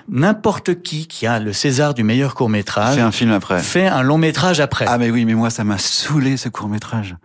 n'importe 0.09 0.83
qui 0.83 1.07
qui 1.07 1.27
a 1.27 1.39
le 1.39 1.53
César 1.53 1.95
du 1.95 2.03
meilleur 2.03 2.35
court-métrage 2.35 2.97
Fait 2.97 3.01
un 3.01 3.13
film 3.13 3.33
après. 3.33 3.61
fait 3.61 3.87
un 3.87 4.03
long 4.03 4.19
métrage 4.19 4.61
après. 4.61 4.85
Ah 4.89 4.99
mais 4.99 5.11
oui, 5.11 5.25
mais 5.25 5.35
moi 5.35 5.51
ça 5.51 5.65
m'a 5.65 5.79
saoulé 5.79 6.37
ce 6.37 6.49
court 6.49 6.69
métrage. 6.69 7.17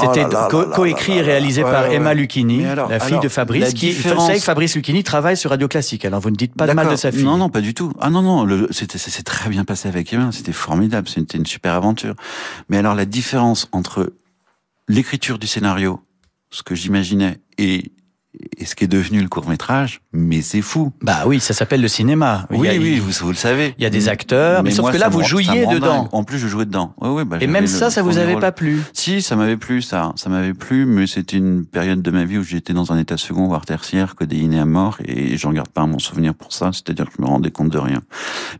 C'était 0.00 0.24
Oh 0.24 0.48
co- 0.50 0.60
là 0.62 0.74
coécrit 0.74 1.14
là 1.16 1.18
et 1.18 1.22
réalisé 1.22 1.62
là. 1.62 1.70
par 1.70 1.82
Ouais, 1.88 1.94
Emma. 1.94 2.14
Lucchini, 2.14 2.64
alors- 2.64 2.88
la 2.88 2.98
fille 3.00 3.08
alors, 3.12 3.22
de 3.22 3.28
Fabrice, 3.28 3.74
qui, 3.74 3.88
différence- 3.88 4.20
vous 4.22 4.26
savez 4.26 4.38
que 4.38 4.44
Fabrice 4.44 4.74
Lucchini 4.76 5.02
travaille 5.04 5.36
sur 5.36 5.50
Radio 5.50 5.68
Classique, 5.68 6.04
alors 6.04 6.20
vous 6.20 6.30
ne 6.30 6.36
dites 6.36 6.54
pas 6.54 6.66
de 6.66 6.72
mal 6.72 6.88
de 6.88 6.96
sa 6.96 7.10
fille. 7.12 7.24
Non, 7.24 7.36
non, 7.36 7.48
pas 7.48 7.60
du 7.60 7.74
tout. 7.74 7.92
Ah 8.00 8.10
non, 8.10 8.22
non, 8.22 8.44
le- 8.44 8.68
s'est 8.72 8.86
très 9.22 9.50
bien 9.50 9.64
passé 9.64 9.88
avec 9.88 10.12
Emma. 10.12 10.30
C'était 10.32 10.52
formidable. 10.52 11.08
C'était 11.08 11.38
une 11.38 11.46
super 11.46 11.74
aventure. 11.74 12.14
Mais 12.68 12.76
alors, 12.78 12.94
la 12.94 13.04
différence 13.04 13.68
entre 13.72 14.12
l'écriture 14.88 15.38
du 15.38 15.46
scénario, 15.46 16.00
ce 16.50 16.62
que 16.62 16.74
j'imaginais, 16.74 17.38
et, 17.58 17.92
et 18.56 18.64
ce 18.64 18.74
qui 18.74 18.84
est 18.84 18.88
devenu 18.88 19.20
le 19.20 19.28
court 19.28 19.48
métrage, 19.48 20.00
mais 20.12 20.42
c'est 20.42 20.62
fou. 20.62 20.92
Bah 21.02 21.24
oui, 21.26 21.40
ça 21.40 21.54
s'appelle 21.54 21.80
le 21.80 21.88
cinéma. 21.88 22.46
Oui, 22.50 22.68
a- 22.68 22.72
oui, 22.72 22.98
vous, 22.98 23.10
vous 23.20 23.28
le 23.30 23.34
savez. 23.36 23.74
Il 23.78 23.82
y 23.82 23.86
a 23.86 23.90
des 23.90 24.08
acteurs, 24.08 24.62
mais 24.62 24.70
sauf 24.70 24.82
moi, 24.84 24.92
que 24.92 24.96
là, 24.98 25.08
vous 25.08 25.22
jouiez 25.22 25.66
dedans. 25.66 26.08
En 26.12 26.24
plus, 26.24 26.38
je 26.38 26.48
jouais 26.48 26.64
dedans. 26.66 26.94
Ouais, 27.00 27.08
ouais, 27.10 27.24
bah, 27.24 27.38
Et 27.40 27.46
même 27.46 27.66
ça, 27.66 27.90
ça 27.90 28.02
vous 28.02 28.18
avait 28.18 28.32
rôle. 28.32 28.40
pas 28.40 28.52
plu 28.52 28.80
Si, 28.92 29.22
ça 29.22 29.36
m'avait 29.36 29.56
plu, 29.56 29.82
ça. 29.82 30.12
Ça 30.16 30.28
m'avait 30.30 30.54
plu, 30.54 30.86
mais 30.86 31.06
c'était 31.06 31.36
une 31.36 31.64
période 31.66 32.02
de 32.02 32.10
ma 32.10 32.24
vie 32.24 32.38
où 32.38 32.42
j'étais 32.42 32.72
dans 32.72 32.92
un 32.92 32.98
état 32.98 33.16
second, 33.16 33.46
voire 33.46 33.64
tertiaire, 33.66 34.14
codéiné 34.14 34.58
à 34.58 34.64
mort, 34.64 34.98
et 35.04 35.36
j'en 35.36 35.52
garde 35.52 35.68
pas 35.68 35.86
mon 35.86 35.98
souvenir 35.98 36.34
pour 36.34 36.52
ça. 36.52 36.70
C'est-à-dire 36.72 37.06
que 37.06 37.12
je 37.16 37.22
me 37.22 37.26
rendais 37.28 37.50
compte 37.50 37.70
de 37.70 37.78
rien. 37.78 38.02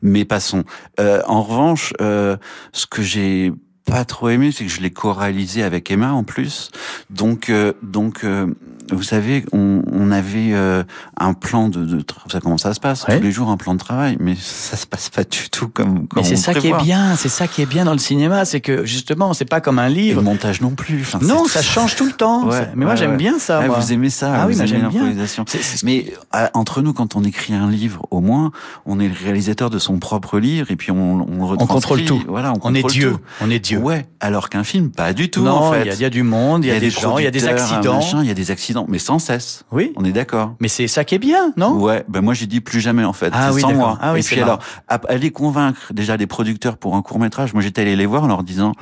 Mais 0.02 0.24
passons. 0.24 0.64
Euh, 1.00 1.20
en 1.26 1.42
revanche, 1.42 1.92
euh, 2.00 2.36
ce 2.72 2.86
que 2.86 3.02
j'ai 3.02 3.52
pas 3.86 4.04
trop 4.04 4.28
aimé, 4.28 4.50
c'est 4.52 4.64
que 4.64 4.70
je 4.70 4.80
l'ai 4.82 4.90
co-réalisé 4.90 5.62
avec 5.62 5.90
Emma 5.90 6.12
en 6.12 6.22
plus. 6.22 6.70
Donc, 7.08 7.48
euh, 7.48 7.72
donc, 7.82 8.22
euh, 8.24 8.46
vous 8.90 9.02
savez, 9.02 9.44
on, 9.52 9.82
on 9.92 10.10
avait 10.10 10.52
euh, 10.52 10.82
un 11.18 11.32
plan 11.34 11.68
de, 11.68 11.84
de 11.84 12.04
ça 12.30 12.40
comment 12.40 12.58
ça 12.58 12.74
se 12.74 12.80
passe? 12.80 13.06
Ouais. 13.06 13.18
tous 13.18 13.22
les 13.24 13.32
jours 13.32 13.48
un 13.50 13.56
plan 13.56 13.74
de 13.74 13.78
travail, 13.78 14.16
mais 14.20 14.34
ça 14.38 14.76
se 14.76 14.86
passe 14.86 15.08
pas 15.10 15.24
du 15.24 15.50
tout 15.50 15.68
comme. 15.68 16.06
comme 16.08 16.22
Mais 16.22 16.28
c'est 16.28 16.36
ça 16.36 16.54
qui 16.54 16.68
est 16.68 16.82
bien, 16.82 17.16
c'est 17.16 17.28
ça 17.28 17.46
qui 17.46 17.62
est 17.62 17.66
bien 17.66 17.84
dans 17.84 17.92
le 17.92 17.98
cinéma, 17.98 18.44
c'est 18.44 18.60
que 18.60 18.84
justement, 18.84 19.34
c'est 19.34 19.44
pas 19.44 19.60
comme 19.60 19.78
un 19.78 19.88
Et 19.88 19.94
livre. 19.94 20.20
le 20.20 20.24
montage 20.24 20.60
non 20.60 20.70
plus. 20.70 21.00
Enfin, 21.02 21.18
Non, 21.22 21.44
ça 21.46 21.62
change 21.62 21.96
tout 21.96 22.06
le 22.06 22.12
temps. 22.12 22.46
Ouais, 22.48 22.68
mais 22.74 22.84
moi, 22.84 22.94
ouais, 22.94 22.98
j'aime 22.98 23.16
bien 23.16 23.38
ça. 23.38 23.60
Ah, 23.62 23.66
moi. 23.66 23.78
vous 23.78 23.92
aimez 23.92 24.10
ça, 24.10 24.32
Ah 24.34 24.46
oui, 24.46 24.52
vous 24.54 24.58
moi, 24.58 24.66
aimez 24.68 24.80
j'aime 24.80 24.88
bien. 24.90 25.00
l'improvisation. 25.02 25.44
Mais 25.84 26.12
à- 26.32 26.50
entre 26.54 26.82
nous, 26.82 26.92
quand 26.92 27.16
on 27.16 27.24
écrit 27.24 27.54
un 27.54 27.70
livre, 27.70 28.06
au 28.10 28.20
moins, 28.20 28.52
on 28.86 29.00
est 29.00 29.08
le 29.08 29.14
réalisateur 29.22 29.70
de 29.70 29.78
son 29.78 29.98
propre 29.98 30.38
livre 30.38 30.70
et 30.70 30.76
puis 30.76 30.90
on, 30.90 31.14
on 31.28 31.50
le 31.50 31.56
on 31.60 31.66
contrôle 31.66 32.04
tout. 32.04 32.22
Voilà, 32.28 32.52
on, 32.52 32.58
On 32.62 32.74
est 32.74 32.82
Dieu. 32.88 33.12
tout. 33.12 33.18
On 33.42 33.50
est 33.50 33.58
Dieu. 33.58 33.78
Ouais. 33.78 34.06
Alors 34.20 34.48
qu'un 34.48 34.64
film, 34.64 34.90
pas 34.90 35.12
du 35.12 35.30
tout. 35.30 35.42
non, 35.42 35.52
en 35.52 35.74
il 35.74 35.90
fait. 35.90 35.96
y, 35.96 36.02
y 36.02 36.04
a 36.04 36.10
du 36.10 36.22
monde, 36.22 36.64
il 36.64 36.68
y 36.68 36.70
a, 36.70 36.80
des 36.80 36.90
gens, 36.90 37.18
il 37.18 37.24
y 37.24 37.26
a 37.26 37.30
des 37.30 37.46
accidents. 37.46 38.00
Il 38.22 38.26
y 38.28 38.30
a 38.30 38.34
des 38.34 38.50
accidents, 38.50 38.77
mais 38.88 38.98
sans 38.98 39.18
cesse. 39.18 39.64
Oui. 39.72 39.92
On 39.96 40.04
est 40.04 40.12
d'accord. 40.12 40.54
Mais 40.60 40.68
c'est 40.68 40.86
ça 40.88 41.04
qui 41.04 41.14
est 41.14 41.18
bien, 41.18 41.52
non? 41.56 41.72
Ouais, 41.80 42.04
ben 42.08 42.20
moi 42.20 42.34
j'ai 42.34 42.46
dit 42.46 42.60
plus 42.60 42.80
jamais 42.80 43.04
en 43.04 43.12
fait, 43.12 43.30
Ah 43.32 43.48
c'est 43.48 43.54
oui, 43.56 43.60
sans 43.62 43.72
moi. 43.74 43.98
Ah 44.00 44.12
oui, 44.12 44.20
et 44.20 44.22
puis 44.22 44.40
marrant. 44.40 44.58
alors, 44.88 45.00
aller 45.08 45.30
convaincre 45.30 45.92
déjà 45.92 46.16
les 46.16 46.26
producteurs 46.26 46.76
pour 46.76 46.94
un 46.96 47.02
court 47.02 47.18
métrage, 47.18 47.54
moi 47.54 47.62
j'étais 47.62 47.82
allé 47.82 47.96
les 47.96 48.06
voir 48.06 48.24
en 48.24 48.28
leur 48.28 48.42
disant, 48.42 48.72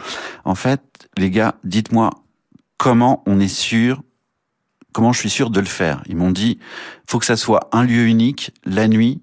en 0.45 0.55
fait, 0.55 0.81
les 1.17 1.31
gars, 1.31 1.55
dites-moi 1.65 2.11
comment 2.79 3.23
on 3.27 3.41
est 3.41 3.49
sûr, 3.49 4.03
comment 4.93 5.13
je 5.13 5.21
suis 5.21 5.31
sûr 5.31 5.51
de 5.51 5.61
le 5.61 5.67
faire? 5.67 6.03
Ils 6.07 6.17
m'ont 6.17 6.31
dit, 6.31 6.59
faut 7.09 7.19
que 7.19 7.27
ça 7.27 7.37
soit 7.37 7.69
un 7.73 7.85
lieu 7.85 8.07
unique, 8.07 8.53
la 8.65 8.89
nuit, 8.89 9.21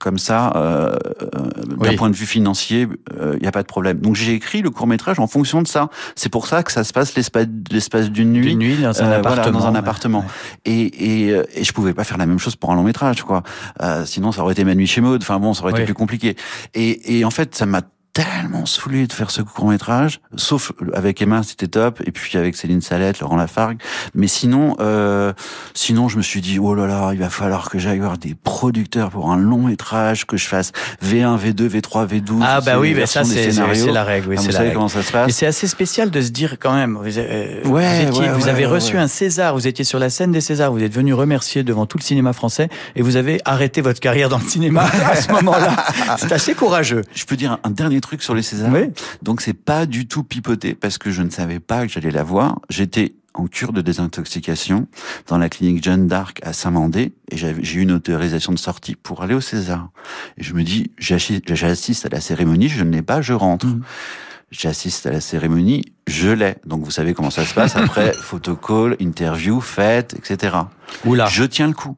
comme 0.00 0.18
ça, 0.18 0.52
euh, 0.56 0.96
euh, 1.22 1.28
d'un 1.76 1.90
Oui. 1.90 1.96
point 1.96 2.10
de 2.10 2.16
vue 2.16 2.26
financier, 2.26 2.88
il 3.34 3.38
n'y 3.40 3.46
a 3.46 3.52
pas 3.52 3.62
de 3.62 3.68
problème. 3.68 3.98
Donc 4.00 4.16
j'ai 4.16 4.32
écrit 4.32 4.62
le 4.62 4.70
court 4.70 4.86
métrage 4.88 5.20
en 5.20 5.26
fonction 5.28 5.62
de 5.62 5.68
ça. 5.68 5.88
C'est 6.16 6.28
pour 6.30 6.46
ça 6.48 6.62
que 6.64 6.72
ça 6.72 6.82
se 6.82 6.92
passe 6.92 7.14
l'espace 7.14 8.10
d'une 8.10 8.32
nuit. 8.32 8.56
Nuit 8.56 8.76
dans 8.78 8.88
un 9.02 9.04
Euh, 9.06 9.20
voilà, 9.20 9.42
appartement. 9.42 9.58
dans 9.60 9.66
un 9.66 9.72
ouais. 9.72 9.78
appartement. 9.78 10.20
Ouais. 10.20 10.72
Et, 10.72 11.26
et, 11.26 11.32
euh, 11.32 11.44
et 11.54 11.62
je 11.64 11.72
pouvais 11.72 11.92
pas 11.94 12.04
faire 12.04 12.18
la 12.18 12.26
même 12.26 12.38
chose 12.38 12.56
pour 12.56 12.72
un 12.72 12.74
long 12.74 12.82
métrage, 12.82 13.22
quoi. 13.22 13.42
Euh, 13.82 14.04
sinon, 14.06 14.32
ça 14.32 14.42
aurait 14.42 14.52
été 14.52 14.64
ma 14.64 14.74
nuit 14.74 14.86
chez 14.86 15.00
Maud. 15.00 15.20
Enfin 15.22 15.38
bon, 15.38 15.54
ça 15.54 15.62
aurait 15.62 15.72
Oui. 15.74 15.78
été 15.80 15.84
plus 15.86 15.94
compliqué. 15.94 16.36
Et, 16.74 17.18
et 17.18 17.24
en 17.24 17.30
fait, 17.30 17.54
ça 17.54 17.66
m'a 17.66 17.82
tellement 18.12 18.66
saoulé 18.66 19.06
de 19.06 19.12
faire 19.12 19.30
ce 19.30 19.40
court 19.42 19.68
métrage, 19.68 20.20
sauf 20.36 20.72
avec 20.94 21.22
Emma, 21.22 21.42
c'était 21.42 21.68
top, 21.68 22.00
et 22.04 22.10
puis 22.10 22.36
avec 22.38 22.56
Céline 22.56 22.80
Salette, 22.80 23.20
Laurent 23.20 23.36
Lafargue. 23.36 23.78
Mais 24.14 24.26
sinon, 24.26 24.76
euh, 24.80 25.32
sinon, 25.74 26.08
je 26.08 26.16
me 26.16 26.22
suis 26.22 26.40
dit, 26.40 26.58
oh 26.58 26.74
là 26.74 26.86
là, 26.86 27.10
il 27.12 27.20
va 27.20 27.30
falloir 27.30 27.70
que 27.70 27.78
j'aille 27.78 28.00
voir 28.00 28.18
des 28.18 28.34
producteurs 28.34 29.10
pour 29.10 29.30
un 29.30 29.36
long 29.36 29.62
métrage, 29.62 30.26
que 30.26 30.36
je 30.36 30.46
fasse 30.46 30.72
V1, 31.04 31.38
V2, 31.38 31.68
V3, 31.68 32.06
V12. 32.08 32.40
Ah 32.42 32.60
bah 32.60 32.78
oui, 32.80 32.94
mais 32.94 33.06
ça 33.06 33.22
c'est 33.24 33.50
la 33.92 34.04
règle. 34.04 34.28
Oui, 34.28 34.36
Ah, 34.38 34.42
vous 34.42 34.46
savez 34.50 34.58
règle. 34.58 34.74
comment 34.74 34.88
ça 34.88 35.02
se 35.02 35.06
Mais 35.08 35.12
passe 35.26 35.32
c'est 35.32 35.46
assez 35.46 35.66
spécial 35.66 36.10
de 36.10 36.20
se 36.20 36.30
dire 36.30 36.56
quand 36.58 36.74
même. 36.74 36.96
Vous, 37.00 37.18
euh, 37.18 37.60
vous 37.64 37.70
Ouais, 37.72 38.04
étiez- 38.04 38.20
ouais, 38.20 38.28
vous 38.32 38.44
ouais, 38.44 38.50
avez 38.50 38.66
reçu 38.66 38.98
un 38.98 39.06
César, 39.08 39.54
vous 39.54 39.66
étiez 39.68 39.84
sur 39.84 39.98
la 39.98 40.10
scène 40.10 40.32
des 40.32 40.40
Césars, 40.40 40.72
vous 40.72 40.82
êtes 40.82 40.92
venu 40.92 41.14
remercier 41.14 41.62
devant 41.62 41.86
tout 41.86 41.96
le 41.98 42.02
cinéma 42.02 42.32
français 42.32 42.68
et 42.96 43.02
vous 43.02 43.16
avez 43.16 43.40
arrêté 43.44 43.80
votre 43.80 44.00
carrière 44.00 44.28
dans 44.28 44.38
le 44.38 44.44
cinéma 44.48 44.82
à 45.10 45.16
ce 45.16 45.30
moment-là. 45.32 45.86
C'est 46.18 46.32
assez 46.32 46.54
courageux. 46.54 47.02
Je 47.14 47.24
peux 47.24 47.36
dire 47.36 47.52
un, 47.52 47.58
un 47.64 47.70
dernier 48.00 48.16
truc 48.16 48.22
sur 48.22 48.34
les 48.34 48.42
Césars. 48.42 48.72
Oui. 48.72 48.90
Donc 49.22 49.40
c'est 49.40 49.52
pas 49.54 49.86
du 49.86 50.06
tout 50.06 50.24
pipoté 50.24 50.74
parce 50.74 50.98
que 50.98 51.10
je 51.10 51.22
ne 51.22 51.30
savais 51.30 51.60
pas 51.60 51.86
que 51.86 51.92
j'allais 51.92 52.10
la 52.10 52.22
voir. 52.22 52.58
J'étais 52.70 53.14
en 53.34 53.46
cure 53.46 53.72
de 53.72 53.80
désintoxication 53.80 54.88
dans 55.28 55.38
la 55.38 55.48
clinique 55.48 55.84
Jeanne 55.84 56.08
d'Arc 56.08 56.40
à 56.42 56.52
Saint-Mandé 56.52 57.12
et 57.30 57.36
j'ai 57.36 57.50
eu 57.52 57.80
une 57.82 57.92
autorisation 57.92 58.52
de 58.52 58.58
sortie 58.58 58.96
pour 58.96 59.22
aller 59.22 59.34
au 59.34 59.40
César. 59.40 59.90
Et 60.36 60.42
je 60.42 60.54
me 60.54 60.62
dis, 60.64 60.90
j'assi- 60.98 61.42
j'assiste 61.46 62.06
à 62.06 62.08
la 62.08 62.20
cérémonie, 62.20 62.68
je 62.68 62.82
ne 62.82 62.90
l'ai 62.90 63.02
pas, 63.02 63.22
je 63.22 63.32
rentre. 63.32 63.66
Mhm. 63.66 63.82
J'assiste 64.50 65.06
à 65.06 65.12
la 65.12 65.20
cérémonie, 65.20 65.84
je 66.08 66.28
l'ai. 66.28 66.56
Donc 66.66 66.82
vous 66.84 66.90
savez 66.90 67.14
comment 67.14 67.30
ça 67.30 67.44
se 67.44 67.54
passe 67.54 67.76
après, 67.76 68.12
photocall, 68.14 68.96
interview, 68.98 69.60
fête, 69.60 70.14
etc. 70.18 70.56
Oula. 71.04 71.26
Je 71.26 71.44
tiens 71.44 71.68
le 71.68 71.72
coup. 71.74 71.96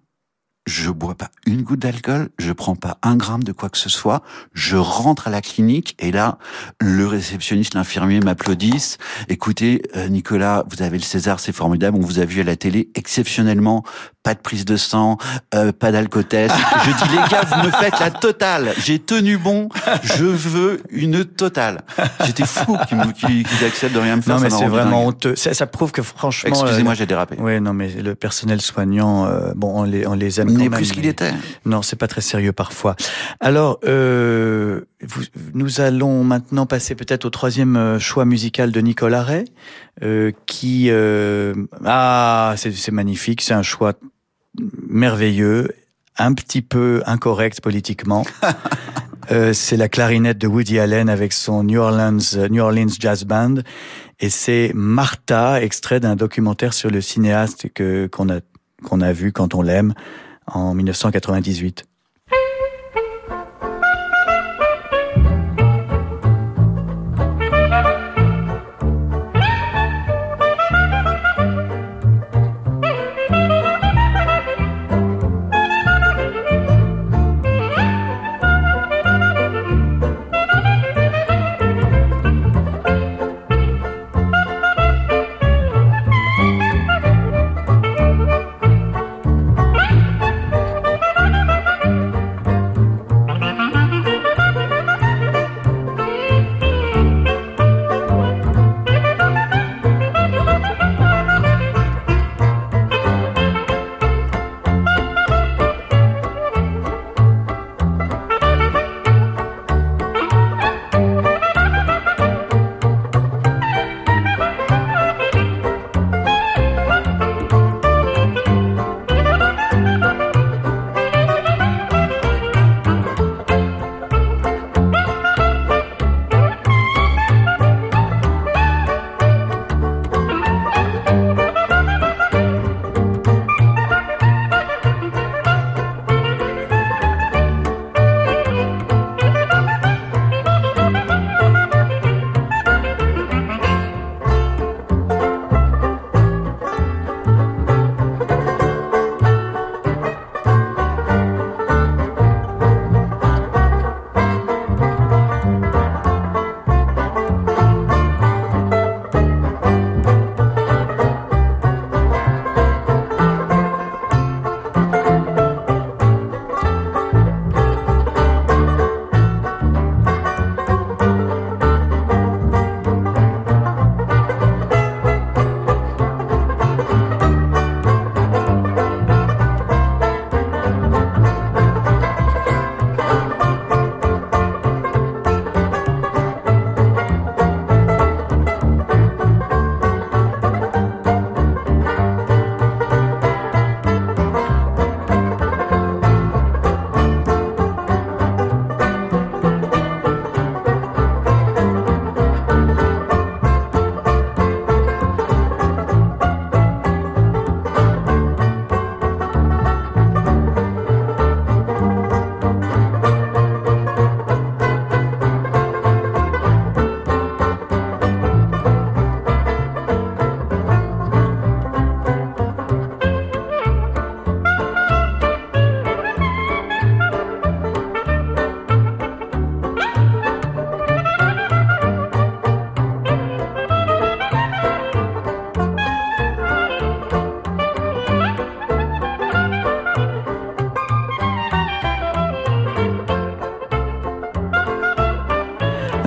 Je 0.66 0.90
bois 0.90 1.16
pas 1.16 1.30
une 1.44 1.62
goutte 1.62 1.80
d'alcool, 1.80 2.28
je 2.38 2.52
prends 2.52 2.76
pas 2.76 2.98
un 3.02 3.16
gramme 3.16 3.42
de 3.42 3.50
quoi 3.50 3.68
que 3.68 3.78
ce 3.78 3.88
soit. 3.88 4.22
Je 4.54 4.76
rentre 4.76 5.26
à 5.26 5.30
la 5.30 5.40
clinique 5.40 5.96
et 5.98 6.12
là, 6.12 6.38
le 6.80 7.04
réceptionniste, 7.06 7.74
l'infirmier 7.74 8.20
m'applaudissent. 8.20 8.98
Écoutez, 9.28 9.82
euh, 9.96 10.06
Nicolas, 10.08 10.64
vous 10.70 10.82
avez 10.82 10.98
le 10.98 11.02
César, 11.02 11.40
c'est 11.40 11.52
formidable. 11.52 11.98
On 12.00 12.06
vous 12.06 12.20
a 12.20 12.24
vu 12.24 12.40
à 12.40 12.44
la 12.44 12.54
télé 12.54 12.90
exceptionnellement. 12.94 13.82
Pas 14.22 14.34
de 14.34 14.38
prise 14.38 14.64
de 14.64 14.76
sang, 14.76 15.18
euh, 15.52 15.72
pas 15.72 15.90
d'alcotest. 15.90 16.54
je 16.84 16.90
dis 16.90 17.10
les 17.10 17.28
gars, 17.28 17.42
vous 17.44 17.66
me 17.66 17.72
faites 17.72 17.98
la 17.98 18.12
totale. 18.12 18.72
J'ai 18.78 19.00
tenu 19.00 19.36
bon. 19.38 19.68
Je 20.04 20.24
veux 20.24 20.80
une 20.90 21.24
totale. 21.24 21.80
J'étais 22.24 22.46
fou 22.46 22.78
qu'ils 23.18 23.64
acceptent 23.66 23.94
de 23.94 23.98
rien 23.98 24.14
me 24.14 24.22
faire. 24.22 24.36
Non 24.36 24.42
mais 24.42 24.50
c'est 24.50 24.68
vraiment 24.68 25.06
honteux. 25.06 25.34
Ça, 25.34 25.54
ça 25.54 25.66
prouve 25.66 25.90
que 25.90 26.02
franchement. 26.02 26.50
Excusez-moi, 26.50 26.92
euh, 26.92 26.96
j'ai 26.96 27.06
dérapé. 27.06 27.34
Ouais, 27.40 27.58
non, 27.58 27.72
mais 27.72 27.88
le 27.88 28.14
personnel 28.14 28.60
soignant, 28.60 29.26
euh, 29.26 29.54
bon, 29.56 29.80
on 29.80 29.82
les, 29.82 30.06
on 30.06 30.14
les 30.14 30.40
aime 30.40 30.51
N'est 30.59 30.70
plus 30.70 30.86
ce 30.86 30.92
qu'il 30.92 31.07
était. 31.07 31.32
Non, 31.66 31.82
c'est 31.82 31.96
pas 31.96 32.09
très 32.09 32.20
sérieux 32.20 32.53
parfois. 32.53 32.96
Alors, 33.40 33.78
euh, 33.84 34.82
vous- 35.03 35.24
nous 35.55 35.80
allons 35.80 36.24
maintenant 36.24 36.66
passer 36.66 36.94
peut-être 36.94 37.24
au 37.24 37.30
troisième 37.30 37.76
euh, 37.76 37.98
choix 37.98 38.24
musical 38.24 38.72
de 38.72 38.80
Nicolas 38.80 39.22
Ray, 39.22 39.44
euh, 40.03 40.32
qui 40.46 40.86
euh, 40.90 41.55
ah, 41.84 42.55
c'est 42.57 42.90
magnifique, 42.92 43.40
c'est 43.42 43.55
un 43.55 43.62
choix 43.62 43.94
merveilleux, 44.88 45.68
un 46.18 46.34
petit 46.34 46.62
peu 46.62 47.03
incorrect 47.07 47.61
politiquement. 47.61 48.24
Euh, 49.30 49.53
c'est 49.53 49.76
la 49.76 49.88
clarinette 49.88 50.36
de 50.38 50.48
Woody 50.48 50.80
Allen 50.80 51.09
avec 51.09 51.32
son 51.32 51.62
New 51.62 51.78
Orleans, 51.80 52.18
euh, 52.34 52.48
New 52.48 52.61
Orleans 52.61 52.88
Jazz 52.98 53.24
Band. 53.24 53.55
Et 54.18 54.28
c'est 54.28 54.72
Martha, 54.74 55.62
extrait 55.62 56.00
d'un 56.00 56.16
documentaire 56.16 56.74
sur 56.74 56.90
le 56.90 57.00
cinéaste 57.00 57.68
que, 57.72 58.09
qu'on 58.09 58.28
a, 58.30 58.40
qu'on 58.82 59.00
a 59.00 59.12
vu 59.12 59.30
quand 59.30 59.55
on 59.55 59.62
l'aime 59.62 59.94
en 60.47 60.74
1998. 60.74 61.84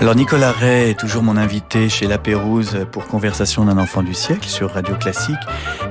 Alors 0.06 0.16
Nicolas 0.16 0.52
Ray 0.52 0.92
est 0.92 1.00
toujours 1.00 1.24
mon 1.24 1.36
invité 1.36 1.90
chez 1.90 2.06
La 2.06 2.20
Pérouse 2.20 2.78
pour 2.92 3.08
Conversation 3.08 3.66
d'un 3.66 3.80
enfant 3.80 4.04
du 4.04 4.14
siècle 4.14 4.48
sur 4.48 4.72
Radio 4.72 4.94
Classique. 4.94 5.34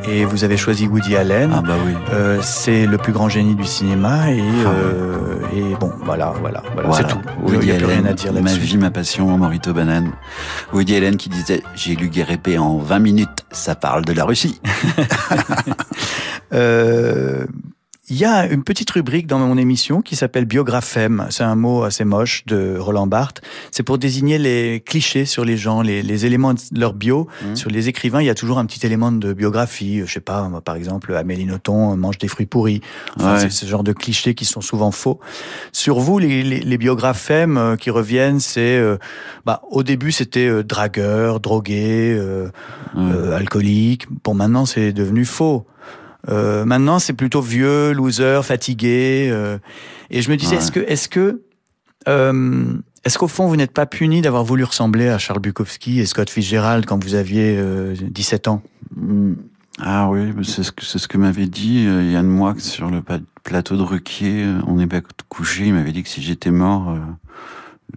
Et 0.09 0.25
vous 0.25 0.45
avez 0.45 0.57
choisi 0.57 0.87
Woody 0.87 1.17
Allen. 1.17 1.51
Ah 1.53 1.63
bah 1.63 1.75
oui. 1.85 1.95
Euh, 2.13 2.39
c'est 2.41 2.87
le 2.87 2.97
plus 2.97 3.13
grand 3.13 3.29
génie 3.29 3.57
du 3.57 3.65
cinéma 3.65 4.31
et, 4.31 4.41
Ah 4.41 4.69
euh, 4.69 5.39
et 5.53 5.75
bon 5.81 5.91
voilà 6.05 6.33
voilà 6.41 6.63
voilà, 6.75 6.89
Voilà. 6.91 7.09
c'est 7.09 7.13
tout. 7.13 7.21
Il 7.49 7.55
Woody 7.55 7.67
n'y 7.67 7.73
a 7.73 7.75
plus 7.75 7.87
Allen, 7.87 8.03
rien 8.03 8.11
à 8.13 8.13
dire 8.13 8.33
ma 8.33 8.53
vie, 8.53 8.79
ma 8.79 8.93
passion, 8.93 9.37
Morito 9.37 9.73
Banane. 9.73 10.13
Woody 10.73 10.95
Allen 10.95 11.17
qui 11.17 11.29
disait 11.29 11.65
J'ai 11.75 11.97
lu 11.97 12.09
Guérépé 12.09 12.57
en 12.57 12.79
20 12.79 13.01
minutes, 13.01 13.45
ça 13.51 13.75
parle 13.75 14.05
de 14.05 14.13
la 14.13 14.25
Russie. 14.25 14.61
Euh, 16.53 17.47
Il 18.11 18.19
y 18.19 18.27
a 18.27 18.47
une 18.47 18.65
petite 18.65 18.91
rubrique 18.91 19.27
dans 19.27 19.39
mon 19.39 19.57
émission 19.57 20.03
qui 20.03 20.15
s'appelle 20.15 20.45
biographème. 20.45 21.27
C'est 21.31 21.43
un 21.43 21.55
mot 21.55 21.85
assez 21.85 22.05
moche 22.05 22.45
de 22.45 22.77
Roland 22.79 23.07
Barthes. 23.07 23.41
C'est 23.71 23.83
pour 23.83 23.97
désigner 23.97 24.37
les 24.37 24.83
clichés 24.85 25.25
sur 25.25 25.43
les 25.43 25.57
gens, 25.57 25.81
les, 25.81 26.03
les 26.03 26.27
éléments 26.27 26.53
de 26.53 26.61
leur 26.79 26.93
bio. 26.93 27.29
Mhm. 27.43 27.57
Sur 27.57 27.71
les 27.71 27.89
écrivains, 27.89 28.21
il 28.21 28.27
y 28.27 28.31
a 28.31 28.35
toujours 28.35 28.59
un 28.59 28.67
petit 28.67 28.85
élément 28.85 29.11
de 29.11 29.33
biographie. 29.33 30.03
Je 30.05 30.13
sais 30.13 30.21
pas, 30.21 30.49
moi, 30.51 30.61
par 30.61 30.77
exemple, 30.77 31.15
Amélie 31.15 31.47
Nothomb 31.47 31.97
mange 31.97 32.19
des 32.19 32.29
fruits 32.29 32.45
pourris. 32.45 32.83
Enfin, 33.17 33.35
Ouais. 33.35 33.41
C'est 33.41 33.51
ce 33.51 33.65
genre 33.65 33.83
de 33.83 33.93
clichés 33.95 34.35
qui 34.35 34.45
sont 34.45 34.61
souvent 34.61 34.91
faux. 34.91 35.19
Sur 35.73 35.99
vous, 35.99 36.19
les, 36.19 36.43
les, 36.43 36.61
les 36.61 36.79
biographèmes 36.79 37.57
euh, 37.57 37.77
qui 37.77 37.89
reviennent, 37.89 38.39
c'est 38.39 38.77
euh, 38.77 38.99
bah, 39.47 39.63
au 39.71 39.83
début 39.83 40.13
c'était 40.13 40.47
euh, 40.47 40.63
dragueur, 40.63 41.41
drogué, 41.41 42.15
euh, 42.17 42.49
euh, 42.99 43.35
alcoolique. 43.35 44.07
Bon, 44.25 44.35
maintenant 44.35 44.67
c'est 44.67 44.93
devenu 44.93 45.25
faux. 45.25 45.67
Euh, 46.29 46.65
maintenant, 46.65 46.99
c'est 46.99 47.13
plutôt 47.13 47.41
vieux, 47.41 47.93
loser, 47.93 48.41
fatigué. 48.43 49.29
euh, 49.31 49.59
et 50.11 50.23
je 50.23 50.31
me 50.31 50.37
disais, 50.37 50.57
Ouais. 50.57 50.63
est-ce 50.63 50.73
que, 50.73 50.81
est-ce 50.81 51.09
que, 51.09 51.43
euh, 52.09 52.65
est-ce 53.05 53.19
qu'au 53.19 53.29
fond, 53.29 53.47
vous 53.49 53.57
n'êtes 53.57 53.73
pas 53.73 53.87
puni 53.87 54.23
d'avoir 54.23 54.45
voulu 54.45 54.65
ressembler 54.65 55.09
à 55.09 55.19
Charles 55.19 55.41
Bukowski 55.41 56.01
et 56.01 56.07
Scott 56.07 56.31
Fitzgerald 56.31 56.87
quand 56.87 57.03
vous 57.03 57.15
aviez 57.15 57.57
euh, 57.59 57.95
17 58.01 58.49
ans? 58.49 58.63
Mm. 58.97 59.35
Ah 59.81 60.09
oui, 60.09 60.33
c'est 60.45 60.63
ce 60.63 60.71
que, 60.71 60.85
c'est 60.85 60.99
ce 60.99 61.09
que 61.09 61.19
m'avait 61.19 61.47
dit 61.49 61.85
euh, 61.89 62.03
Yann 62.13 62.27
Moix 62.29 62.55
sur 62.59 62.91
le 62.91 63.03
plateau 63.43 63.77
de 63.77 63.83
Ruquier. 63.83 64.45
Euh, 64.45 64.61
On 64.69 64.79
est 64.79 64.87
pas 64.87 65.01
couché. 65.29 65.67
Il 65.67 65.75
m'avait 65.75 65.91
dit 65.91 66.05
que 66.05 66.09
si 66.09 66.23
j'étais 66.23 66.53
mort 66.53 66.91
euh, 66.91 66.99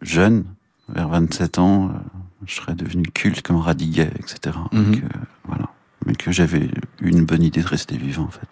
jeune, 0.01 0.43
vers 0.89 1.07
27 1.07 1.59
ans, 1.59 1.85
euh, 1.89 1.91
je 2.47 2.55
serais 2.55 2.73
devenu 2.73 3.03
culte 3.03 3.43
comme 3.43 3.57
Radiguet, 3.57 4.09
etc. 4.19 4.57
Donc, 4.71 4.97
euh, 4.97 5.07
voilà. 5.47 5.69
Mais 6.05 6.15
que 6.15 6.31
j'avais 6.31 6.69
une 7.01 7.25
bonne 7.25 7.43
idée 7.43 7.61
de 7.61 7.67
rester 7.67 7.97
vivant, 7.97 8.23
en 8.23 8.31
fait. 8.31 8.47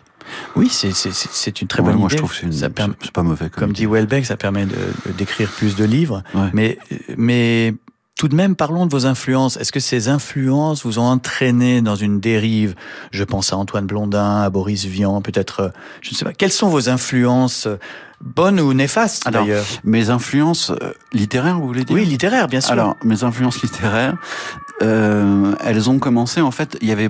Oui, 0.56 0.70
c'est, 0.70 1.62
une 1.62 1.68
très 1.68 1.82
Ouais, 1.82 1.90
bonne 1.90 2.00
moi, 2.00 2.08
idée. 2.08 2.18
je 2.18 2.18
trouve 2.18 2.32
que 2.32 2.52
c'est, 2.52 3.12
pas 3.14 3.24
mauvais. 3.24 3.50
Comme, 3.50 3.74
dit 3.74 3.86
Welbeck, 3.86 4.26
ça 4.26 4.38
permet 4.38 4.66
d'écrire 5.18 5.50
plus 5.52 5.76
de 5.76 5.86
livres. 5.86 6.24
Ouais. 6.34 6.50
Mais, 6.54 6.80
mais 7.16 7.76
tout 8.18 8.30
de 8.30 8.36
même, 8.36 8.56
parlons 8.56 8.86
de 8.86 8.92
vos 8.92 9.06
influences. 9.06 9.58
Est-ce 9.58 9.74
que 9.74 9.82
ces 9.82 10.08
influences 10.08 10.86
vous 10.86 11.00
ont 11.00 11.06
entraîné 11.06 11.82
dans 11.82 11.96
une 11.96 12.22
dérive? 12.22 12.74
Je 13.12 13.26
pense 13.26 13.52
à 13.52 13.58
Antoine 13.58 13.86
Blondin, 13.86 14.42
à 14.42 14.50
Boris 14.50 14.86
Vian, 14.86 15.22
peut-être. 15.22 15.74
Je 16.02 16.12
ne 16.12 16.16
sais 16.16 16.24
pas. 16.24 16.32
Quelles 16.34 16.52
sont 16.52 16.70
vos 16.70 16.88
influences 16.88 17.68
euh, 17.68 17.76
bonnes 18.22 18.62
ou 18.62 18.74
néfastes 18.74 19.30
d'ailleurs? 19.30 19.66
Mes 19.84 20.10
influences 20.10 20.72
euh, 20.72 20.94
littéraires, 21.12 21.60
vous 21.60 21.68
voulez 21.68 21.84
dire? 21.84 21.94
Oui, 21.94 22.06
littéraires, 22.06 22.48
bien 22.48 22.62
sûr. 22.62 22.72
Alors, 22.72 22.96
mes 23.04 23.26
influences 23.26 23.62
littéraires, 23.62 24.16
euh, 24.82 25.54
elles 25.60 25.90
ont 25.90 26.00
commencé, 26.00 26.40
en 26.40 26.52
fait, 26.52 26.78
il 26.82 26.88
y 26.88 26.94
avait 26.94 27.10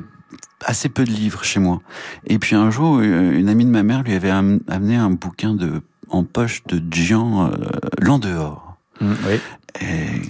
assez 0.66 0.90
peu 0.90 1.04
de 1.04 1.12
livres 1.12 1.44
chez 1.44 1.60
moi. 1.60 1.82
Et 2.28 2.40
puis 2.40 2.56
un 2.56 2.70
jour, 2.72 2.98
euh, 2.98 3.32
une 3.38 3.50
amie 3.50 3.66
de 3.66 3.70
ma 3.72 3.84
mère 3.84 4.04
lui 4.04 4.14
avait 4.14 4.30
am- 4.32 4.60
amené 4.68 4.96
un 4.96 5.10
bouquin 5.10 5.54
de 5.54 5.82
en 6.10 6.24
poche 6.24 6.64
de 6.68 6.82
Gian 6.94 7.50
euh, 7.52 7.56
L'an 8.00 8.20
dehors. 8.20 8.78
Mm, 9.02 9.14
oui. 9.28 9.40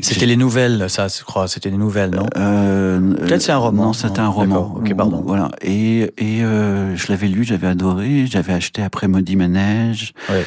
C'était 0.01 0.25
les 0.25 0.35
nouvelles, 0.37 0.89
ça, 0.89 1.07
je 1.07 1.23
crois. 1.23 1.47
C'était 1.47 1.69
les 1.69 1.77
nouvelles, 1.77 2.11
non 2.11 2.25
Euh, 2.37 3.13
Peut-être 3.15 3.41
c'est 3.41 3.51
un 3.51 3.57
roman. 3.57 3.85
Non, 3.85 3.93
c'était 3.93 4.19
un 4.19 4.27
roman. 4.27 4.75
Ok, 4.77 4.93
pardon. 4.95 5.23
Voilà. 5.25 5.49
Et, 5.61 6.11
et 6.17 6.43
euh, 6.43 6.95
je 6.95 7.07
l'avais 7.09 7.27
lu, 7.27 7.43
j'avais 7.43 7.67
adoré. 7.67 8.25
J'avais 8.27 8.53
acheté 8.53 8.81
après 8.83 9.07
Maudit 9.07 9.35
Manège 9.35 10.13
Ouais. 10.29 10.45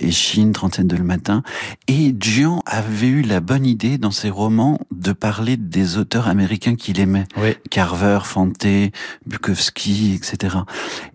et 0.00 0.10
Chine, 0.10 0.52
Trentaine 0.52 0.86
de 0.86 0.96
le 0.96 1.04
matin. 1.04 1.42
Et 1.88 2.14
Gian 2.20 2.62
avait 2.66 3.08
eu 3.08 3.22
la 3.22 3.40
bonne 3.40 3.66
idée 3.66 3.98
dans 3.98 4.10
ses 4.10 4.30
romans 4.30 4.78
de 4.90 5.12
parler 5.12 5.56
des 5.56 5.96
auteurs 5.98 6.28
américains 6.28 6.74
qu'il 6.74 7.00
aimait. 7.00 7.26
Oui. 7.36 7.54
Carver, 7.70 8.20
Fante, 8.24 8.66
Bukowski, 9.26 10.14
etc. 10.14 10.56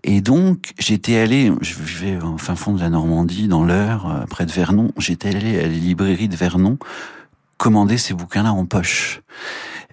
Et 0.04 0.20
donc, 0.20 0.72
j'étais 0.78 1.16
allé, 1.16 1.52
je 1.60 1.74
vivais 1.74 2.18
en 2.22 2.38
fin 2.38 2.54
fond 2.56 2.72
de 2.74 2.80
la 2.80 2.90
Normandie, 2.90 3.48
dans 3.48 3.64
l'Eure, 3.64 4.06
euh, 4.10 4.26
près 4.26 4.46
de 4.46 4.52
Vernon. 4.52 4.90
J'étais 4.98 5.34
allé 5.34 5.58
à 5.58 5.62
la 5.62 5.68
librairie 5.68 6.28
de 6.28 6.36
Vernon 6.36 6.78
commander 7.60 7.98
ces 7.98 8.14
bouquins-là 8.14 8.54
en 8.54 8.64
poche. 8.64 9.20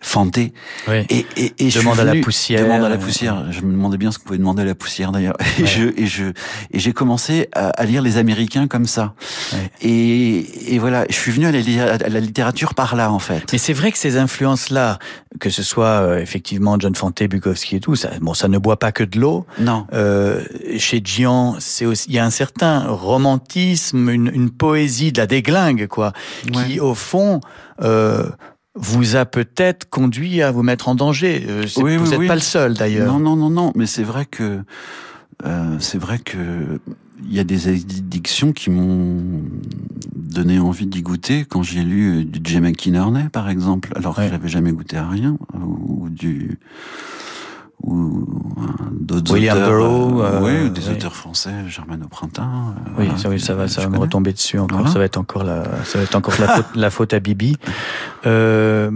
Fante. 0.02 0.38
Oui. 0.38 1.06
Et, 1.10 1.26
et, 1.38 1.54
et 1.60 1.70
je 1.70 1.80
Demande 1.80 1.93
suis 1.95 2.02
à 2.02 2.06
la 2.06 2.12
venu- 2.12 2.22
poussière. 2.22 2.64
Demande 2.64 2.84
à 2.84 2.89
la 2.89 2.98
poussière. 2.98 3.52
Je 3.52 3.62
me 3.62 3.72
demandais 3.72 3.98
bien 3.98 4.12
ce 4.12 4.20
qu'on 4.20 4.26
pouvait 4.26 4.38
demander 4.38 4.62
à 4.62 4.66
la 4.66 4.76
poussière 4.76 5.12
d'ailleurs. 5.12 5.36
Et 5.58 5.62
Ouais. 5.64 5.68
je 5.68 5.84
et 5.98 6.06
je 6.08 6.26
et 6.72 6.80
j'ai 6.80 6.93
commencé 6.93 7.50
à, 7.54 7.70
à 7.70 7.84
lire 7.86 8.02
les 8.02 8.18
Américains 8.18 8.68
comme 8.68 8.86
ça. 8.86 9.14
Ouais. 9.54 9.60
Et, 9.82 10.74
et 10.76 10.80
voilà, 10.80 11.06
je 11.10 11.16
suis 11.16 11.32
venu 11.32 11.45
à 11.48 11.52
la, 11.52 11.60
li- 11.60 11.80
à 11.80 11.98
la 11.98 12.20
littérature 12.20 12.74
par 12.76 12.95
là 12.95 13.12
en 13.12 13.20
fait. 13.20 13.52
Mais 13.52 13.58
c'est 13.58 13.74
vrai 13.74 13.91
que 13.91 13.98
ces 13.98 14.18
influences-là, 14.18 15.00
que 15.39 15.50
ce 15.50 15.64
soit 15.64 15.86
euh, 16.02 16.20
effectivement 16.20 16.78
John 16.80 16.95
Fante, 16.95 17.24
Bukowski 17.24 17.78
et 17.78 17.80
tout, 17.80 17.95
ça, 17.95 18.10
bon, 18.22 18.34
ça 18.34 18.48
ne 18.48 18.58
boit 18.58 18.78
pas 18.80 18.91
que 18.91 19.04
de 19.04 19.20
l'eau. 19.20 19.45
Non. 19.60 19.88
Euh, 19.93 20.43
chez 20.78 21.02
Gian, 21.04 21.56
c'est 21.60 21.86
aussi, 21.86 22.06
il 22.10 22.16
y 22.16 22.20
a 22.20 22.26
un 22.26 22.30
certain 22.30 22.86
romantisme, 22.88 24.10
une, 24.10 24.32
une 24.34 24.50
poésie 24.50 25.12
de 25.12 25.20
la 25.20 25.28
déglingue, 25.28 25.88
quoi, 25.88 26.14
qui 26.52 26.80
au 26.80 26.93
fond 26.93 27.41
euh, 27.82 28.30
vous 28.80 29.15
a 29.15 29.25
peut-être 29.25 29.89
conduit 29.89 30.41
à 30.41 30.51
vous 30.51 30.63
mettre 30.63 30.88
en 30.88 30.95
danger. 30.95 31.45
Euh, 31.49 31.65
Oui, 31.78 31.97
vous 31.97 32.09
n'êtes 32.11 32.19
oui. 32.19 32.28
pas 32.28 32.36
le 32.36 32.41
seul 32.41 32.73
d'ailleurs. 32.75 33.11
Non, 33.11 33.19
non, 33.19 33.36
non, 33.36 33.49
non. 33.49 33.71
Mais 33.75 33.86
c'est 33.88 34.03
vrai 34.03 34.25
que 34.25 34.61
euh, 35.45 35.75
c'est 35.80 35.97
vrai 35.97 36.19
que 36.19 36.80
il 37.28 37.34
y 37.34 37.39
a 37.39 37.43
des 37.43 37.67
addictions 37.67 38.53
qui 38.53 38.69
m'ont 38.69 39.41
donné 40.15 40.59
envie 40.59 40.86
d'y 40.86 41.01
goûter 41.01 41.45
quand 41.45 41.63
j'ai 41.63 41.82
lu 41.82 42.19
euh, 42.19 42.23
du 42.23 42.39
J. 42.47 42.61
McInerney, 42.61 43.30
par 43.32 43.49
exemple, 43.49 43.91
alors 43.95 44.17
Ouais. 44.17 44.25
que 44.25 44.32
j'avais 44.32 44.47
jamais 44.49 44.71
goûté 44.71 44.97
à 44.97 45.07
rien, 45.09 45.36
ou, 45.59 46.09
du 46.09 46.59
ou 47.84 48.25
euh, 48.57 48.63
d'autres 48.91 49.34
William 49.34 49.55
auteurs, 49.57 49.69
Burroughs, 49.80 50.21
euh, 50.21 50.25
euh, 50.25 50.41
oui, 50.63 50.65
ou 50.65 50.69
des 50.69 50.89
auteurs 50.89 51.15
français, 51.15 51.51
Germaine 51.69 52.03
au 52.03 52.07
printemps. 52.07 52.43
euh, 52.69 52.89
Oui, 52.97 53.05
voilà. 53.05 53.17
ça, 53.17 53.30
oui, 53.30 53.39
ça 53.39 53.53
va, 53.53 53.67
ça 53.67 53.82
va 53.82 53.89
me 53.89 53.97
retomber 53.99 54.34
dessus 54.34 54.57
encore. 54.57 54.80
Voilà. 54.80 54.91
Ça 54.93 54.99
va 54.99 55.05
être 55.05 55.17
encore 55.17 55.43
la, 55.43 55.63
ça 55.86 55.99
va 55.99 56.03
être 56.03 56.15
encore 56.15 56.34
la 56.39 56.47
faute, 56.55 56.65
la 56.75 56.89
faute 56.89 57.13
à 57.13 57.19
Bibi. 57.19 57.55
Euh, 58.28 58.91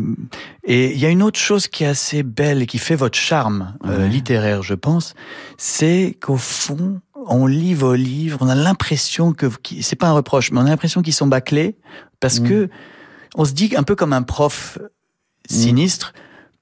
et 0.63 0.91
il 0.91 0.99
y 0.99 1.05
a 1.05 1.09
une 1.09 1.23
autre 1.23 1.39
chose 1.39 1.67
qui 1.67 1.83
est 1.83 1.87
assez 1.87 2.21
belle 2.21 2.61
et 2.61 2.65
qui 2.67 2.77
fait 2.77 2.95
votre 2.95 3.17
charme 3.17 3.75
euh, 3.85 4.07
littéraire, 4.07 4.61
je 4.61 4.73
pense, 4.73 5.15
c'est 5.57 6.17
qu'au 6.21 6.37
fond, 6.37 6.99
on 7.27 7.45
lit 7.45 7.73
vos 7.73 7.95
livres, 7.95 8.37
on 8.41 8.49
a 8.49 8.55
l'impression 8.55 9.31
que, 9.33 9.47
c'est 9.81 9.95
pas 9.95 10.07
un 10.07 10.13
reproche, 10.13 10.51
mais 10.51 10.59
on 10.59 10.65
a 10.65 10.69
l'impression 10.69 11.01
qu'ils 11.01 11.13
sont 11.13 11.27
bâclés 11.27 11.77
parce 12.19 12.39
Mm. 12.39 12.47
que 12.47 12.69
on 13.35 13.45
se 13.45 13.53
dit 13.53 13.73
un 13.77 13.83
peu 13.83 13.95
comme 13.95 14.13
un 14.13 14.23
prof 14.23 14.77
sinistre 15.49 16.13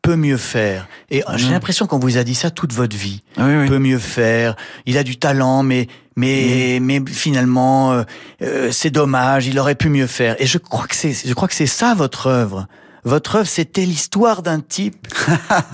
peut 0.01 0.15
mieux 0.15 0.37
faire. 0.37 0.87
Et 1.11 1.23
j'ai 1.35 1.47
Mm. 1.49 1.51
l'impression 1.51 1.85
qu'on 1.87 1.99
vous 1.99 2.17
a 2.17 2.23
dit 2.23 2.35
ça 2.35 2.49
toute 2.51 2.73
votre 2.73 2.95
vie 2.95 3.21
Ah 3.37 3.45
oui, 3.45 3.55
oui. 3.61 3.67
peut 3.67 3.79
mieux 3.79 3.99
faire. 3.99 4.55
Il 4.85 4.97
a 4.97 5.03
du 5.03 5.17
talent, 5.17 5.61
mais 5.63 5.87
mais 6.15 6.79
mais 6.81 7.01
finalement 7.07 7.91
euh, 7.93 8.03
euh, 8.41 8.71
c'est 8.71 8.89
dommage. 8.91 9.47
Il 9.47 9.59
aurait 9.59 9.75
pu 9.75 9.89
mieux 9.89 10.07
faire. 10.07 10.35
Et 10.41 10.47
je 10.47 10.57
crois 10.57 10.87
que 10.87 10.95
c'est 10.95 11.13
je 11.13 11.33
crois 11.33 11.47
que 11.47 11.53
c'est 11.55 11.65
ça 11.65 11.93
votre 11.95 12.27
œuvre. 12.27 12.67
Votre 13.03 13.37
œuvre, 13.37 13.47
c'était 13.47 13.85
l'histoire 13.85 14.41
d'un 14.43 14.59
type 14.59 15.07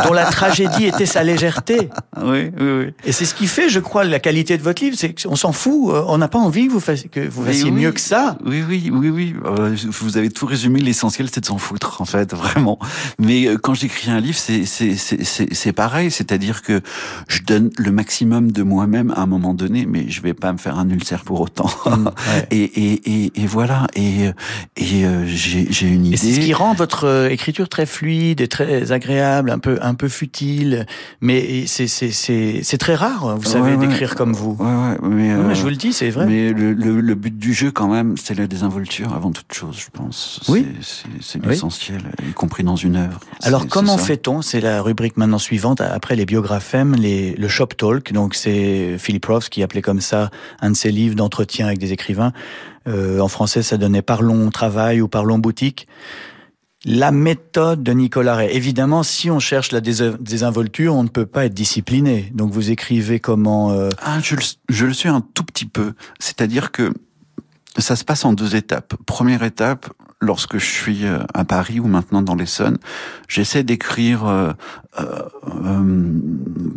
dont 0.05 0.13
la 0.13 0.25
tragédie 0.25 0.85
était 0.85 1.05
sa 1.05 1.23
légèreté. 1.23 1.89
Oui, 2.23 2.49
oui, 2.57 2.71
oui. 2.79 2.93
Et 3.03 3.11
c'est 3.11 3.25
ce 3.25 3.35
qui 3.35 3.45
fait, 3.45 3.67
je 3.67 3.79
crois, 3.81 4.05
la 4.05 4.19
qualité 4.19 4.57
de 4.57 4.63
votre 4.63 4.81
livre. 4.81 4.95
C'est 4.97 5.13
qu'on 5.21 5.35
s'en 5.35 5.51
fout. 5.51 5.89
euh, 5.93 6.01
On 6.07 6.17
n'a 6.17 6.29
pas 6.29 6.39
envie 6.39 6.67
que 6.67 6.71
vous 6.71 6.79
fassiez, 6.79 7.09
que 7.09 7.19
vous 7.27 7.41
Mais 7.41 7.51
fassiez 7.51 7.65
oui. 7.65 7.71
mieux 7.71 7.91
que 7.91 7.99
ça. 7.99 8.37
Oui, 8.45 8.63
oui, 8.67 8.89
oui, 8.91 9.09
oui. 9.09 9.35
Euh, 9.45 9.75
vous 9.89 10.15
avez 10.17 10.29
tout 10.29 10.45
résumé. 10.45 10.79
L'essentiel, 10.79 11.27
c'est 11.31 11.41
de 11.41 11.45
s'en 11.45 11.57
foutre, 11.57 12.01
en 12.01 12.05
fait, 12.05 12.33
vraiment. 12.43 12.79
Mais 13.19 13.47
euh, 13.47 13.57
quand 13.57 13.73
j'écris 13.73 14.09
un 14.11 14.21
livre, 14.21 14.37
c'est 14.37 14.65
c'est 14.65 14.95
c'est 14.95 15.23
c'est 15.53 15.73
pareil. 15.73 16.09
C'est-à-dire 16.09 16.61
que 16.61 16.81
je 17.27 17.41
donne 17.41 17.69
le 17.77 17.91
maximum 17.91 18.51
de 18.53 18.63
moi-même 18.63 19.11
à 19.11 19.21
un 19.21 19.25
moment 19.27 19.53
donné, 19.53 19.85
mais 19.85 20.05
je 20.09 20.21
vais 20.21 20.33
pas 20.33 20.53
me 20.53 20.57
faire 20.57 20.79
un 20.79 20.89
ulcère 20.89 21.23
pour 21.25 21.41
autant. 21.41 21.69
Ouais. 21.85 22.47
et, 22.51 22.63
et 22.63 23.11
et 23.25 23.41
et 23.41 23.45
voilà. 23.45 23.87
Et 23.95 24.27
et 24.77 25.05
euh, 25.05 25.25
j'ai 25.27 25.67
j'ai 25.69 25.87
une 25.87 26.05
idée. 26.05 26.15
Et 26.15 26.17
c'est 26.17 26.33
ce 26.33 26.39
qui 26.39 26.53
rend 26.53 26.73
votre 26.73 27.05
euh, 27.15 27.29
écriture 27.29 27.69
très 27.69 27.85
fluide 27.85 28.41
et 28.41 28.47
très 28.47 28.91
agréable, 28.91 29.49
un 29.49 29.59
peu 29.59 29.79
un 29.81 29.93
peu 29.95 30.07
futile, 30.09 30.85
mais 31.21 31.65
c'est 31.67 31.87
c'est 31.87 32.11
c'est 32.11 32.59
c'est 32.63 32.77
très 32.77 32.95
rare, 32.95 33.37
vous 33.37 33.45
savez, 33.49 33.71
Ouais, 33.71 33.77
ouais. 33.77 33.87
d'écrire 33.87 34.15
comme 34.15 34.33
vous. 34.33 34.55
Ouais, 34.59 34.97
mais, 35.01 35.15
mais 35.15 35.31
euh, 35.31 35.53
je 35.53 35.61
vous 35.61 35.69
le 35.69 35.75
dis, 35.75 35.93
c'est 35.93 36.09
vrai. 36.09 36.25
Mais 36.27 36.51
le, 36.53 36.73
le, 36.73 36.99
le 37.01 37.15
but 37.15 37.37
du 37.37 37.53
jeu, 37.53 37.71
quand 37.71 37.87
même, 37.87 38.15
c'est 38.17 38.37
la 38.37 38.47
désinvolture 38.47 39.13
avant 39.13 39.31
toute 39.31 39.51
chose, 39.53 39.77
je 39.79 39.89
pense. 39.91 40.41
Oui. 40.47 40.65
C'est- 40.81 41.39
Oui. 41.39 41.49
l'essentiel, 41.49 42.01
y 42.29 42.33
compris 42.33 42.63
dans 42.63 42.75
une 42.75 42.95
œuvre. 42.95 43.19
Alors 43.43 43.67
comment 43.67 43.97
fait-on? 43.97 44.41
C'est 44.41 44.61
la 44.61 44.81
rubrique 44.81 45.17
maintenant 45.17 45.39
suivante 45.39 45.81
après 45.81 46.15
les 46.15 46.25
biographèmes, 46.25 46.95
les, 46.95 47.33
le 47.35 47.47
shop 47.47 47.67
talk. 47.77 48.11
Donc 48.13 48.35
c'est 48.35 48.97
Philip 48.97 49.25
Roth 49.25 49.49
qui 49.49 49.63
appelait 49.63 49.81
comme 49.81 50.01
ça 50.01 50.29
un 50.61 50.71
de 50.71 50.75
ses 50.75 50.91
livres 50.91 51.15
d'entretien 51.15 51.67
avec 51.67 51.77
des 51.79 51.93
écrivains. 51.93 52.31
Euh, 52.87 53.19
en 53.19 53.27
français, 53.27 53.63
ça 53.63 53.77
donnait 53.77 54.01
Parlons 54.01 54.49
travail 54.51 55.01
ou 55.01 55.07
Parlons 55.07 55.39
boutique. 55.39 55.87
La 56.87 57.11
méthode 57.11 57.81
de 57.81 57.91
Nicolas 57.93 58.35
Ray. 58.35 58.55
Évidemment, 58.55 59.01
si 59.01 59.31
on 59.31 59.39
cherche 59.39 59.71
la 59.71 59.81
dés- 59.81 60.15
désinvolture, 60.19 60.93
on 60.93 61.01
ne 61.03 61.07
peut 61.09 61.25
pas 61.25 61.45
être 61.45 61.53
discipliné. 61.53 62.31
Donc 62.35 62.51
vous 62.51 62.69
écrivez 62.69 63.19
comment 63.19 63.71
euh, 63.71 63.89
Ah, 64.03 64.19
je 64.21 64.35
le, 64.35 64.41
je 64.69 64.85
le 64.85 64.93
suis 64.93 65.09
un 65.09 65.21
tout 65.21 65.43
petit 65.43 65.65
peu. 65.65 65.93
C'est-à-dire 66.19 66.71
que 66.71 66.93
ça 67.79 67.95
se 67.95 68.03
passe 68.03 68.23
en 68.23 68.33
deux 68.33 68.55
étapes. 68.55 68.93
Première 69.07 69.41
étape, 69.41 69.89
lorsque 70.25 70.57
je 70.57 70.65
suis 70.65 71.05
euh, 71.05 71.19
à 71.33 71.45
Paris 71.45 71.79
ou 71.79 71.87
maintenant 71.87 72.21
dans 72.21 72.35
l'Essonne, 72.35 72.77
j'essaie 73.27 73.63
d'écrire 73.63 74.27
euh, 74.27 74.51
euh, 74.99 76.19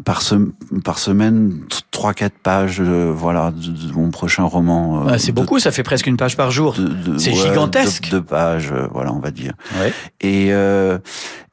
par, 0.04 0.22
sem- 0.22 0.52
par 0.84 0.98
semaine 0.98 1.60
trois 1.90 2.14
quatre 2.14 2.38
pages, 2.38 2.80
euh, 2.80 3.12
voilà, 3.14 3.50
de, 3.50 3.70
de 3.88 3.92
mon 3.92 4.10
prochain 4.10 4.44
roman. 4.44 5.06
ah, 5.08 5.18
C'est 5.18 5.32
beaucoup, 5.32 5.58
ça 5.58 5.72
fait 5.72 5.82
presque 5.82 6.06
une 6.06 6.16
page 6.16 6.36
par 6.36 6.50
jour. 6.50 6.76
C'est 7.18 7.30
ouais, 7.30 7.36
gigantesque. 7.36 8.10
De, 8.10 8.16
de 8.16 8.20
pages, 8.20 8.72
voilà, 8.92 9.12
on 9.12 9.18
va 9.18 9.30
dire. 9.30 9.54
Ouais. 9.80 9.92
Et 10.20 10.50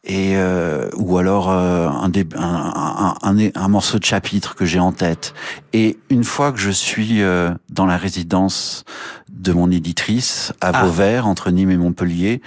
et 0.06 0.38
euh, 0.38 0.90
ou 0.98 1.18
alors 1.18 1.50
euh, 1.50 1.88
un, 1.90 2.10
dé- 2.10 2.28
un, 2.36 3.16
un, 3.22 3.38
un, 3.38 3.50
un 3.56 3.68
morceau 3.68 3.98
de 4.00 4.06
chapitre 4.06 4.56
que 4.56 4.64
j'ai 4.66 4.80
en 4.80 4.92
tête. 4.92 5.34
Et 5.74 5.98
une 6.10 6.24
fois 6.24 6.52
que 6.52 6.60
je 6.60 6.70
suis 6.70 7.22
euh, 7.22 7.52
dans 7.70 7.86
la 7.88 7.98
résidence 7.98 8.84
de 9.30 9.52
mon 9.52 9.72
éditrice 9.72 10.54
à 10.62 10.70
Ah. 10.74 10.84
Vauvert, 10.86 11.28
entre 11.28 11.50
Nîmes 11.52 11.72
et 11.72 11.78
Montpellier, 11.78 12.42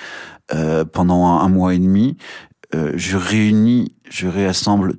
euh, 0.54 0.84
pendant 0.84 1.26
un, 1.26 1.40
un 1.44 1.48
mois 1.48 1.74
et 1.74 1.78
demi, 1.78 2.16
euh, 2.74 2.92
je 2.96 3.16
réunis, 3.16 3.94
je 4.08 4.28
réassemble 4.28 4.94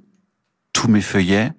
tous 0.73 0.87
mes 0.89 1.01
feuillets. 1.01 1.53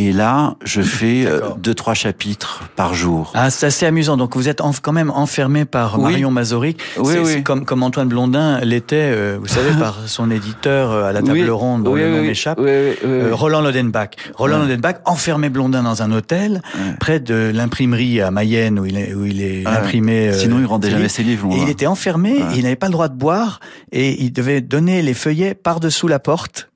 Et 0.00 0.12
là, 0.12 0.54
je 0.64 0.80
fais 0.80 1.24
euh, 1.26 1.40
deux 1.58 1.74
trois 1.74 1.94
chapitres 1.94 2.62
par 2.76 2.94
jour. 2.94 3.32
Ah, 3.34 3.50
c'est 3.50 3.66
assez 3.66 3.84
amusant. 3.84 4.16
Donc 4.16 4.36
vous 4.36 4.48
êtes 4.48 4.60
en- 4.60 4.70
quand 4.80 4.92
même 4.92 5.10
enfermé 5.10 5.64
par 5.64 5.96
Oui. 5.98 6.02
Marion 6.04 6.30
Mazoric. 6.30 6.80
Oui, 6.98 7.14
oui. 7.20 7.42
comme, 7.42 7.64
comme 7.64 7.82
Antoine 7.82 8.06
Blondin 8.08 8.60
l'était, 8.60 9.10
euh, 9.12 9.38
vous 9.40 9.48
savez, 9.48 9.70
par 9.80 9.96
son 10.06 10.30
éditeur 10.30 10.92
euh, 10.92 11.02
à 11.08 11.12
la 11.12 11.20
table 11.20 11.32
Oui, 11.40 11.48
ronde 11.50 11.82
dont 11.82 11.94
oui, 11.94 12.00
le 12.02 12.10
nom 12.10 12.20
oui, 12.20 12.26
m'échappe. 12.28 12.58
oui, 12.60 12.66
oui, 12.70 12.70
oui, 12.90 12.96
Euh, 13.04 13.26
oui. 13.26 13.32
Roland 13.32 13.60
Lodenbach. 13.60 14.10
Roland 14.36 14.60
Ouais. 14.60 14.68
Lodenbach 14.68 14.96
enfermait 15.04 15.48
Blondin 15.50 15.82
dans 15.82 16.00
un 16.00 16.12
hôtel 16.12 16.62
Ouais. 16.76 16.94
près 17.00 17.18
de 17.18 17.50
l'imprimerie 17.52 18.20
à 18.20 18.30
Mayenne 18.30 18.78
où 18.78 18.86
il 18.86 18.96
est, 18.96 19.14
où 19.14 19.24
il 19.24 19.42
est 19.42 19.66
Ouais. 19.66 19.76
imprimé. 19.76 20.28
euh, 20.28 20.32
Sinon, 20.38 20.60
il 20.60 20.66
rendait 20.66 20.90
jamais 20.90 21.08
ses 21.08 21.24
livres. 21.24 21.48
Et 21.52 21.58
il 21.62 21.68
était 21.68 21.88
enfermé, 21.88 22.34
Ouais. 22.34 22.44
il 22.56 22.62
n'avait 22.62 22.76
pas 22.76 22.86
le 22.86 22.92
droit 22.92 23.08
de 23.08 23.16
boire 23.16 23.58
et 23.90 24.22
il 24.22 24.32
devait 24.32 24.60
donner 24.60 25.02
les 25.02 25.14
feuillets 25.14 25.54
par-dessous 25.54 26.06
la 26.06 26.20
porte. 26.20 26.70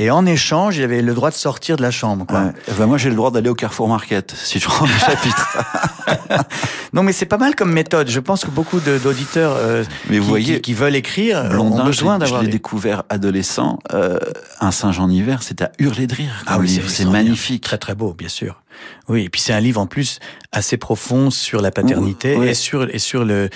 Et 0.00 0.10
en 0.12 0.24
échange, 0.26 0.76
il 0.76 0.84
avait 0.84 1.02
le 1.02 1.12
droit 1.12 1.30
de 1.30 1.34
sortir 1.34 1.76
de 1.76 1.82
la 1.82 1.90
chambre. 1.90 2.24
Quoi. 2.26 2.38
Ouais. 2.40 2.52
Eh 2.68 2.72
ben, 2.78 2.86
moi, 2.86 2.98
j'ai 2.98 3.10
le 3.10 3.16
droit 3.16 3.30
d'aller 3.32 3.48
au 3.50 3.54
Carrefour 3.54 3.88
Market 3.88 4.32
si 4.36 4.60
je 4.60 4.68
rends 4.68 4.84
un 4.86 4.98
chapitre. 4.98 5.58
Non, 6.94 7.02
mais 7.02 7.12
c'est 7.12 7.26
pas 7.26 7.36
mal 7.36 7.54
comme 7.54 7.70
méthode. 7.72 8.08
Je 8.08 8.18
pense 8.18 8.44
que 8.46 8.50
beaucoup 8.50 8.80
d'auditeurs 8.80 9.52
euh, 9.56 9.84
qui, 10.08 10.20
qui- 10.44 10.60
qui 10.62 10.74
veulent 10.74 10.96
écrire 10.96 11.46
Blondin, 11.50 11.82
ont 11.82 11.84
besoin 11.84 12.18
d'avoir 12.18 12.40
je 12.40 12.46
l'ai 12.46 12.52
découvert 12.52 13.02
adolescent. 13.10 13.78
Euh, 13.92 14.18
un 14.60 14.70
singe 14.70 14.98
en 14.98 15.10
hiver, 15.10 15.42
c'est 15.42 15.60
à 15.60 15.70
hurler 15.78 16.06
de 16.06 16.14
rire. 16.14 16.44
Ah 16.46 16.58
oui, 16.58 16.80
c'est 16.88 17.04
magnifique. 17.04 17.62
Très 17.62 17.76
très 17.76 17.94
beau, 17.94 18.14
bien 18.14 18.28
sûr. 18.30 18.62
Oui, 19.08 19.24
et 19.24 19.28
puis 19.28 19.40
c'est 19.40 19.52
un 19.52 19.60
livre 19.60 19.80
en 19.80 19.86
plus 19.86 20.18
assez 20.52 20.76
profond 20.76 21.30
sur 21.30 21.60
la 21.62 21.70
paternité 21.70 22.36
et 22.48 22.54
sur 22.54 22.94
et 22.94 22.98
sur 22.98 23.24
le 23.24 23.48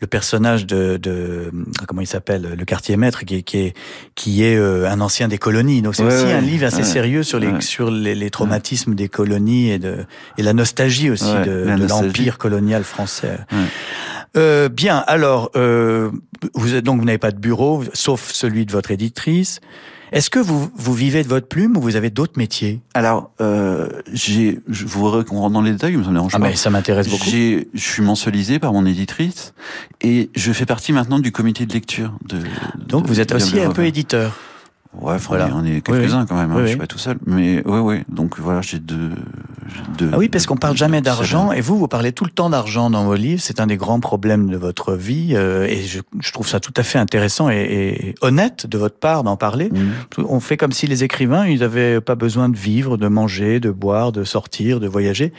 le 0.00 0.06
personnage 0.06 0.66
de, 0.66 0.96
de 0.96 1.52
comment 1.86 2.00
il 2.00 2.06
s'appelle 2.06 2.54
le 2.58 2.64
quartier 2.64 2.96
maître 2.96 3.24
qui 3.24 3.36
est 3.36 3.42
qui 3.42 3.58
est 3.58 3.74
qui 4.14 4.44
est 4.44 4.56
euh, 4.56 4.88
un 4.90 5.00
ancien 5.00 5.28
des 5.28 5.38
colonies. 5.38 5.82
Donc 5.82 5.94
c'est 5.94 6.04
aussi 6.04 6.32
un 6.32 6.40
livre 6.40 6.66
assez 6.66 6.84
sérieux 6.84 7.22
sur 7.22 7.38
les 7.38 7.60
sur 7.60 7.90
les, 7.90 8.14
les 8.14 8.30
traumatismes 8.30 8.94
des 8.94 9.08
colonies 9.08 9.70
et 9.70 9.78
de 9.78 10.06
et 10.38 10.42
la 10.42 10.52
nostalgie 10.52 11.10
aussi 11.10 11.32
de, 11.32 11.76
de 11.76 11.86
l'empire 11.88 12.38
colonial 12.38 12.84
français. 12.84 13.38
Euh, 14.36 14.68
bien, 14.68 14.98
alors 15.08 15.50
euh, 15.56 16.10
vous 16.54 16.74
êtes 16.74 16.84
donc 16.84 17.00
vous 17.00 17.04
n'avez 17.04 17.18
pas 17.18 17.32
de 17.32 17.38
bureau 17.38 17.82
sauf 17.92 18.30
celui 18.32 18.64
de 18.64 18.72
votre 18.72 18.90
éditrice. 18.92 19.60
Est-ce 20.12 20.28
que 20.30 20.38
vous 20.40 20.68
vous 20.74 20.92
vivez 20.94 21.22
de 21.22 21.28
votre 21.28 21.46
plume 21.46 21.76
ou 21.76 21.80
vous 21.80 21.94
avez 21.96 22.10
d'autres 22.10 22.32
métiers? 22.36 22.80
Alors, 22.94 23.30
euh, 23.40 23.88
j'ai, 24.12 24.58
je 24.68 24.84
vous 24.84 25.00
voudrais 25.00 25.24
qu'on 25.24 25.38
rentre 25.38 25.52
dans 25.54 25.62
les 25.62 25.70
détails, 25.72 25.96
mais 25.96 26.02
ça 26.02 26.10
me 26.10 26.14
dérange 26.14 26.32
Ah 26.34 26.40
pas. 26.40 26.48
mais 26.48 26.56
ça 26.56 26.68
m'intéresse 26.70 27.08
beaucoup. 27.08 27.30
J'ai, 27.30 27.68
je 27.74 27.80
suis 27.80 28.02
mensualisé 28.02 28.58
par 28.58 28.72
mon 28.72 28.86
éditrice 28.86 29.54
et 30.00 30.30
je 30.34 30.52
fais 30.52 30.66
partie 30.66 30.92
maintenant 30.92 31.20
du 31.20 31.30
comité 31.30 31.64
de 31.64 31.72
lecture. 31.72 32.12
De, 32.28 32.38
Donc 32.88 33.04
de- 33.04 33.08
vous 33.08 33.20
êtes 33.20 33.32
aussi 33.32 33.60
un 33.60 33.70
peu 33.70 33.84
éditeur. 33.84 34.36
Ouais, 34.92 35.18
Voilà. 35.18 35.48
on 35.54 35.64
est 35.64 35.82
quelques-uns 35.82 36.22
oui. 36.22 36.26
quand 36.28 36.34
même. 36.34 36.50
hein, 36.50 36.54
Oui, 36.56 36.60
je 36.62 36.64
oui. 36.64 36.68
suis 36.70 36.78
pas 36.78 36.88
tout 36.88 36.98
seul, 36.98 37.16
mais 37.24 37.64
ouais, 37.64 37.78
ouais. 37.78 38.04
Donc 38.08 38.40
voilà, 38.40 38.60
j'ai 38.60 38.80
deux, 38.80 39.10
deux. 39.96 40.10
Ah 40.12 40.18
oui, 40.18 40.28
parce 40.28 40.46
qu'on 40.46 40.56
parle 40.56 40.76
jamais 40.76 41.00
d'argent, 41.00 41.52
et 41.52 41.60
vous, 41.60 41.78
vous 41.78 41.86
parlez 41.86 42.10
tout 42.10 42.24
le 42.24 42.30
temps 42.32 42.50
d'argent 42.50 42.90
dans 42.90 43.04
vos 43.04 43.14
livres. 43.14 43.40
C'est 43.40 43.60
un 43.60 43.68
des 43.68 43.76
grands 43.76 44.00
problèmes 44.00 44.50
de 44.50 44.56
votre 44.56 44.94
vie, 44.94 45.30
euh, 45.34 45.64
et 45.68 45.82
je, 45.84 46.00
je 46.18 46.32
trouve 46.32 46.48
ça 46.48 46.58
tout 46.58 46.72
à 46.76 46.82
fait 46.82 46.98
intéressant 46.98 47.48
et, 47.50 47.54
et 48.10 48.14
honnête 48.20 48.66
de 48.66 48.78
votre 48.78 48.98
part 48.98 49.22
d'en 49.22 49.36
parler. 49.36 49.70
Mhm. 49.72 50.24
On 50.28 50.40
fait 50.40 50.56
comme 50.56 50.72
si 50.72 50.88
les 50.88 51.04
écrivains, 51.04 51.46
ils 51.46 51.60
n'avaient 51.60 52.00
pas 52.00 52.16
besoin 52.16 52.48
de 52.48 52.56
vivre, 52.56 52.96
de 52.96 53.06
manger, 53.06 53.60
de 53.60 53.70
boire, 53.70 54.10
de 54.10 54.24
sortir, 54.24 54.80
de 54.80 54.88
voyager. 54.88 55.32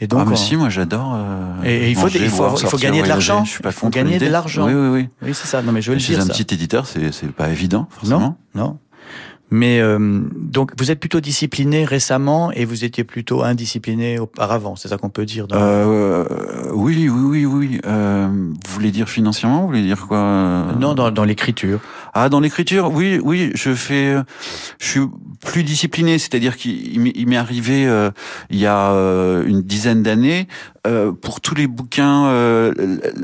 Et 0.00 0.06
donc, 0.06 0.20
ah 0.22 0.26
mais 0.26 0.32
on- 0.34 0.36
si, 0.36 0.54
moi 0.56 0.68
j'adore. 0.68 1.14
euh, 1.16 1.62
Et- 1.64 1.86
et 1.86 1.88
il 1.88 1.94
faut- 1.94 2.02
manger, 2.02 2.18
il 2.22 2.28
faut 2.28 2.36
boire, 2.36 2.46
avoir- 2.48 2.60
il 2.60 2.64
faut 2.64 2.70
sortir, 2.72 2.90
gagner 2.90 3.02
de 3.02 3.08
l'argent. 3.08 3.42
Je 3.46 3.50
suis 3.52 3.62
pas 3.62 3.72
faut 3.72 3.88
gagner 3.88 4.18
de 4.18 4.26
l'argent. 4.28 4.66
Oui, 4.66 4.74
oui, 4.74 4.88
oui. 4.88 5.08
oui, 5.22 5.30
c'est 5.32 5.46
ça. 5.46 5.62
Non, 5.62 5.72
mais 5.72 5.80
je 5.80 5.88
veux 5.90 5.94
le 5.96 6.00
Chez 6.00 6.12
dire. 6.12 6.22
un 6.22 6.26
ça. 6.26 6.34
petit 6.34 6.54
éditeur, 6.54 6.86
c'est 6.86 7.10
c'est 7.12 7.32
pas 7.32 7.48
évident, 7.48 7.88
forcément. 7.90 8.20
Non, 8.54 8.62
non. 8.62 8.78
Mais 9.50 9.80
euh, 9.80 9.98
donc 10.34 10.72
vous 10.78 10.90
êtes 10.90 11.00
plutôt 11.00 11.20
discipliné 11.20 11.84
récemment 11.84 12.52
et 12.52 12.66
vous 12.66 12.84
étiez 12.84 13.04
plutôt 13.04 13.42
indiscipliné 13.42 14.18
auparavant, 14.18 14.76
c'est 14.76 14.88
ça 14.88 14.98
qu'on 14.98 15.08
peut 15.08 15.24
dire. 15.24 15.46
Dans... 15.46 15.56
Euh, 15.56 16.24
oui, 16.74 17.08
oui, 17.08 17.44
oui, 17.44 17.46
oui. 17.46 17.80
Euh, 17.86 18.28
vous 18.28 18.72
voulez 18.72 18.90
dire 18.90 19.08
financièrement 19.08 19.62
Vous 19.62 19.68
voulez 19.68 19.82
dire 19.82 20.06
quoi 20.06 20.18
euh? 20.18 20.72
Non, 20.78 20.94
dans, 20.94 21.10
dans 21.10 21.24
l'écriture. 21.24 21.80
Ah, 22.14 22.28
dans 22.28 22.40
l'écriture, 22.40 22.90
oui, 22.92 23.20
oui, 23.22 23.50
je 23.54 23.74
fais, 23.74 24.16
je 24.80 24.86
suis 24.86 25.00
plus 25.46 25.62
discipliné, 25.64 26.18
c'est-à-dire 26.18 26.56
qu'il 26.56 27.00
m'est- 27.00 27.36
arrivé 27.36 27.86
euh, 27.86 28.10
il 28.50 28.58
y 28.58 28.66
a 28.66 28.90
euh, 28.92 29.44
une 29.46 29.62
dizaine 29.62 30.02
d'années 30.02 30.48
euh, 30.86 31.12
pour 31.12 31.40
tous 31.40 31.54
les 31.54 31.66
bouquins, 31.66 32.26
euh, 32.26 32.72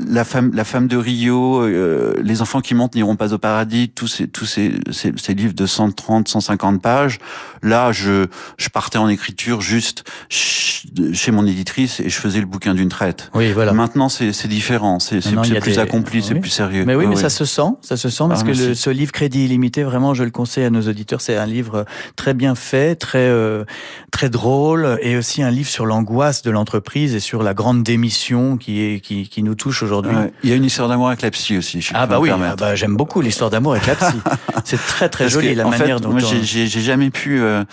la 0.07 0.23
femme, 0.23 0.51
la 0.53 0.63
femme 0.63 0.87
de 0.87 0.97
Rio, 0.97 1.61
euh, 1.61 2.13
les 2.23 2.41
enfants 2.41 2.61
qui 2.61 2.75
montent 2.75 2.95
n'iront 2.95 3.15
pas 3.15 3.33
au 3.33 3.37
paradis, 3.37 3.89
tous 3.89 4.07
ces, 4.07 4.27
tous 4.27 4.45
ces, 4.45 4.73
ces, 4.91 5.11
ces 5.17 5.33
livres 5.33 5.53
de 5.53 5.65
130, 5.65 6.27
150 6.27 6.81
pages. 6.81 7.19
Là, 7.63 7.91
je, 7.91 8.25
je 8.57 8.69
partais 8.69 8.97
en 8.99 9.07
écriture 9.09 9.61
juste 9.61 10.03
ch- 10.29 10.85
chez 11.13 11.31
mon 11.31 11.45
éditrice 11.47 11.99
et 11.99 12.09
je 12.09 12.15
faisais 12.19 12.39
le 12.39 12.45
bouquin 12.45 12.75
d'une 12.75 12.89
traite. 12.89 13.31
Oui, 13.33 13.51
voilà. 13.51 13.73
Maintenant, 13.73 14.09
c'est 14.09 14.31
c'est 14.31 14.47
différent, 14.47 14.99
c'est 14.99 15.19
plus 15.61 15.73
des- 15.73 15.79
accompli, 15.79 16.21
c'est 16.21 16.35
oui. 16.35 16.39
plus 16.41 16.49
sérieux. 16.51 16.83
Mais 16.85 16.93
oui, 16.95 17.05
Ouais, 17.05 17.09
mais 17.11 17.15
ça 17.15 17.29
se 17.29 17.45
sent, 17.45 17.61
ça 17.81 17.97
se 17.97 18.09
sent 18.09 18.25
parce 18.29 18.41
Ah, 18.41 18.45
que 18.45 18.51
le. 18.51 18.74
Ce 18.75 18.89
livre 18.91 19.11
Crédit 19.11 19.45
illimité, 19.45 19.83
vraiment, 19.83 20.13
je 20.13 20.23
le 20.23 20.29
conseille 20.31 20.65
à 20.65 20.69
nos 20.69 20.81
auditeurs. 20.87 21.21
C'est 21.21 21.35
un 21.37 21.45
livre 21.45 21.85
très 22.15 22.33
bien 22.33 22.53
fait, 22.55 22.95
très 22.95 23.17
euh, 23.27 23.63
très 24.11 24.29
drôle, 24.29 24.97
et 25.01 25.17
aussi 25.17 25.41
un 25.41 25.49
livre 25.49 25.69
sur 25.69 25.85
l'angoisse 25.85 26.41
de 26.43 26.51
l'entreprise 26.51 27.15
et 27.15 27.19
sur 27.19 27.41
la 27.43 27.53
grande 27.53 27.81
démission 27.83 28.57
qui 28.57 28.81
est 28.81 28.99
qui, 28.99 29.27
qui 29.29 29.41
nous 29.43 29.55
touche 29.55 29.81
aujourd'hui. 29.83 30.15
Ouais. 30.15 30.31
Il 30.43 30.49
y 30.49 30.53
a 30.53 30.55
une 30.55 30.65
histoire 30.65 30.87
d'amour 30.89 31.07
avec 31.07 31.21
la 31.21 31.31
psy 31.31 31.57
aussi. 31.57 31.87
Ah 31.93 32.05
bah 32.07 32.19
oui, 32.19 32.29
ah 32.31 32.55
bah, 32.55 32.75
j'aime 32.75 32.95
beaucoup 32.95 33.21
l'histoire 33.21 33.49
d'amour 33.49 33.71
avec 33.73 33.87
la 33.87 33.95
psy. 33.95 34.17
C'est 34.65 34.77
très 34.85 35.09
très 35.09 35.25
Parce 35.25 35.33
joli 35.33 35.49
que, 35.53 35.57
la 35.57 35.67
en 35.67 35.69
manière 35.69 35.97
fait, 35.97 36.03
dont 36.03 36.09
moi, 36.11 36.21
on- 36.23 36.43
j'ai- 36.43 36.67
jamais 36.67 37.09
pu, 37.09 37.39
euh, 37.41 37.63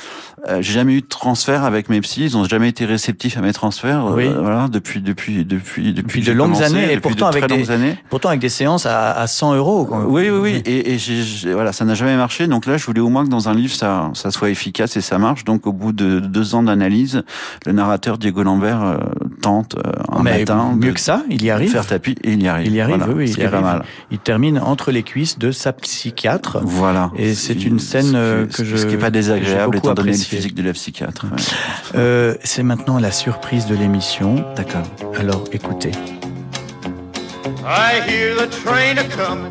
euh, 0.49 0.59
j'ai 0.63 0.73
jamais 0.75 0.95
eu 0.95 1.01
de 1.03 1.07
transfert 1.07 1.65
avec 1.65 1.89
mes 1.89 2.01
psys. 2.01 2.25
Ils 2.25 2.37
ont 2.37 2.45
jamais 2.45 2.69
été 2.69 2.85
réceptifs 2.85 3.37
à 3.37 3.41
mes 3.41 3.53
transferts. 3.53 4.07
euh, 4.07 4.15
Oui. 4.15 4.29
voilà, 4.29 4.69
depuis 4.69 5.01
depuis 5.01 5.45
depuis 5.45 5.93
depuis 5.93 6.23
de 6.23 6.33
longues 6.33 6.53
commencé, 6.55 6.65
années, 6.65 6.93
et 6.93 7.01
pourtant 7.01 7.27
avec 7.27 7.47
des- 7.47 7.57
longues 7.59 7.71
années. 7.71 7.97
pourtant 8.11 8.29
avec 8.29 8.41
des 8.41 8.49
séances 8.49 8.87
à, 8.87 9.13
à 9.13 9.27
100 9.27 9.55
euros. 9.55 9.85
quoi. 9.87 10.05
Oui, 10.07 10.29
oui, 10.31 10.39
oui. 10.39 10.63
Et, 10.67 10.92
et 10.95 11.53
voilà, 11.53 11.73
ça 11.73 11.85
n'a 11.85 11.95
jamais 11.95 12.17
marché. 12.17 12.47
Donc 12.47 12.67
là, 12.67 12.77
je 12.77 12.85
voulais 12.87 13.01
au 13.01 13.09
moins 13.09 13.25
que 13.25 13.31
dans 13.31 13.49
un 13.49 13.55
livre, 13.55 13.75
ça, 13.75 14.11
ça 14.15 14.31
soit 14.31 14.51
efficace 14.51 14.97
et 14.97 15.01
ça 15.01 15.19
marche. 15.19 15.45
Donc, 15.45 15.67
au 15.67 15.73
bout 15.73 15.93
de 15.93 16.21
deux 16.21 16.55
ans 16.55 16.63
d'analyse, 16.63 17.23
le 17.67 17.73
narrateur 17.73 18.19
Diego 18.19 18.43
Lambert 18.43 18.83
euh, 18.83 18.97
tente 19.41 19.77
euh, 19.77 19.93
un 20.11 20.23
Mais 20.23 20.39
matin 20.41 20.73
mieux 20.75 20.89
de 20.89 20.93
que 20.95 21.01
ça, 21.01 21.23
il 21.31 21.43
y 21.45 21.51
arrive. 21.51 21.71
faire 21.71 21.87
tapis 21.87 22.17
et 22.23 22.33
il 22.33 22.43
y 22.43 22.49
arrive. 22.49 22.67
Il 22.67 22.75
y 22.75 22.81
arrive, 22.81 22.97
Voilà, 22.99 23.13
oui, 23.13 23.27
ce 23.29 23.33
il 23.33 23.35
qui 23.37 23.41
y 23.41 23.45
est 23.45 23.49
pas 23.49 23.57
arrive. 23.57 23.67
mal. 23.67 23.85
Il 24.11 24.19
termine 24.19 24.59
entre 24.59 24.91
les 24.93 25.03
cuisses 25.03 25.39
de 25.39 25.51
sa 25.53 25.73
psychiatre. 25.73 26.59
Voilà. 26.63 27.11
Et 27.17 27.35
c'est 27.35 27.59
Ce 27.59 27.67
une 27.67 27.79
scène 27.79 28.03
ce 28.07 28.11
qui- 28.11 28.17
euh, 28.17 28.47
que 28.47 28.65
je 28.65 28.77
ce 28.77 28.87
qui 28.87 28.95
est 28.95 28.99
pas 28.99 29.11
désagréable 29.11 29.77
étant 29.77 29.95
donné 29.95 30.13
le 30.13 30.17
physique 30.19 30.55
de 30.55 30.63
la 30.63 30.73
psychiatre. 30.73 31.25
ouais. 31.27 31.37
Euh, 31.95 32.35
c'est 32.43 32.63
maintenant 32.63 32.99
la 32.99 33.11
surprise 33.11 33.67
de 33.67 33.75
l'émission. 33.75 34.45
D'accord. 34.57 34.83
Alors 35.19 35.45
écoutez. 35.53 35.91
I 37.65 38.01
hear 38.09 38.37
the 38.37 38.49
train 38.51 38.97
a 38.99 39.05
comin', 39.05 39.51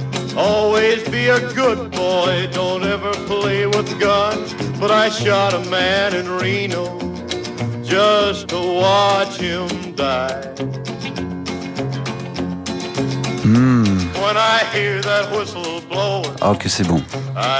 always 0.37 1.03
be 1.09 1.27
a 1.27 1.39
good 1.53 1.91
boy, 1.91 2.47
don't 2.53 2.83
ever 2.83 3.11
play 3.27 3.65
with 3.65 3.89
guns. 3.99 4.53
But 4.79 4.91
I 4.91 5.09
shot 5.09 5.53
a 5.53 5.59
man 5.69 6.15
in 6.15 6.27
Reno 6.39 6.85
just 7.83 8.47
to 8.49 8.59
watch 8.81 9.37
him 9.37 9.67
die. 9.95 10.41
Hmm. 13.43 13.83
When 14.21 14.37
I 14.37 14.63
hear 14.73 15.01
that 15.01 15.31
whistle 15.31 15.81
blowing, 15.89 16.25
Ah, 16.41 16.55
que 16.55 16.69
c'est 16.69 16.87
bon. 16.87 17.01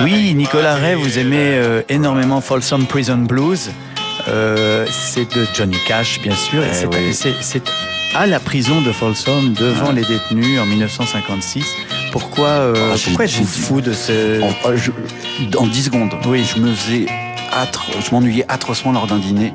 Oui, 0.02 0.34
Nicolas 0.34 0.76
Ray, 0.76 0.96
vous 0.96 1.18
aimez 1.20 1.56
euh, 1.58 1.82
énormément 1.90 2.40
Folsom 2.42 2.86
Prison 2.86 3.18
Blues. 3.18 3.72
Euh, 4.28 4.86
c'est 4.92 5.26
de 5.36 5.46
Johnny 5.56 5.78
Cash, 5.88 6.20
bien 6.22 6.36
sûr. 6.36 6.64
Eh 6.64 6.74
c'est- 6.74 6.86
oui. 6.88 7.62
à 8.14 8.28
la 8.28 8.40
prison 8.40 8.82
de 8.82 8.92
Folsom, 8.92 9.54
devant 9.54 9.88
Ouais. 9.88 9.94
les 9.96 10.02
détenus 10.06 10.60
en 10.60 10.66
1956. 10.66 11.66
Pourquoi, 12.12 12.48
euh, 12.48 12.74
Ah, 12.94 12.96
pourquoi 13.06 13.26
êtes-vous 13.26 13.46
fou 13.46 13.82
de 13.82 13.94
ce... 13.94 14.42
En, 14.42 14.50
euh, 14.70 14.78
je- 14.78 15.58
en 15.58 15.66
10 15.68 15.84
secondes, 15.84 16.12
Oui. 16.28 16.44
je 16.44 16.60
me 16.60 16.74
faisais 16.74 17.06
atro- 17.52 17.92
je 18.06 18.12
m'ennuyais 18.12 18.46
atrocement 18.50 18.92
lors 18.92 19.08
d'un 19.08 19.18
dîner 19.18 19.54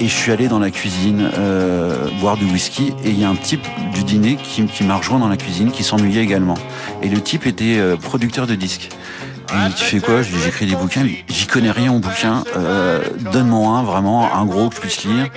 et 0.00 0.08
je 0.08 0.14
suis 0.14 0.32
allé 0.32 0.48
dans 0.48 0.58
la 0.58 0.70
cuisine 0.70 1.30
euh, 1.38 2.08
boire 2.20 2.36
du 2.36 2.44
whisky 2.46 2.92
et 3.04 3.10
il 3.10 3.20
y 3.20 3.24
a 3.24 3.28
un 3.28 3.36
type 3.36 3.64
du 3.94 4.02
dîner 4.04 4.36
qui, 4.36 4.64
qui 4.66 4.82
m'a 4.84 4.96
rejoint 4.96 5.18
dans 5.18 5.28
la 5.28 5.36
cuisine 5.36 5.70
qui 5.70 5.84
s'ennuyait 5.84 6.22
également. 6.22 6.54
Et 7.02 7.08
le 7.08 7.20
type 7.20 7.46
était 7.46 7.78
euh, 7.78 7.96
producteur 7.96 8.46
de 8.46 8.54
disques. 8.56 8.88
Et 9.50 9.54
il 9.54 9.60
me 9.64 9.68
dit, 9.68 9.74
tu 9.76 9.84
fais 9.84 10.00
quoi? 10.00 10.22
Je 10.22 10.30
lui 10.30 10.38
dis 10.38 10.42
j'écris 10.44 10.66
des 10.66 10.74
bouquins. 10.76 11.06
J'y 11.28 11.46
connais 11.46 11.70
rien 11.70 11.92
en 11.92 11.98
bouquin. 11.98 12.42
Euh, 12.56 13.00
Donne-moi 13.32 13.68
un, 13.78 13.82
vraiment, 13.82 14.34
un 14.34 14.44
gros 14.46 14.70
que 14.70 14.76
je 14.76 14.80
puisse 14.80 15.04
lire. 15.04 15.28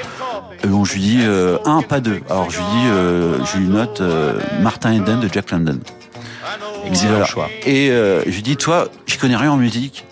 Et 0.63 0.67
donc 0.67 0.85
je 0.87 0.93
lui 0.93 1.01
dis 1.01 1.19
euh, 1.21 1.57
un, 1.65 1.81
pas 1.81 1.99
deux. 1.99 2.21
Alors 2.29 2.49
je 2.49 2.57
lui 2.57 2.65
dis, 2.71 2.87
euh, 2.87 3.37
je 3.45 3.57
lui 3.59 3.67
note 3.67 3.99
euh, 4.01 4.39
Martin 4.61 4.93
Eden 4.93 5.19
de 5.19 5.29
Jack 5.31 5.51
London. 5.51 5.79
Excellent 6.85 7.11
Voilà. 7.11 7.25
choix. 7.25 7.49
Et 7.65 7.89
euh, 7.91 8.23
je 8.25 8.31
lui 8.31 8.41
dis, 8.41 8.57
toi, 8.57 8.89
je 9.05 9.17
connais 9.17 9.35
rien 9.35 9.51
en 9.51 9.57
musique. 9.57 10.05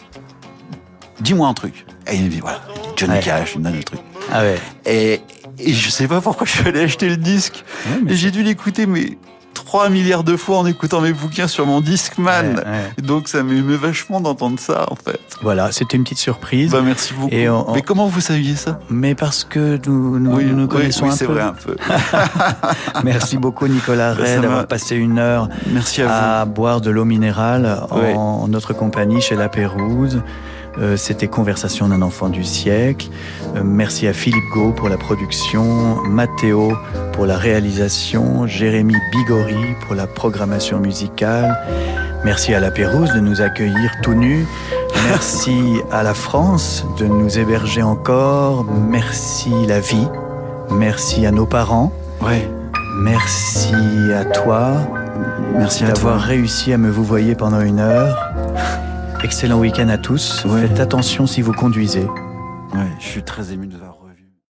Dis-moi 1.21 1.47
un 1.47 1.53
truc. 1.53 1.85
Et 2.11 2.15
il 2.15 2.23
me 2.23 2.29
dit, 2.29 2.39
voilà, 2.39 2.61
Johnny 2.97 3.13
Ouais. 3.13 3.19
Cash, 3.21 3.53
il 3.55 3.59
me 3.59 3.63
donne 3.65 3.77
le 3.77 3.83
truc. 3.83 3.99
Ah 4.31 4.41
ouais. 4.41 4.57
Et, 4.85 5.21
et 5.59 5.73
je 5.73 5.89
sais 5.89 6.07
pas 6.07 6.21
pourquoi 6.21 6.45
je 6.45 6.51
suis 6.51 6.67
allé 6.67 6.81
acheter 6.81 7.07
le 7.07 7.17
disque. 7.17 7.63
Ouais, 7.87 7.99
mais 8.03 8.13
Et 8.13 8.15
j'ai 8.15 8.31
dû 8.31 8.43
l'écouter, 8.43 8.85
mais 8.85 9.17
3 9.73 9.89
milliards 9.89 10.23
de 10.23 10.37
fois 10.37 10.59
en 10.59 10.67
écoutant 10.67 11.01
mes 11.01 11.13
bouquins 11.13 11.47
sur 11.47 11.65
mon 11.65 11.81
Discman. 11.81 12.57
Ouais, 12.57 12.61
ouais. 12.63 13.01
Donc 13.01 13.27
ça 13.27 13.41
m'émeut 13.41 13.75
vachement 13.75 14.21
d'entendre 14.21 14.59
ça, 14.59 14.85
en 14.91 14.95
fait. 14.95 15.19
Voilà, 15.41 15.71
c'était 15.71 15.97
une 15.97 16.03
petite 16.03 16.19
surprise. 16.19 16.69
Bah, 16.71 16.81
merci 16.85 17.11
beaucoup. 17.15 17.33
Et 17.33 17.49
on- 17.49 17.73
Mais 17.73 17.81
comment 17.81 18.05
vous 18.05 18.21
saviez 18.21 18.55
ça? 18.55 18.79
Mais 18.91 19.15
parce 19.15 19.43
que 19.43 19.79
nous 19.87 20.19
nous, 20.19 20.67
connaissons 20.67 21.05
oui, 21.07 21.11
un 21.13 21.17
peu. 21.17 21.25
vrai 21.25 21.41
un 21.41 21.53
peu. 21.53 21.75
Merci 23.03 23.37
beaucoup 23.37 23.67
Nicolas 23.67 24.13
Bah, 24.13 24.21
Ray 24.23 24.39
d'avoir 24.41 24.67
passé 24.67 24.95
une 24.95 25.17
heure 25.17 25.49
Merci 25.71 26.03
à 26.03 26.41
à 26.41 26.45
boire 26.45 26.79
de 26.79 26.91
l'eau 26.91 27.05
minérale 27.05 27.79
en 27.89 28.47
notre 28.47 28.73
compagnie 28.73 29.21
chez 29.21 29.35
La 29.35 29.49
Pérouse. 29.49 30.21
Euh, 30.79 30.97
C'était 30.97 31.27
Conversation 31.27 31.87
d'un 31.87 32.01
enfant 32.01 32.29
du 32.29 32.43
siècle. 32.43 33.07
Euh, 33.55 33.61
merci 33.63 34.07
à 34.07 34.13
Philippe 34.13 34.43
Gau 34.53 34.71
pour 34.71 34.89
la 34.89 34.97
production, 34.97 36.01
Mathéo 36.03 36.73
pour 37.13 37.25
la 37.25 37.37
réalisation, 37.37 38.47
Jérémy 38.47 38.95
Bigori 39.11 39.75
pour 39.85 39.95
la 39.95 40.07
programmation 40.07 40.79
musicale. 40.79 41.55
Merci 42.25 42.53
à 42.53 42.59
la 42.59 42.71
Pérouse 42.71 43.11
de 43.13 43.19
nous 43.19 43.41
accueillir 43.41 43.91
tout 44.01 44.13
nus. 44.13 44.45
Merci 45.09 45.79
à 45.91 46.01
la 46.03 46.13
France 46.13 46.85
de 46.97 47.05
nous 47.05 47.37
héberger 47.37 47.83
encore. 47.83 48.65
Merci 48.65 49.51
la 49.67 49.79
vie. 49.79 50.07
Merci 50.71 51.25
à 51.25 51.31
nos 51.31 51.45
parents. 51.45 51.91
Ouais. 52.21 52.49
Merci 53.01 53.75
à 54.15 54.25
toi. 54.25 54.71
Merci 55.55 55.83
d'avoir 55.83 56.19
réussi 56.19 56.73
à 56.73 56.77
me 56.77 56.89
vous 56.89 57.03
voyer 57.03 57.35
pendant 57.35 57.61
une 57.61 57.79
heure. 57.79 58.15
Excellent 59.23 59.59
week-end 59.59 59.87
à 59.87 59.97
tous. 59.97 60.43
Ouais. 60.45 60.67
Faites 60.67 60.79
attention 60.81 61.25
si 61.27 61.41
vous 61.41 61.53
conduisez. 61.53 62.03
Ouais, 62.03 62.91
je 62.99 63.05
suis 63.05 63.23
très 63.23 63.53
ému 63.53 63.67
de 63.67 63.77
voir. 63.77 63.92